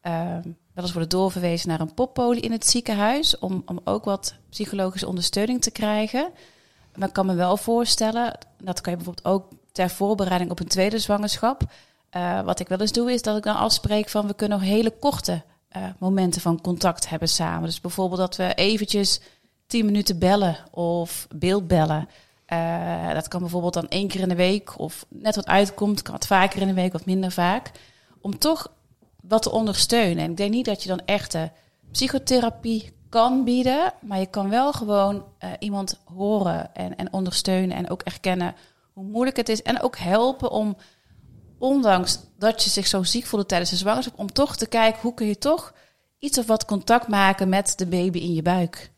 ehm, 0.00 0.48
wel 0.74 0.84
eens 0.84 0.92
worden 0.92 1.10
doorverwezen 1.10 1.68
naar 1.68 1.80
een 1.80 1.94
poppolie 1.94 2.42
in 2.42 2.52
het 2.52 2.66
ziekenhuis. 2.66 3.38
Om, 3.38 3.62
om 3.66 3.80
ook 3.84 4.04
wat 4.04 4.34
psychologische 4.50 5.06
ondersteuning 5.08 5.62
te 5.62 5.70
krijgen. 5.70 6.30
Maar 6.96 7.08
ik 7.08 7.14
kan 7.14 7.26
me 7.26 7.34
wel 7.34 7.56
voorstellen, 7.56 8.38
dat 8.62 8.80
kan 8.80 8.92
je 8.92 8.98
bijvoorbeeld 8.98 9.34
ook 9.34 9.48
ter 9.72 9.90
voorbereiding 9.90 10.50
op 10.50 10.60
een 10.60 10.68
tweede 10.68 10.98
zwangerschap. 10.98 11.62
Eh, 12.10 12.40
wat 12.40 12.60
ik 12.60 12.68
wel 12.68 12.78
eens 12.78 12.92
doe, 12.92 13.12
is 13.12 13.22
dat 13.22 13.36
ik 13.36 13.42
dan 13.42 13.56
afspreek 13.56 14.08
van 14.08 14.26
we 14.26 14.34
kunnen 14.34 14.58
nog 14.58 14.68
hele 14.68 14.90
korte 14.90 15.42
eh, 15.68 15.82
momenten 15.98 16.40
van 16.40 16.60
contact 16.60 17.08
hebben 17.08 17.28
samen. 17.28 17.62
Dus 17.62 17.80
bijvoorbeeld 17.80 18.20
dat 18.20 18.36
we 18.36 18.54
eventjes 18.54 19.20
tien 19.66 19.84
minuten 19.84 20.18
bellen 20.18 20.56
of 20.70 21.26
beeldbellen. 21.34 22.08
Uh, 22.52 23.12
dat 23.12 23.28
kan 23.28 23.40
bijvoorbeeld 23.40 23.74
dan 23.74 23.88
één 23.88 24.08
keer 24.08 24.20
in 24.20 24.28
de 24.28 24.34
week 24.34 24.78
of 24.78 25.06
net 25.08 25.36
wat 25.36 25.46
uitkomt, 25.46 26.02
kan 26.02 26.14
het 26.14 26.26
vaker 26.26 26.60
in 26.60 26.66
de 26.66 26.74
week 26.74 26.94
of 26.94 27.06
minder 27.06 27.32
vaak. 27.32 27.70
Om 28.20 28.38
toch 28.38 28.72
wat 29.22 29.42
te 29.42 29.50
ondersteunen. 29.50 30.24
En 30.24 30.30
ik 30.30 30.36
denk 30.36 30.50
niet 30.50 30.64
dat 30.64 30.82
je 30.82 30.88
dan 30.88 31.04
echte 31.04 31.52
psychotherapie 31.90 32.92
kan 33.08 33.44
bieden, 33.44 33.92
maar 34.00 34.18
je 34.18 34.26
kan 34.26 34.48
wel 34.48 34.72
gewoon 34.72 35.14
uh, 35.14 35.50
iemand 35.58 36.00
horen 36.04 36.74
en, 36.74 36.96
en 36.96 37.12
ondersteunen 37.12 37.76
en 37.76 37.90
ook 37.90 38.02
erkennen 38.02 38.54
hoe 38.92 39.04
moeilijk 39.04 39.36
het 39.36 39.48
is. 39.48 39.62
En 39.62 39.80
ook 39.80 39.96
helpen 39.96 40.50
om, 40.50 40.76
ondanks 41.58 42.18
dat 42.38 42.64
je 42.64 42.70
zich 42.70 42.86
zo 42.86 43.02
ziek 43.02 43.26
voelde 43.26 43.46
tijdens 43.46 43.70
de 43.70 43.76
zwangerschap, 43.76 44.18
om 44.18 44.32
toch 44.32 44.56
te 44.56 44.66
kijken 44.66 45.00
hoe 45.00 45.14
kun 45.14 45.26
je 45.26 45.38
toch 45.38 45.74
iets 46.18 46.38
of 46.38 46.46
wat 46.46 46.64
contact 46.64 47.08
maken 47.08 47.48
met 47.48 47.72
de 47.76 47.86
baby 47.86 48.18
in 48.18 48.34
je 48.34 48.42
buik. 48.42 48.90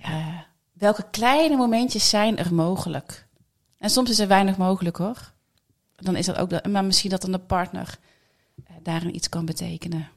Uh, 0.00 0.38
welke 0.72 1.04
kleine 1.10 1.56
momentjes 1.56 2.08
zijn 2.08 2.38
er 2.38 2.54
mogelijk? 2.54 3.26
En 3.78 3.90
soms 3.90 4.10
is 4.10 4.18
er 4.18 4.28
weinig 4.28 4.56
mogelijk 4.56 4.96
hoor. 4.96 5.32
Dan 5.96 6.16
is 6.16 6.26
dat 6.26 6.36
ook, 6.36 6.66
maar 6.66 6.84
misschien 6.84 7.10
dat 7.10 7.20
dan 7.20 7.32
de 7.32 7.38
partner 7.38 7.98
daarin 8.88 9.14
iets 9.14 9.28
kan 9.28 9.44
betekenen. 9.44 10.08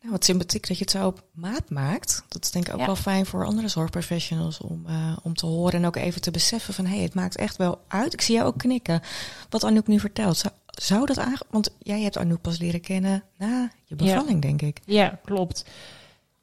Nou, 0.00 0.12
wat 0.12 0.24
sympathiek 0.24 0.68
dat 0.68 0.78
je 0.78 0.82
het 0.82 0.92
zo 0.92 1.06
op 1.06 1.22
maat 1.32 1.70
maakt. 1.70 2.24
Dat 2.28 2.44
is 2.44 2.50
denk 2.50 2.68
ik 2.68 2.74
ook 2.74 2.86
wel 2.86 2.96
fijn 2.96 3.26
voor 3.26 3.46
andere 3.46 3.68
zorgprofessionals 3.68 4.60
om, 4.60 4.84
uh, 4.88 5.16
om 5.22 5.34
te 5.34 5.46
horen 5.46 5.72
en 5.72 5.86
ook 5.86 5.96
even 5.96 6.20
te 6.20 6.30
beseffen 6.30 6.74
van 6.74 6.84
hé, 6.86 6.94
hey, 6.94 7.02
het 7.02 7.14
maakt 7.14 7.36
echt 7.36 7.56
wel 7.56 7.80
uit. 7.88 8.12
Ik 8.12 8.20
zie 8.20 8.34
jou 8.34 8.46
ook 8.46 8.58
knikken. 8.58 9.00
Wat 9.48 9.64
Anouk 9.64 9.86
nu 9.86 10.00
vertelt, 10.00 10.36
zou, 10.36 10.54
zou 10.66 11.06
dat 11.06 11.18
aange... 11.18 11.40
Want 11.50 11.70
jij 11.78 12.00
hebt 12.00 12.18
Anouk 12.18 12.40
pas 12.40 12.58
leren 12.58 12.80
kennen 12.80 13.22
na 13.38 13.70
je 13.84 13.94
bevalling, 13.94 14.42
denk 14.42 14.62
ik. 14.62 14.80
Ja, 14.84 15.18
klopt. 15.24 15.64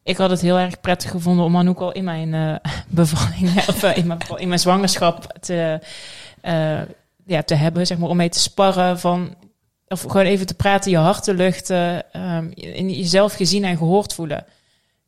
Ik 0.04 0.18
had 0.18 0.30
het 0.30 0.42
heel 0.42 0.58
erg 0.58 0.82
prettig 0.82 1.12
gevonden 1.12 1.46
om 1.46 1.58
Anouk 1.58 1.80
al 1.80 1.92
in 1.92 2.04
mijn 2.04 2.34
uh, 2.34 2.56
bevalling 2.88 3.58
of 3.70 3.84
uh, 3.84 3.98
in, 3.98 4.08
mijn, 4.08 4.20
in 4.36 4.48
mijn 4.48 4.60
zwangerschap 4.60 5.38
te, 5.40 5.80
ja, 7.26 7.44
te 7.44 7.56
hebben, 7.56 7.88
zeg 7.88 7.98
maar, 7.98 8.10
om 8.10 8.18
mee 8.18 8.30
te 8.30 8.40
sparren 8.40 9.00
van 9.00 9.36
of 9.88 10.02
gewoon 10.02 10.26
even 10.26 10.46
te 10.46 10.54
praten, 10.54 10.92
je 10.92 10.98
hart 10.98 11.24
te 11.24 11.34
luchten, 11.34 12.06
um, 12.14 12.52
in 12.56 12.90
jezelf 12.90 13.34
gezien 13.34 13.64
en 13.64 13.78
gehoord 13.78 14.14
voelen. 14.14 14.46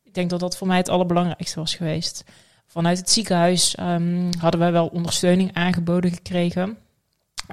Ik 0.04 0.14
denk 0.14 0.30
dat 0.30 0.40
dat 0.40 0.56
voor 0.56 0.66
mij 0.66 0.76
het 0.76 0.88
allerbelangrijkste 0.88 1.60
was 1.60 1.74
geweest. 1.74 2.24
Vanuit 2.66 2.98
het 2.98 3.10
ziekenhuis 3.10 3.76
um, 3.80 4.28
hadden 4.38 4.60
wij 4.60 4.72
wel 4.72 4.86
ondersteuning 4.86 5.54
aangeboden 5.54 6.10
gekregen. 6.10 6.78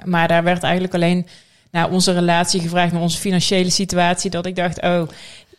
Maar 0.04 0.28
daar 0.28 0.42
werd 0.42 0.62
eigenlijk 0.62 0.94
alleen 0.94 1.26
naar 1.70 1.90
onze 1.90 2.12
relatie 2.12 2.60
gevraagd, 2.60 2.92
naar 2.92 3.02
onze 3.02 3.18
financiële 3.18 3.70
situatie, 3.70 4.30
dat 4.30 4.46
ik 4.46 4.56
dacht, 4.56 4.82
oh, 4.82 5.08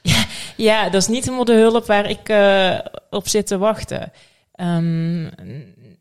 ja, 0.68 0.90
dat 0.90 1.02
is 1.02 1.08
niet 1.08 1.24
helemaal 1.24 1.46
de 1.46 1.54
hulp 1.54 1.86
waar 1.86 2.10
ik 2.10 2.30
uh, 2.30 2.80
op 3.10 3.28
zit 3.28 3.48
te 3.48 3.58
wachten. 3.58 4.12
Um, 4.56 5.30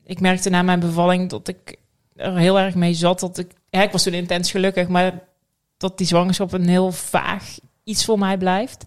ik 0.05 0.21
merkte 0.21 0.51
na 0.51 0.63
mijn 0.63 0.81
bevalling 0.81 1.31
dat 1.31 1.49
ik 1.49 1.77
er 2.17 2.37
heel 2.37 2.59
erg 2.59 2.75
mee 2.75 2.95
zat. 2.95 3.21
Dat 3.21 3.39
ik, 3.39 3.51
ja, 3.71 3.83
ik 3.83 3.93
was 3.93 4.03
toen 4.03 4.13
intens 4.13 4.51
gelukkig, 4.51 4.89
maar 4.89 5.13
dat 5.77 5.99
die 5.99 6.07
zwangerschap 6.07 6.53
een 6.53 6.69
heel 6.69 6.93
vaag 6.93 7.59
iets 7.85 8.05
voor 8.05 8.19
mij 8.19 8.39
blijft. 8.39 8.85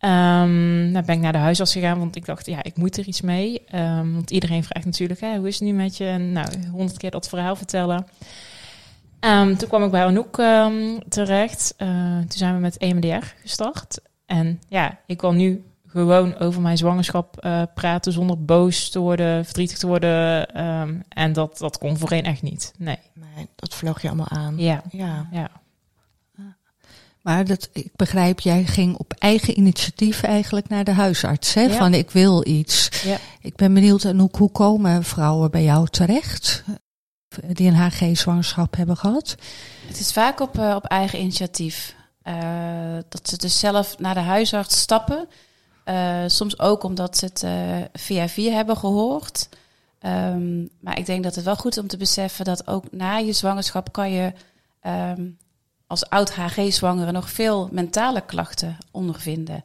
Um, 0.00 0.92
dan 0.92 1.04
ben 1.04 1.14
ik 1.14 1.20
naar 1.20 1.32
de 1.32 1.38
huisarts 1.38 1.72
gegaan, 1.72 1.98
want 1.98 2.16
ik 2.16 2.24
dacht, 2.24 2.46
ja, 2.46 2.62
ik 2.62 2.76
moet 2.76 2.96
er 2.96 3.06
iets 3.06 3.20
mee. 3.20 3.62
Um, 3.74 4.14
want 4.14 4.30
iedereen 4.30 4.64
vraagt 4.64 4.84
natuurlijk, 4.84 5.20
hè, 5.20 5.36
hoe 5.36 5.48
is 5.48 5.58
het 5.58 5.68
nu 5.68 5.74
met 5.74 5.96
je? 5.96 6.04
En 6.04 6.32
nou, 6.32 6.48
honderd 6.70 6.98
keer 6.98 7.10
dat 7.10 7.28
verhaal 7.28 7.56
vertellen. 7.56 8.06
Um, 9.20 9.56
toen 9.56 9.68
kwam 9.68 9.84
ik 9.84 9.90
bij 9.90 10.04
Anouk 10.04 10.36
terecht. 11.08 11.74
Uh, 11.78 12.18
toen 12.18 12.26
zijn 12.28 12.54
we 12.54 12.60
met 12.60 12.76
EMDR 12.76 13.26
gestart. 13.40 14.00
En 14.26 14.60
ja, 14.68 14.98
ik 15.06 15.16
kan 15.16 15.36
nu 15.36 15.64
gewoon 15.86 16.38
over 16.38 16.60
mijn 16.60 16.76
zwangerschap 16.76 17.44
uh, 17.44 17.62
praten 17.74 18.12
zonder 18.12 18.44
boos 18.44 18.90
te 18.90 18.98
worden, 18.98 19.44
verdrietig 19.44 19.78
te 19.78 19.86
worden. 19.86 20.50
en 21.08 21.32
dat, 21.32 21.58
dat 21.58 21.78
kon 21.78 21.96
voorheen 21.96 22.24
echt 22.24 22.42
niet. 22.42 22.72
Nee. 22.78 22.98
nee. 23.14 23.46
Dat 23.56 23.74
vloog 23.74 24.02
je 24.02 24.08
allemaal 24.08 24.28
aan. 24.28 24.58
Ja. 24.58 24.82
ja. 24.90 25.28
ja. 25.30 25.50
Maar 27.26 27.44
dat, 27.44 27.68
ik 27.72 27.90
begrijp, 27.96 28.40
jij 28.40 28.64
ging 28.64 28.96
op 28.96 29.12
eigen 29.18 29.58
initiatief 29.58 30.22
eigenlijk 30.22 30.68
naar 30.68 30.84
de 30.84 30.92
huisarts. 30.92 31.54
Hè? 31.54 31.70
Van 31.70 31.94
ik 31.94 32.10
wil 32.10 32.46
iets. 32.46 33.02
Ja. 33.04 33.18
Ik 33.40 33.56
ben 33.56 33.74
benieuwd, 33.74 34.04
en 34.04 34.18
hoe, 34.18 34.28
hoe 34.38 34.50
komen 34.50 35.04
vrouwen 35.04 35.50
bij 35.50 35.62
jou 35.62 35.88
terecht? 35.88 36.64
Die 37.46 37.68
een 37.68 37.74
HG-zwangerschap 37.74 38.76
hebben 38.76 38.96
gehad? 38.96 39.36
Het 39.86 40.00
is 40.00 40.12
vaak 40.12 40.40
op, 40.40 40.58
uh, 40.58 40.74
op 40.74 40.84
eigen 40.84 41.18
initiatief. 41.18 41.94
Uh, 42.24 42.34
dat 43.08 43.28
ze 43.28 43.36
dus 43.36 43.58
zelf 43.58 43.98
naar 43.98 44.14
de 44.14 44.20
huisarts 44.20 44.80
stappen. 44.80 45.28
Uh, 45.84 46.22
soms 46.26 46.58
ook 46.58 46.82
omdat 46.82 47.16
ze 47.16 47.24
het 47.24 47.44
via 47.92 48.28
via 48.28 48.52
hebben 48.52 48.76
gehoord. 48.76 49.48
Um, 50.00 50.68
maar 50.80 50.98
ik 50.98 51.06
denk 51.06 51.22
dat 51.22 51.34
het 51.34 51.44
wel 51.44 51.56
goed 51.56 51.72
is 51.72 51.82
om 51.82 51.88
te 51.88 51.96
beseffen 51.96 52.44
dat 52.44 52.66
ook 52.66 52.92
na 52.92 53.16
je 53.16 53.32
zwangerschap 53.32 53.92
kan 53.92 54.10
je 54.10 54.32
um, 54.86 55.38
als 55.86 56.08
oud 56.08 56.34
HG-zwangere 56.34 57.12
nog 57.12 57.30
veel 57.30 57.68
mentale 57.72 58.20
klachten 58.20 58.76
ondervinden. 58.90 59.64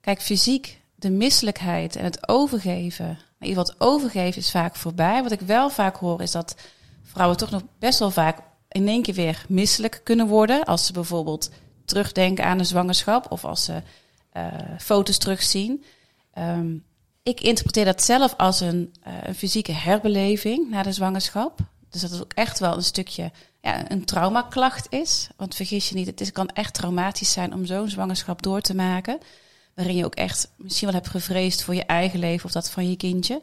Kijk, 0.00 0.20
fysiek, 0.22 0.80
de 0.94 1.10
misselijkheid 1.10 1.96
en 1.96 2.04
het 2.04 2.28
overgeven. 2.28 3.18
Maar 3.38 3.54
wat 3.54 3.74
overgeven 3.78 4.40
is 4.40 4.50
vaak 4.50 4.76
voorbij. 4.76 5.22
Wat 5.22 5.32
ik 5.32 5.40
wel 5.40 5.70
vaak 5.70 5.96
hoor 5.96 6.22
is 6.22 6.30
dat 6.30 6.56
vrouwen 7.02 7.36
toch 7.36 7.50
nog 7.50 7.62
best 7.78 7.98
wel 7.98 8.10
vaak 8.10 8.38
in 8.68 8.88
één 8.88 9.02
keer 9.02 9.14
weer 9.14 9.44
misselijk 9.48 10.00
kunnen 10.04 10.26
worden. 10.26 10.64
Als 10.64 10.86
ze 10.86 10.92
bijvoorbeeld 10.92 11.50
terugdenken 11.84 12.44
aan 12.44 12.58
de 12.58 12.64
zwangerschap 12.64 13.30
of 13.30 13.44
als 13.44 13.64
ze 13.64 13.82
uh, 14.36 14.46
foto's 14.78 15.18
terugzien. 15.18 15.84
Um, 16.38 16.84
ik 17.22 17.40
interpreteer 17.40 17.84
dat 17.84 18.02
zelf 18.02 18.34
als 18.36 18.60
een, 18.60 18.94
uh, 19.06 19.12
een 19.22 19.34
fysieke 19.34 19.72
herbeleving 19.72 20.70
na 20.70 20.82
de 20.82 20.92
zwangerschap. 20.92 21.60
Dus 21.92 22.00
dat 22.00 22.10
is 22.10 22.20
ook 22.20 22.32
echt 22.32 22.58
wel 22.58 22.76
een 22.76 22.84
stukje 22.84 23.30
ja, 23.60 23.90
een 23.90 24.04
traumaklacht 24.04 24.86
is. 24.90 25.28
Want 25.36 25.54
vergis 25.54 25.88
je 25.88 25.94
niet, 25.94 26.06
het 26.06 26.20
is, 26.20 26.32
kan 26.32 26.48
echt 26.48 26.74
traumatisch 26.74 27.32
zijn 27.32 27.54
om 27.54 27.66
zo'n 27.66 27.88
zwangerschap 27.88 28.42
door 28.42 28.60
te 28.60 28.74
maken. 28.74 29.18
Waarin 29.74 29.96
je 29.96 30.04
ook 30.04 30.14
echt 30.14 30.48
misschien 30.56 30.88
wel 30.88 30.96
hebt 30.96 31.10
gevreesd 31.10 31.62
voor 31.62 31.74
je 31.74 31.84
eigen 31.84 32.18
leven 32.18 32.44
of 32.44 32.52
dat 32.52 32.70
van 32.70 32.90
je 32.90 32.96
kindje. 32.96 33.42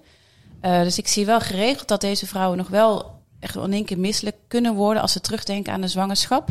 Uh, 0.62 0.82
dus 0.82 0.98
ik 0.98 1.08
zie 1.08 1.26
wel 1.26 1.40
geregeld 1.40 1.88
dat 1.88 2.02
deze 2.02 2.28
vrouwen 2.28 2.58
nog 2.58 2.68
wel 2.68 3.22
echt 3.40 3.56
in 3.56 3.74
één 3.74 3.86
keer 3.86 4.00
misselijk 4.00 4.36
kunnen 4.48 4.74
worden 4.74 5.02
als 5.02 5.12
ze 5.12 5.22
terugdenken 5.22 5.74
aan 5.74 5.82
de 5.82 5.88
zwangerschap. 5.88 6.50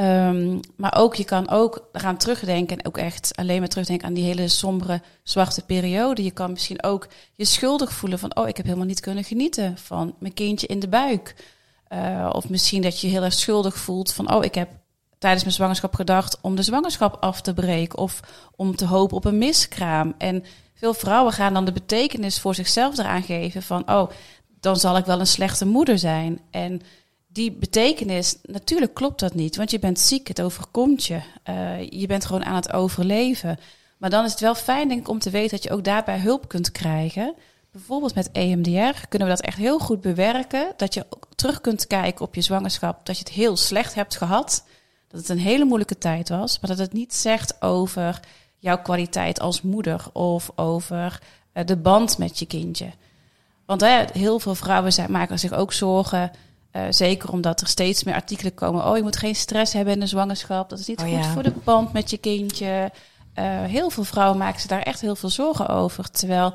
Um, 0.00 0.60
maar 0.76 0.94
ook, 0.96 1.14
je 1.14 1.24
kan 1.24 1.48
ook 1.48 1.88
gaan 1.92 2.16
terugdenken 2.16 2.78
en 2.78 2.86
ook 2.86 2.98
echt 2.98 3.36
alleen 3.36 3.58
maar 3.58 3.68
terugdenken 3.68 4.06
aan 4.06 4.14
die 4.14 4.24
hele 4.24 4.48
sombere, 4.48 5.02
zwarte 5.22 5.64
periode. 5.64 6.24
Je 6.24 6.30
kan 6.30 6.50
misschien 6.50 6.82
ook 6.82 7.08
je 7.34 7.44
schuldig 7.44 7.92
voelen 7.92 8.18
van, 8.18 8.36
oh, 8.36 8.48
ik 8.48 8.56
heb 8.56 8.66
helemaal 8.66 8.86
niet 8.86 9.00
kunnen 9.00 9.24
genieten 9.24 9.78
van 9.78 10.14
mijn 10.18 10.34
kindje 10.34 10.66
in 10.66 10.78
de 10.78 10.88
buik. 10.88 11.34
Uh, 11.88 12.30
of 12.32 12.48
misschien 12.48 12.82
dat 12.82 13.00
je 13.00 13.08
heel 13.08 13.22
erg 13.22 13.32
schuldig 13.32 13.76
voelt 13.76 14.12
van, 14.12 14.34
oh, 14.34 14.44
ik 14.44 14.54
heb 14.54 14.68
tijdens 15.18 15.42
mijn 15.42 15.54
zwangerschap 15.54 15.94
gedacht 15.94 16.38
om 16.40 16.56
de 16.56 16.62
zwangerschap 16.62 17.16
af 17.20 17.40
te 17.40 17.54
breken 17.54 17.98
of 17.98 18.20
om 18.56 18.76
te 18.76 18.86
hopen 18.86 19.16
op 19.16 19.24
een 19.24 19.38
miskraam. 19.38 20.14
En 20.18 20.44
veel 20.74 20.94
vrouwen 20.94 21.32
gaan 21.32 21.54
dan 21.54 21.64
de 21.64 21.72
betekenis 21.72 22.40
voor 22.40 22.54
zichzelf 22.54 22.98
eraan 22.98 23.22
geven 23.22 23.62
van, 23.62 23.90
oh, 23.90 24.10
dan 24.60 24.76
zal 24.76 24.96
ik 24.96 25.04
wel 25.04 25.20
een 25.20 25.26
slechte 25.26 25.66
moeder 25.66 25.98
zijn. 25.98 26.40
En 26.50 26.80
die 27.34 27.52
betekenis, 27.52 28.36
natuurlijk 28.42 28.94
klopt 28.94 29.20
dat 29.20 29.34
niet, 29.34 29.56
want 29.56 29.70
je 29.70 29.78
bent 29.78 29.98
ziek, 29.98 30.28
het 30.28 30.42
overkomt 30.42 31.04
je. 31.04 31.20
Uh, 31.48 31.90
je 31.90 32.06
bent 32.06 32.24
gewoon 32.24 32.44
aan 32.44 32.54
het 32.54 32.72
overleven. 32.72 33.58
Maar 33.98 34.10
dan 34.10 34.24
is 34.24 34.30
het 34.30 34.40
wel 34.40 34.54
fijn, 34.54 34.88
denk 34.88 35.00
ik, 35.00 35.08
om 35.08 35.18
te 35.18 35.30
weten 35.30 35.50
dat 35.50 35.62
je 35.62 35.70
ook 35.70 35.84
daarbij 35.84 36.18
hulp 36.18 36.48
kunt 36.48 36.72
krijgen. 36.72 37.34
Bijvoorbeeld 37.70 38.14
met 38.14 38.30
EMDR 38.32 39.06
kunnen 39.08 39.28
we 39.28 39.34
dat 39.34 39.44
echt 39.44 39.56
heel 39.56 39.78
goed 39.78 40.00
bewerken. 40.00 40.72
Dat 40.76 40.94
je 40.94 41.06
ook 41.10 41.28
terug 41.34 41.60
kunt 41.60 41.86
kijken 41.86 42.24
op 42.24 42.34
je 42.34 42.40
zwangerschap, 42.40 43.06
dat 43.06 43.18
je 43.18 43.24
het 43.24 43.32
heel 43.32 43.56
slecht 43.56 43.94
hebt 43.94 44.16
gehad. 44.16 44.64
Dat 45.08 45.20
het 45.20 45.28
een 45.28 45.38
hele 45.38 45.64
moeilijke 45.64 45.98
tijd 45.98 46.28
was, 46.28 46.60
maar 46.60 46.70
dat 46.70 46.78
het 46.78 46.92
niet 46.92 47.14
zegt 47.14 47.62
over 47.62 48.20
jouw 48.58 48.82
kwaliteit 48.82 49.40
als 49.40 49.62
moeder 49.62 50.04
of 50.12 50.50
over 50.54 51.20
uh, 51.54 51.64
de 51.64 51.76
band 51.76 52.18
met 52.18 52.38
je 52.38 52.46
kindje. 52.46 52.90
Want 53.66 53.80
hè, 53.80 54.04
heel 54.12 54.38
veel 54.38 54.54
vrouwen 54.54 54.92
zijn, 54.92 55.10
maken 55.10 55.38
zich 55.38 55.52
ook 55.52 55.72
zorgen 55.72 56.30
uh, 56.76 56.82
zeker 56.90 57.32
omdat 57.32 57.60
er 57.60 57.66
steeds 57.66 58.04
meer 58.04 58.14
artikelen 58.14 58.54
komen. 58.54 58.86
Oh, 58.86 58.96
je 58.96 59.02
moet 59.02 59.16
geen 59.16 59.34
stress 59.34 59.72
hebben 59.72 59.94
in 59.94 60.00
de 60.00 60.06
zwangerschap. 60.06 60.68
Dat 60.68 60.78
is 60.78 60.86
niet 60.86 61.00
Oh, 61.00 61.04
goed 61.04 61.24
ja. 61.24 61.32
voor 61.32 61.42
de 61.42 61.52
band 61.64 61.92
met 61.92 62.10
je 62.10 62.18
kindje. 62.18 62.90
Uh, 63.38 63.64
heel 63.64 63.90
veel 63.90 64.04
vrouwen 64.04 64.38
maken 64.38 64.60
zich 64.60 64.68
daar 64.68 64.82
echt 64.82 65.00
heel 65.00 65.16
veel 65.16 65.28
zorgen 65.28 65.68
over. 65.68 66.10
Terwijl 66.10 66.54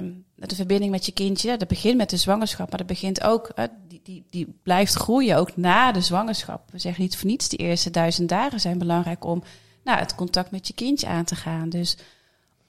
um, 0.00 0.24
de 0.34 0.54
verbinding 0.54 0.90
met 0.90 1.06
je 1.06 1.12
kindje, 1.12 1.56
dat 1.56 1.68
begint 1.68 1.96
met 1.96 2.10
de 2.10 2.16
zwangerschap. 2.16 2.68
Maar 2.68 2.78
dat 2.78 2.86
begint 2.86 3.22
ook, 3.22 3.50
uh, 3.54 3.64
die, 3.88 4.00
die, 4.04 4.26
die 4.30 4.58
blijft 4.62 4.94
groeien 4.94 5.36
ook 5.36 5.56
na 5.56 5.92
de 5.92 6.00
zwangerschap. 6.00 6.70
We 6.70 6.78
zeggen 6.78 7.02
niet 7.02 7.16
voor 7.16 7.30
niets, 7.30 7.48
die 7.48 7.58
eerste 7.58 7.90
duizend 7.90 8.28
dagen 8.28 8.60
zijn 8.60 8.78
belangrijk 8.78 9.24
om 9.24 9.42
nou, 9.84 9.98
het 9.98 10.14
contact 10.14 10.50
met 10.50 10.66
je 10.66 10.74
kindje 10.74 11.06
aan 11.06 11.24
te 11.24 11.36
gaan. 11.36 11.68
Dus 11.68 11.96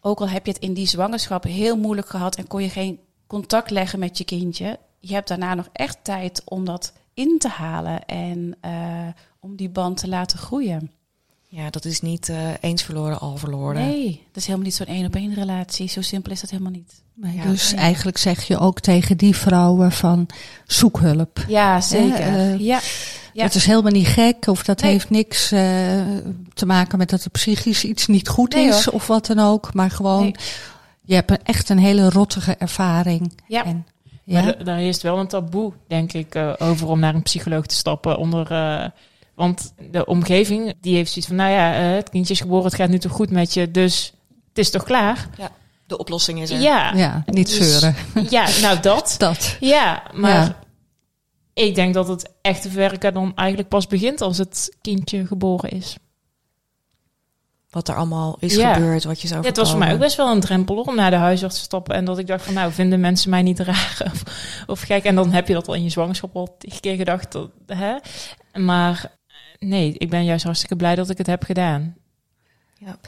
ook 0.01 0.19
al 0.19 0.29
heb 0.29 0.45
je 0.45 0.51
het 0.51 0.61
in 0.61 0.73
die 0.73 0.87
zwangerschap 0.87 1.43
heel 1.43 1.77
moeilijk 1.77 2.09
gehad 2.09 2.35
en 2.35 2.47
kon 2.47 2.61
je 2.61 2.69
geen 2.69 2.99
contact 3.27 3.69
leggen 3.69 3.99
met 3.99 4.17
je 4.17 4.23
kindje, 4.23 4.79
je 4.99 5.13
hebt 5.13 5.27
daarna 5.27 5.53
nog 5.53 5.69
echt 5.73 5.97
tijd 6.01 6.41
om 6.45 6.65
dat 6.65 6.93
in 7.13 7.35
te 7.39 7.47
halen 7.47 8.05
en 8.05 8.55
uh, 8.65 8.71
om 9.39 9.55
die 9.55 9.69
band 9.69 9.97
te 9.97 10.07
laten 10.07 10.37
groeien. 10.39 10.91
Ja, 11.51 11.69
dat 11.69 11.85
is 11.85 12.01
niet 12.01 12.29
eh, 12.29 12.37
eens 12.59 12.83
verloren, 12.83 13.19
al 13.19 13.37
verloren. 13.37 13.81
Nee, 13.87 14.23
dat 14.27 14.35
is 14.35 14.45
helemaal 14.45 14.65
niet 14.65 14.75
zo'n 14.75 14.85
één 14.87 15.05
op 15.05 15.15
één 15.15 15.33
relatie. 15.33 15.89
Zo 15.89 16.01
simpel 16.01 16.31
is 16.31 16.41
dat 16.41 16.49
helemaal 16.49 16.71
niet. 16.71 17.01
Nee, 17.13 17.35
Ja, 17.35 17.43
dus 17.43 17.71
nee. 17.71 17.81
eigenlijk 17.81 18.17
zeg 18.17 18.43
je 18.43 18.57
ook 18.57 18.79
tegen 18.79 19.17
die 19.17 19.35
vrouwen 19.35 19.91
van 19.91 20.25
zoek 20.65 20.99
hulp. 20.99 21.45
Ja, 21.47 21.81
zeker. 21.81 22.19
eh, 22.19 22.59
ja. 22.59 22.79
Ja. 23.33 23.43
Het 23.43 23.55
is 23.55 23.65
helemaal 23.65 23.91
niet 23.91 24.07
gek 24.07 24.47
of 24.47 24.63
dat 24.63 24.81
Nee. 24.81 24.91
heeft 24.91 25.09
niks 25.09 25.51
eh, 25.51 25.59
te 26.53 26.65
maken 26.65 26.97
met 26.97 27.09
dat 27.09 27.23
er 27.23 27.29
psychisch 27.31 27.83
iets 27.83 28.07
niet 28.07 28.27
goed 28.27 28.53
Nee, 28.53 28.67
is 28.67 28.85
hoor. 28.85 28.93
of 28.93 29.07
wat 29.07 29.25
dan 29.25 29.39
ook. 29.39 29.73
Maar 29.73 29.91
gewoon, 29.91 30.21
Nee. 30.21 30.35
je 31.01 31.13
hebt 31.15 31.31
een, 31.31 31.43
echt 31.43 31.69
een 31.69 31.77
hele 31.79 32.09
rottige 32.09 32.55
ervaring. 32.55 33.33
Ja. 33.47 33.65
En, 33.65 33.85
ja, 34.31 34.41
da- 34.41 34.63
daar 34.63 34.81
is 34.81 35.01
wel 35.01 35.17
een 35.17 35.27
taboe, 35.27 35.73
denk 35.87 36.13
ik, 36.13 36.35
eh, 36.35 36.53
over 36.57 36.87
om 36.87 36.99
naar 36.99 37.15
een 37.15 37.23
psycholoog 37.23 37.65
te 37.65 37.75
stappen. 37.75 38.17
Onder, 38.17 38.51
eh, 38.51 38.85
want 39.35 39.73
de 39.91 40.05
omgeving 40.05 40.73
die 40.81 40.95
heeft 40.95 41.11
zoiets 41.11 41.27
van, 41.27 41.35
nou 41.35 41.51
ja, 41.51 41.73
eh, 41.75 41.95
het 41.95 42.09
kindje 42.09 42.33
is 42.33 42.39
geboren, 42.41 42.65
het 42.65 42.75
gaat 42.75 42.89
nu 42.89 42.99
toch 42.99 43.11
goed 43.11 43.29
met 43.31 43.53
je, 43.53 43.71
dus 43.71 44.13
het 44.47 44.57
is 44.57 44.69
toch 44.69 44.83
klaar? 44.83 45.27
De 45.87 45.97
oplossing 45.97 46.41
is 46.41 46.49
er. 46.49 46.59
Ja, 46.59 46.93
ja, 46.95 47.23
niet 47.25 47.47
Dus- 47.57 47.79
zeuren. 47.79 47.95
ja, 48.29 48.47
nou 48.61 48.79
dat. 48.79 49.15
Dat. 49.17 49.57
Ja, 49.59 50.03
maar 50.13 50.31
Ja. 50.31 50.59
ik 51.53 51.75
denk 51.75 51.93
dat 51.93 52.07
het 52.07 52.31
echte 52.41 52.69
werken 52.69 53.13
dan 53.13 53.31
eigenlijk 53.35 53.69
pas 53.69 53.87
begint 53.87 54.21
als 54.21 54.37
het 54.37 54.75
kindje 54.81 55.25
geboren 55.27 55.69
is. 55.69 55.97
Wat 57.69 57.87
er 57.87 57.95
allemaal 57.95 58.37
is 58.39 58.55
Ja. 58.55 58.73
gebeurd, 58.73 59.03
wat 59.03 59.21
je 59.21 59.27
zou 59.27 59.41
Ja, 59.41 59.47
het 59.47 59.57
was 59.57 59.69
voor 59.69 59.79
mij 59.79 59.93
ook 59.93 59.99
best 59.99 60.15
wel 60.15 60.31
een 60.31 60.39
drempel 60.39 60.81
om 60.81 60.95
naar 60.95 61.11
de 61.11 61.17
huisarts 61.17 61.55
te 61.55 61.61
stappen. 61.61 61.95
En 61.95 62.05
dat 62.05 62.17
ik 62.17 62.27
dacht 62.27 62.45
van, 62.45 62.53
nou, 62.53 62.71
vinden 62.71 62.99
mensen 62.99 63.29
mij 63.29 63.41
niet 63.41 63.59
raar 63.59 64.01
of, 64.13 64.23
of 64.67 64.81
gek? 64.81 65.03
En 65.03 65.15
dan 65.15 65.31
heb 65.31 65.47
je 65.47 65.53
dat 65.53 65.67
al 65.67 65.73
in 65.73 65.83
je 65.83 65.89
zwangerschap 65.89 66.35
al 66.35 66.55
tig 66.57 66.79
keer 66.79 66.95
gedacht. 66.95 67.31
Dat, 67.31 67.49
hè? 67.65 67.95
Maar 68.61 69.11
nee, 69.59 69.93
ik 69.97 70.09
ben 70.09 70.25
juist 70.25 70.43
hartstikke 70.43 70.75
blij 70.75 70.95
dat 70.95 71.09
ik 71.09 71.17
het 71.17 71.27
heb 71.27 71.43
gedaan. 71.43 71.95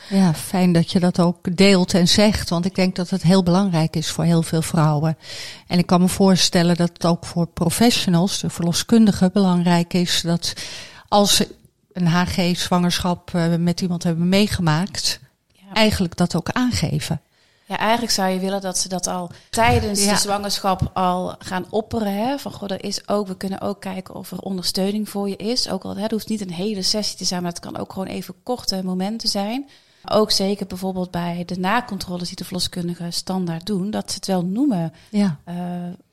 Ja, 0.10 0.34
fijn 0.34 0.74
dat 0.74 0.92
je 0.92 1.00
dat 1.00 1.20
ook 1.20 1.56
deelt 1.58 1.94
en 1.94 2.08
zegt. 2.08 2.50
Want 2.50 2.66
ik 2.66 2.76
denk 2.76 2.96
dat 2.96 3.10
het 3.10 3.22
heel 3.24 3.44
belangrijk 3.44 3.96
is 3.96 4.10
voor 4.12 4.24
heel 4.24 4.44
veel 4.44 4.62
vrouwen. 4.62 5.18
En 5.68 5.78
ik 5.78 5.86
kan 5.86 6.02
me 6.02 6.08
voorstellen 6.08 6.76
dat 6.76 6.90
het 6.94 7.06
ook 7.06 7.26
voor 7.26 7.48
professionals, 7.48 8.40
de 8.40 8.50
verloskundigen, 8.50 9.32
belangrijk 9.34 9.94
is 9.94 10.22
dat 10.22 10.54
als 11.08 11.36
ze 11.36 11.48
een 11.94 12.08
HG-zwangerschap 12.08 13.34
eh, 13.34 13.56
met 13.56 13.82
iemand 13.82 14.04
hebben 14.04 14.30
meegemaakt, 14.30 15.20
Ja. 15.54 15.74
eigenlijk 15.74 16.16
dat 16.18 16.36
ook 16.36 16.50
aangeven. 16.50 17.22
Ja, 17.66 17.78
eigenlijk 17.78 18.12
zou 18.12 18.30
je 18.30 18.40
willen 18.40 18.62
dat 18.62 18.78
ze 18.78 18.88
dat 18.90 19.08
al 19.08 19.32
tijdens 19.50 20.04
Ja. 20.04 20.12
de 20.14 20.20
zwangerschap 20.20 20.90
al 20.94 21.36
gaan 21.40 21.66
opperen. 21.70 22.14
Hè? 22.14 22.38
Van 22.40 22.52
goh, 22.52 22.72
er 22.72 22.84
is 22.84 23.08
ook, 23.08 23.28
we 23.28 23.38
kunnen 23.38 23.62
ook 23.62 23.82
kijken 23.82 24.16
of 24.16 24.32
er 24.32 24.40
ondersteuning 24.40 25.10
voor 25.10 25.30
je 25.30 25.36
is. 25.36 25.70
Ook 25.70 25.84
al, 25.84 25.96
hè, 25.96 26.02
het 26.02 26.12
hoeft 26.12 26.30
niet 26.30 26.42
een 26.42 26.52
hele 26.54 26.82
sessie 26.82 27.18
te 27.18 27.26
zijn, 27.26 27.42
maar 27.42 27.52
het 27.52 27.60
kan 27.60 27.78
ook 27.78 27.94
gewoon 27.94 28.08
even 28.08 28.34
korte 28.44 28.84
momenten 28.84 29.30
zijn. 29.30 29.70
Ook 30.06 30.32
zeker 30.32 30.68
bijvoorbeeld 30.68 31.12
bij 31.12 31.46
de 31.46 31.60
nakontroles 31.60 32.28
die 32.28 32.38
de 32.38 32.44
verloskundigen 32.44 33.14
standaard 33.14 33.66
doen, 33.66 33.92
dat 33.92 34.10
ze 34.10 34.16
het 34.16 34.28
wel 34.28 34.46
noemen. 34.46 34.94
Ja, 35.10 35.40
eh, 35.44 35.56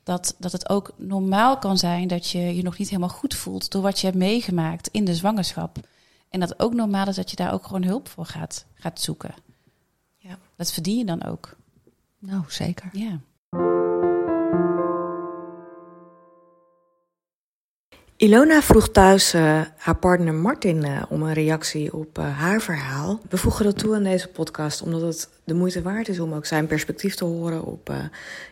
dat, 0.03 0.35
dat 0.39 0.51
het 0.51 0.69
ook 0.69 0.93
normaal 0.97 1.57
kan 1.57 1.77
zijn 1.77 2.07
dat 2.07 2.29
je 2.29 2.55
je 2.55 2.63
nog 2.63 2.77
niet 2.77 2.89
helemaal 2.89 3.09
goed 3.09 3.35
voelt 3.35 3.71
door 3.71 3.81
wat 3.81 3.99
je 3.99 4.05
hebt 4.05 4.17
meegemaakt 4.17 4.87
in 4.87 5.05
de 5.05 5.15
zwangerschap. 5.15 5.77
En 6.29 6.39
dat 6.39 6.49
het 6.49 6.59
ook 6.59 6.73
normaal 6.73 7.07
is 7.07 7.15
dat 7.15 7.29
je 7.29 7.35
daar 7.35 7.53
ook 7.53 7.65
gewoon 7.65 7.83
hulp 7.83 8.07
voor 8.07 8.25
gaat, 8.25 8.65
gaat 8.73 9.01
zoeken. 9.01 9.33
Ja. 10.17 10.37
Dat 10.55 10.71
verdien 10.71 10.97
je 10.97 11.05
dan 11.05 11.23
ook. 11.23 11.55
nou 12.19 12.43
zeker. 12.47 12.89
Ja. 12.93 13.19
Ilona 18.19 18.61
vroeg 18.61 18.89
thuis 18.89 19.33
eh, 19.33 19.61
haar 19.77 19.95
partner 19.95 20.33
Martin 20.33 20.83
eh, 20.83 21.01
om 21.09 21.21
een 21.21 21.33
reactie 21.33 21.93
op 21.93 22.17
eh, 22.17 22.39
haar 22.39 22.61
verhaal. 22.61 23.19
We 23.29 23.37
voegen 23.37 23.65
dat 23.65 23.77
toe 23.77 23.95
aan 23.95 24.03
deze 24.03 24.27
podcast 24.27 24.81
omdat 24.81 25.01
het 25.01 25.29
de 25.43 25.53
moeite 25.53 25.81
waard 25.81 26.07
is 26.07 26.19
om 26.19 26.33
ook 26.33 26.45
zijn 26.45 26.67
perspectief 26.67 27.15
te 27.15 27.25
horen 27.25 27.63
op 27.63 27.91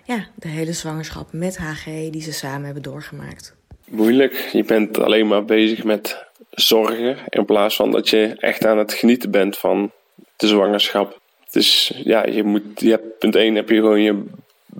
ja, 0.05 0.27
de 0.35 0.47
hele 0.47 0.73
zwangerschap 0.73 1.27
met 1.31 1.57
HG 1.57 1.85
die 1.85 2.21
ze 2.21 2.33
samen 2.33 2.65
hebben 2.65 2.83
doorgemaakt. 2.83 3.55
moeilijk. 3.89 4.33
Je 4.33 4.63
bent 4.63 4.99
alleen 4.99 5.27
maar 5.27 5.45
bezig 5.45 5.83
met 5.83 6.25
zorgen 6.49 7.17
in 7.29 7.45
plaats 7.45 7.75
van 7.75 7.91
dat 7.91 8.09
je 8.09 8.35
echt 8.37 8.65
aan 8.65 8.77
het 8.77 8.93
genieten 8.93 9.31
bent 9.31 9.57
van 9.57 9.91
de 10.35 10.47
zwangerschap. 10.47 11.19
Dus 11.51 11.93
ja, 12.03 12.25
je 12.25 12.43
moet, 12.43 12.63
je 12.75 12.89
hebt, 12.89 13.19
punt 13.19 13.35
1 13.35 13.55
heb 13.55 13.69
je 13.69 13.75
gewoon 13.75 14.01
je 14.01 14.23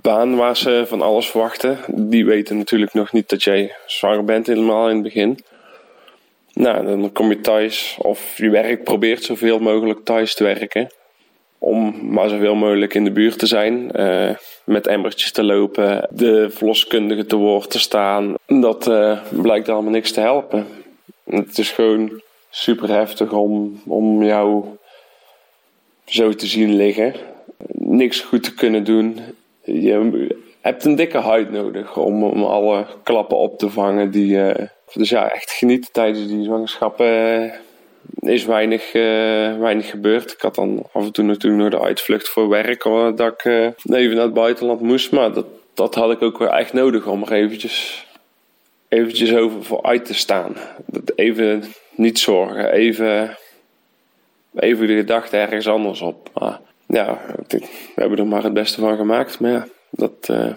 baan 0.02 0.36
waar 0.36 0.56
ze 0.56 0.84
van 0.86 1.02
alles 1.02 1.30
verwachten. 1.30 1.78
Die 1.86 2.24
weten 2.24 2.56
natuurlijk 2.56 2.94
nog 2.94 3.12
niet 3.12 3.28
dat 3.28 3.42
jij 3.42 3.74
zwanger 3.86 4.24
bent 4.24 4.46
helemaal 4.46 4.88
in 4.88 4.94
het 4.94 5.02
begin. 5.02 5.38
Nou, 6.52 6.86
dan 6.86 7.12
kom 7.12 7.28
je 7.28 7.40
thuis 7.40 7.96
of 7.98 8.38
je 8.38 8.50
werk 8.50 8.84
probeert 8.84 9.24
zoveel 9.24 9.58
mogelijk 9.58 10.04
thuis 10.04 10.34
te 10.34 10.44
werken. 10.44 10.88
Om 11.58 11.98
maar 12.12 12.28
zoveel 12.28 12.54
mogelijk 12.54 12.94
in 12.94 13.04
de 13.04 13.12
buurt 13.12 13.38
te 13.38 13.46
zijn. 13.46 13.92
eh, 13.92 14.30
met 14.64 14.86
emmertjes 14.86 15.32
te 15.32 15.42
lopen. 15.44 16.08
De 16.10 16.50
verloskundige 16.50 17.26
te 17.26 17.36
woord 17.36 17.70
te 17.70 17.78
staan. 17.78 18.34
Dat 18.46 18.86
eh, 18.86 19.20
blijkt 19.30 19.68
allemaal 19.68 19.90
niks 19.92 20.12
te 20.12 20.20
helpen. 20.20 20.66
Het 21.24 21.58
is 21.58 21.70
gewoon 21.70 22.22
super 22.50 22.88
heftig 22.88 23.32
om, 23.32 23.82
om 23.86 24.22
jou 24.24 24.64
zo 26.04 26.32
te 26.32 26.46
zien 26.46 26.76
liggen. 26.76 27.14
Niks 27.72 28.20
goed 28.20 28.42
te 28.42 28.54
kunnen 28.54 28.84
doen. 28.84 29.20
Je 29.72 30.36
hebt 30.60 30.84
een 30.84 30.96
dikke 30.96 31.18
huid 31.18 31.50
nodig 31.50 31.96
om, 31.96 32.24
om 32.24 32.44
alle 32.44 32.86
klappen 33.02 33.36
op 33.36 33.58
te 33.58 33.70
vangen. 33.70 34.10
Die, 34.10 34.42
eh, 34.42 34.66
dus 34.92 35.08
ja, 35.08 35.30
echt 35.30 35.50
genieten 35.50 35.92
tijdens 35.92 36.26
die 36.26 36.44
zwangerschap 36.44 37.00
eh, 37.00 37.52
is 38.20 38.44
weinig, 38.44 38.92
eh, 38.94 39.58
weinig 39.58 39.90
gebeurd. 39.90 40.32
Ik 40.32 40.40
had 40.40 40.54
dan 40.54 40.86
af 40.92 41.04
en 41.04 41.12
toe 41.12 41.24
natuurlijk 41.24 41.62
nog 41.62 41.80
de 41.80 41.86
uitvlucht 41.86 42.28
voor 42.28 42.48
werk. 42.48 42.82
hoor, 42.82 43.16
Dat 43.16 43.32
ik 43.32 43.44
even 43.90 44.14
naar 44.14 44.24
het 44.24 44.34
buitenland 44.34 44.80
moest. 44.80 45.12
Maar 45.12 45.32
dat, 45.32 45.46
dat 45.74 45.94
had 45.94 46.10
ik 46.10 46.22
ook 46.22 46.38
wel 46.38 46.52
echt 46.52 46.72
nodig 46.72 47.06
om 47.06 47.22
er 47.22 47.32
eventjes, 47.32 48.06
eventjes 48.88 49.34
over 49.34 49.64
voor 49.64 49.82
uit 49.82 50.04
te 50.04 50.14
staan. 50.14 50.56
Even 51.14 51.64
niet 51.94 52.18
zorgen. 52.18 52.72
Even, 52.72 53.36
even 54.54 54.86
de 54.86 54.96
gedachte 54.96 55.36
ergens 55.36 55.68
anders 55.68 56.00
op. 56.00 56.30
ja, 56.88 57.20
we 57.48 57.60
hebben 57.94 58.18
er 58.18 58.26
maar 58.26 58.42
het 58.42 58.52
beste 58.52 58.80
van 58.80 58.96
gemaakt. 58.96 59.40
Maar 59.40 59.50
ja, 59.50 59.66
dat, 59.90 60.12
eh, 60.20 60.52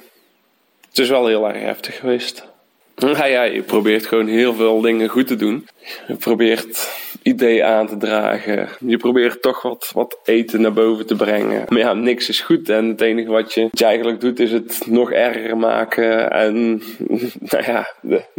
het 0.89 0.99
is 0.99 1.09
wel 1.09 1.27
heel 1.27 1.47
erg 1.47 1.61
heftig 1.61 1.99
geweest. 1.99 2.49
Ja, 3.25 3.43
je 3.43 3.61
probeert 3.61 4.05
gewoon 4.05 4.27
heel 4.27 4.53
veel 4.53 4.81
dingen 4.81 5.09
goed 5.09 5.27
te 5.27 5.35
doen. 5.35 5.67
Je 6.07 6.15
probeert 6.15 6.89
ideeën 7.21 7.63
aan 7.63 7.87
te 7.87 7.97
dragen. 7.97 8.69
Je 8.79 8.97
probeert 8.97 9.41
toch 9.41 9.61
wat, 9.61 9.91
wat 9.93 10.19
eten 10.23 10.61
naar 10.61 10.73
boven 10.73 11.05
te 11.05 11.15
brengen. 11.15 11.65
Maar 11.67 11.79
ja, 11.79 11.93
niks 11.93 12.29
is 12.29 12.41
goed. 12.41 12.69
En 12.69 12.87
het 12.87 13.01
enige 13.01 13.29
wat 13.29 13.53
je, 13.53 13.67
je 13.71 13.85
eigenlijk 13.85 14.21
doet, 14.21 14.39
is 14.39 14.51
het 14.51 14.81
nog 14.85 15.11
erger 15.11 15.57
maken. 15.57 16.31
En 16.31 16.81
nou 17.51 17.63
ja, 17.63 17.93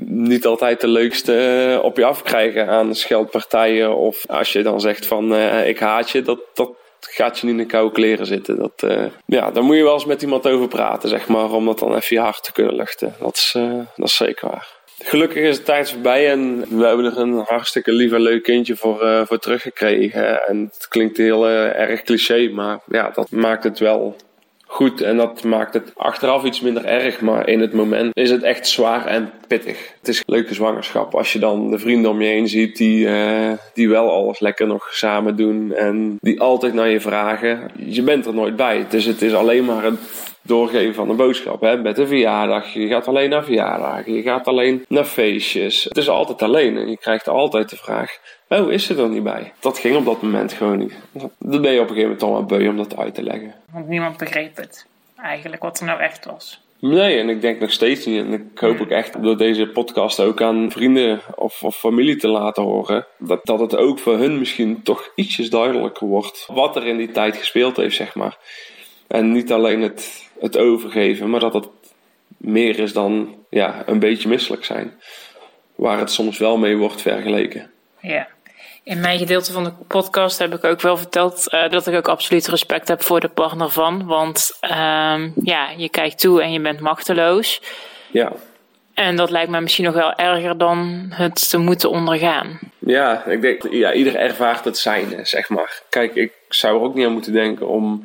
niet 0.05 0.47
altijd 0.47 0.81
de 0.81 0.89
leukste 0.89 1.81
op 1.83 1.97
je 1.97 2.05
afkrijgen 2.05 2.69
aan 2.69 2.95
scheldpartijen. 2.95 3.97
Of 3.97 4.25
als 4.29 4.53
je 4.53 4.63
dan 4.63 4.81
zegt 4.81 5.07
van 5.07 5.35
eh, 5.35 5.69
ik 5.69 5.79
haat 5.79 6.11
je, 6.11 6.23
dat, 6.23 6.41
dat 6.55 6.71
gaat 7.11 7.39
je 7.39 7.47
niet 7.47 7.55
in 7.55 7.61
de 7.61 7.67
koude 7.67 7.95
kleren 7.95 8.27
zitten. 8.27 8.59
Dat, 8.59 8.83
eh, 8.83 9.05
ja, 9.27 9.51
daar 9.51 9.63
moet 9.63 9.77
je 9.77 9.83
wel 9.83 9.93
eens 9.93 10.05
met 10.05 10.23
iemand 10.23 10.47
over 10.47 10.69
praten, 10.69 11.09
zeg 11.09 11.29
maar, 11.29 11.51
om 11.51 11.67
dat 11.67 11.79
dan 11.79 11.95
even 11.95 12.17
je 12.17 12.23
hart 12.23 12.45
te 12.45 12.53
kunnen 12.53 12.75
luchten. 12.75 13.15
Dat 13.21 13.37
is, 13.37 13.53
eh, 13.57 13.79
dat 13.97 14.09
is 14.09 14.17
zeker 14.17 14.49
waar. 14.49 14.81
Gelukkig 15.05 15.43
is 15.43 15.57
de 15.57 15.63
tijd 15.63 15.91
voorbij 15.91 16.31
en 16.31 16.65
we 16.79 16.87
hebben 16.87 17.05
er 17.05 17.19
een 17.19 17.45
hartstikke 17.47 17.93
lief 17.93 18.13
en 18.13 18.21
leuk 18.21 18.43
kindje 18.43 18.77
voor, 18.77 19.03
eh, 19.03 19.27
voor 19.27 19.39
teruggekregen. 19.39 20.47
En 20.47 20.71
het 20.73 20.87
klinkt 20.89 21.17
heel 21.17 21.49
erg 21.49 22.03
cliché, 22.03 22.49
maar 22.49 22.79
ja, 22.87 23.11
dat 23.11 23.31
maakt 23.31 23.65
het 23.65 23.79
wel 23.79 24.17
goed. 24.83 25.01
En 25.01 25.17
dat 25.17 25.45
maakt 25.45 25.75
het 25.75 25.93
achteraf 25.97 26.45
iets 26.45 26.61
minder 26.61 26.85
erg, 26.85 27.21
maar 27.21 27.49
in 27.49 27.61
het 27.61 27.73
moment 27.73 28.17
is 28.17 28.31
het 28.31 28.43
echt 28.43 28.69
zwaar 28.69 29.07
en 29.07 29.31
pittig. 29.47 29.93
Het 29.99 30.09
is 30.09 30.19
een 30.19 30.35
leuke 30.35 30.55
zwangerschap 30.55 31.15
als 31.15 31.33
je 31.33 31.39
dan 31.39 31.71
de 31.71 31.79
vrienden 31.79 32.11
om 32.11 32.23
je 32.23 32.29
heen 32.29 32.49
ziet 32.49 32.77
die, 32.77 33.09
eh, 33.09 33.53
die 33.75 33.89
wel 33.89 34.11
alles 34.11 34.41
lekker 34.41 34.67
nog 34.67 34.89
samen 34.95 35.37
doen. 35.37 35.73
En 35.73 36.17
die 36.21 36.41
altijd 36.41 36.75
naar 36.75 36.89
je 36.89 37.01
vragen. 37.01 37.71
Je 37.87 38.03
bent 38.03 38.27
er 38.27 38.35
nooit 38.35 38.57
bij, 38.57 38.87
dus 38.89 39.05
het 39.05 39.23
is 39.23 39.35
alleen 39.35 39.65
maar 39.65 39.85
het 39.85 39.99
doorgeven 40.43 40.95
van 40.95 41.11
een 41.11 41.17
boodschap. 41.17 41.61
Hè? 41.61 41.77
Met 41.77 41.99
een 41.99 42.07
verjaardag. 42.07 42.73
Je 42.73 42.87
gaat 42.87 43.09
alleen 43.09 43.31
naar 43.31 43.45
verjaardagen. 43.45 44.13
Je 44.13 44.23
gaat 44.23 44.47
alleen 44.47 44.85
naar 44.89 45.05
feestjes. 45.05 45.85
Het 45.85 45.97
is 45.97 46.09
altijd 46.09 46.43
alleen. 46.43 46.77
En 46.77 46.89
je 46.89 46.99
krijgt 46.99 47.29
altijd 47.29 47.71
de 47.71 47.77
vraag: 47.77 48.19
oh, 48.49 48.73
is 48.73 48.87
ze 48.87 48.97
er 48.97 49.09
niet 49.09 49.23
bij? 49.23 49.53
Dat 49.61 49.79
ging 49.79 49.97
op 49.97 50.05
dat 50.05 50.23
moment 50.23 50.53
gewoon 50.53 50.79
niet. 50.79 50.95
Dan 51.39 51.63
ben 51.63 51.73
je 51.73 51.81
op 51.81 51.89
een 51.89 51.95
gegeven 51.95 52.03
moment 52.03 52.19
toch 52.19 52.31
wel 52.31 52.45
beu 52.45 52.69
om 52.69 52.77
dat 52.77 52.97
uit 52.97 53.15
te 53.15 53.23
leggen. 53.23 53.55
Want 53.73 53.89
niemand 53.89 54.17
begreep 54.17 54.57
het. 54.57 54.87
Eigenlijk 55.17 55.63
wat 55.63 55.81
er 55.81 55.87
nou 55.87 56.01
echt 56.01 56.25
was. 56.25 56.61
Nee, 56.79 57.19
en 57.19 57.29
ik 57.29 57.41
denk 57.41 57.61
nog 57.61 57.73
steeds 57.73 58.07
niet. 58.07 58.25
En 58.25 58.33
ik 58.33 58.59
hoop 58.59 58.81
ook 58.81 58.89
echt 58.89 59.23
door 59.23 59.37
deze 59.37 59.67
podcast 59.67 60.21
ook 60.21 60.43
aan 60.43 60.71
vrienden 60.71 61.21
of, 61.35 61.63
of 61.63 61.77
familie 61.77 62.17
te 62.17 62.29
laten 62.29 62.63
horen. 62.63 63.07
Dat, 63.19 63.41
dat 63.45 63.61
het 63.61 63.77
ook 63.77 63.99
voor 63.99 64.19
hun 64.19 64.39
misschien 64.39 64.83
toch 64.83 65.13
ietsjes 65.15 65.51
duidelijker 65.51 66.07
wordt. 66.07 66.49
Wat 66.53 66.77
er 66.77 66.87
in 66.87 66.97
die 66.97 67.11
tijd 67.11 67.37
gespeeld 67.37 67.77
heeft, 67.77 67.97
zeg 67.97 68.15
maar. 68.15 68.39
En 69.07 69.33
niet 69.33 69.53
alleen 69.53 69.81
het, 69.81 70.31
het 70.43 70.59
overgeven, 70.59 71.31
maar 71.31 71.41
dat 71.41 71.55
het 71.55 71.69
meer 72.37 72.79
is 72.79 72.93
dan 72.93 73.35
ja, 73.49 73.83
een 73.87 73.99
beetje 73.99 74.29
misselijk 74.29 74.65
zijn. 74.65 74.93
Waar 75.75 75.99
het 75.99 76.11
soms 76.11 76.39
wel 76.39 76.57
mee 76.57 76.77
wordt 76.77 77.03
vergeleken. 77.03 77.71
Ja. 78.01 78.29
In 78.85 79.01
mijn 79.01 79.19
gedeelte 79.19 79.53
van 79.53 79.65
de 79.65 79.73
podcast 79.89 80.39
heb 80.39 80.55
ik 80.55 80.65
ook 80.65 80.81
wel 80.81 80.97
verteld 80.97 81.47
uh, 81.51 81.71
dat 81.71 81.87
ik 81.87 81.95
ook 81.95 82.09
absoluut 82.09 82.47
respect 82.47 82.89
heb 82.89 83.03
voor 83.03 83.21
de 83.21 83.29
partner 83.29 83.71
van. 83.71 84.07
Want 84.07 84.59
uh, 84.63 84.71
ja, 85.43 85.71
je 85.77 85.89
kijkt 85.91 86.21
toe 86.21 86.43
en 86.43 86.53
je 86.53 86.61
bent 86.61 86.81
machteloos. 86.81 87.63
Ja. 88.11 88.33
En 88.95 89.17
dat 89.17 89.31
lijkt 89.31 89.51
mij 89.51 89.61
misschien 89.61 89.85
nog 89.85 89.95
wel 89.95 90.15
erger 90.15 90.59
dan 90.59 91.07
het 91.15 91.51
te 91.51 91.59
moeten 91.59 91.91
ondergaan. 91.91 92.59
Ja, 92.79 93.25
ik 93.25 93.41
denk, 93.41 93.63
ja, 93.71 93.93
ieder 93.93 94.17
ervaart 94.17 94.65
het 94.65 94.79
zijn, 94.79 95.27
zeg 95.27 95.49
maar. 95.49 95.83
Kijk, 95.89 96.15
ik 96.15 96.33
zou 96.49 96.77
er 96.77 96.83
ook 96.83 96.95
niet 96.95 97.07
aan 97.07 97.13
moeten 97.13 97.33
denken 97.33 97.69
om 97.69 98.05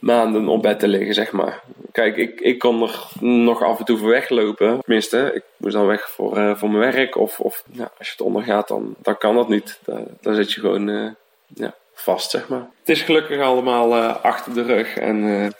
maanden 0.00 0.48
op 0.48 0.62
bed 0.62 0.78
te 0.78 0.88
liggen, 0.88 1.14
zeg 1.14 1.32
maar. 1.32 1.62
Kijk, 1.92 2.16
ik, 2.16 2.40
ik 2.40 2.58
kon 2.58 2.82
er 2.82 3.06
nog 3.20 3.62
af 3.62 3.78
en 3.78 3.84
toe 3.84 3.98
voor 3.98 4.08
weglopen. 4.08 4.80
Tenminste, 4.80 5.30
ik 5.34 5.42
moest 5.56 5.74
dan 5.74 5.86
weg 5.86 6.10
voor, 6.10 6.38
uh, 6.38 6.56
voor 6.56 6.70
mijn 6.70 6.92
werk. 6.92 7.16
Of, 7.16 7.40
of 7.40 7.64
als 7.98 8.06
je 8.06 8.12
het 8.12 8.20
ondergaat, 8.20 8.68
dan, 8.68 8.94
dan 8.98 9.18
kan 9.18 9.34
dat 9.34 9.48
niet. 9.48 9.78
Dan, 9.84 10.06
dan 10.20 10.34
zit 10.34 10.52
je 10.52 10.60
gewoon 10.60 10.88
uh, 10.88 11.10
ja, 11.46 11.74
vast, 11.94 12.30
zeg 12.30 12.48
maar. 12.48 12.66
Het 12.78 12.88
is 12.88 13.02
gelukkig 13.02 13.40
allemaal 13.40 13.96
uh, 13.96 14.24
achter 14.24 14.54
de 14.54 14.62
rug. 14.62 14.96
En 14.96 15.52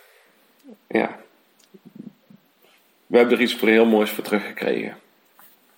ja, 0.86 1.18
we 3.06 3.16
hebben 3.16 3.36
er 3.36 3.42
iets 3.42 3.54
voor 3.54 3.68
heel 3.68 3.86
moois 3.86 4.10
voor 4.10 4.24
teruggekregen. 4.24 4.96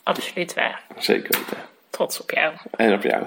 Absoluut 0.03 0.55
waar. 0.55 0.83
Zeker 0.99 1.39
weten. 1.39 1.59
Trots 1.91 2.21
op 2.21 2.31
jou. 2.31 2.55
En 2.71 2.95
op 2.95 3.03
jou. 3.03 3.25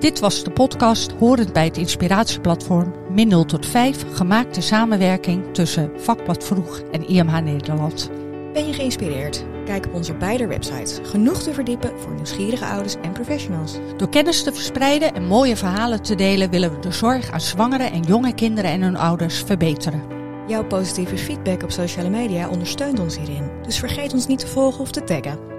Dit 0.00 0.20
was 0.20 0.44
de 0.44 0.50
podcast 0.50 1.12
horend 1.12 1.52
bij 1.52 1.64
het 1.64 1.76
inspiratieplatform 1.76 2.92
Min 3.10 3.28
0 3.28 3.44
tot 3.44 3.66
5, 3.66 4.04
gemaakt 4.12 4.56
in 4.56 4.62
samenwerking 4.62 5.54
tussen 5.54 5.92
Vakblad 5.96 6.44
Vroeg 6.44 6.80
en 6.92 7.08
IMH 7.08 7.38
Nederland. 7.38 8.10
Ben 8.52 8.66
je 8.66 8.72
geïnspireerd? 8.72 9.44
Kijk 9.64 9.86
op 9.86 9.94
onze 9.94 10.14
beide 10.14 10.46
websites. 10.46 10.98
Genoeg 11.02 11.42
te 11.42 11.54
verdiepen 11.54 11.98
voor 11.98 12.14
nieuwsgierige 12.14 12.64
ouders 12.64 12.94
en 13.02 13.12
professionals. 13.12 13.78
Door 13.96 14.08
kennis 14.08 14.42
te 14.42 14.52
verspreiden 14.52 15.14
en 15.14 15.26
mooie 15.26 15.56
verhalen 15.56 16.02
te 16.02 16.14
delen 16.14 16.50
willen 16.50 16.74
we 16.74 16.78
de 16.78 16.92
zorg 16.92 17.30
aan 17.30 17.40
zwangere 17.40 17.84
en 17.84 18.02
jonge 18.02 18.34
kinderen 18.34 18.70
en 18.70 18.82
hun 18.82 18.96
ouders 18.96 19.42
verbeteren. 19.42 20.02
Jouw 20.46 20.64
positieve 20.64 21.18
feedback 21.18 21.62
op 21.62 21.70
sociale 21.70 22.10
media 22.10 22.48
ondersteunt 22.48 22.98
ons 22.98 23.18
hierin, 23.18 23.50
dus 23.62 23.78
vergeet 23.78 24.12
ons 24.12 24.26
niet 24.26 24.38
te 24.38 24.46
volgen 24.46 24.80
of 24.80 24.90
te 24.90 25.04
taggen. 25.04 25.49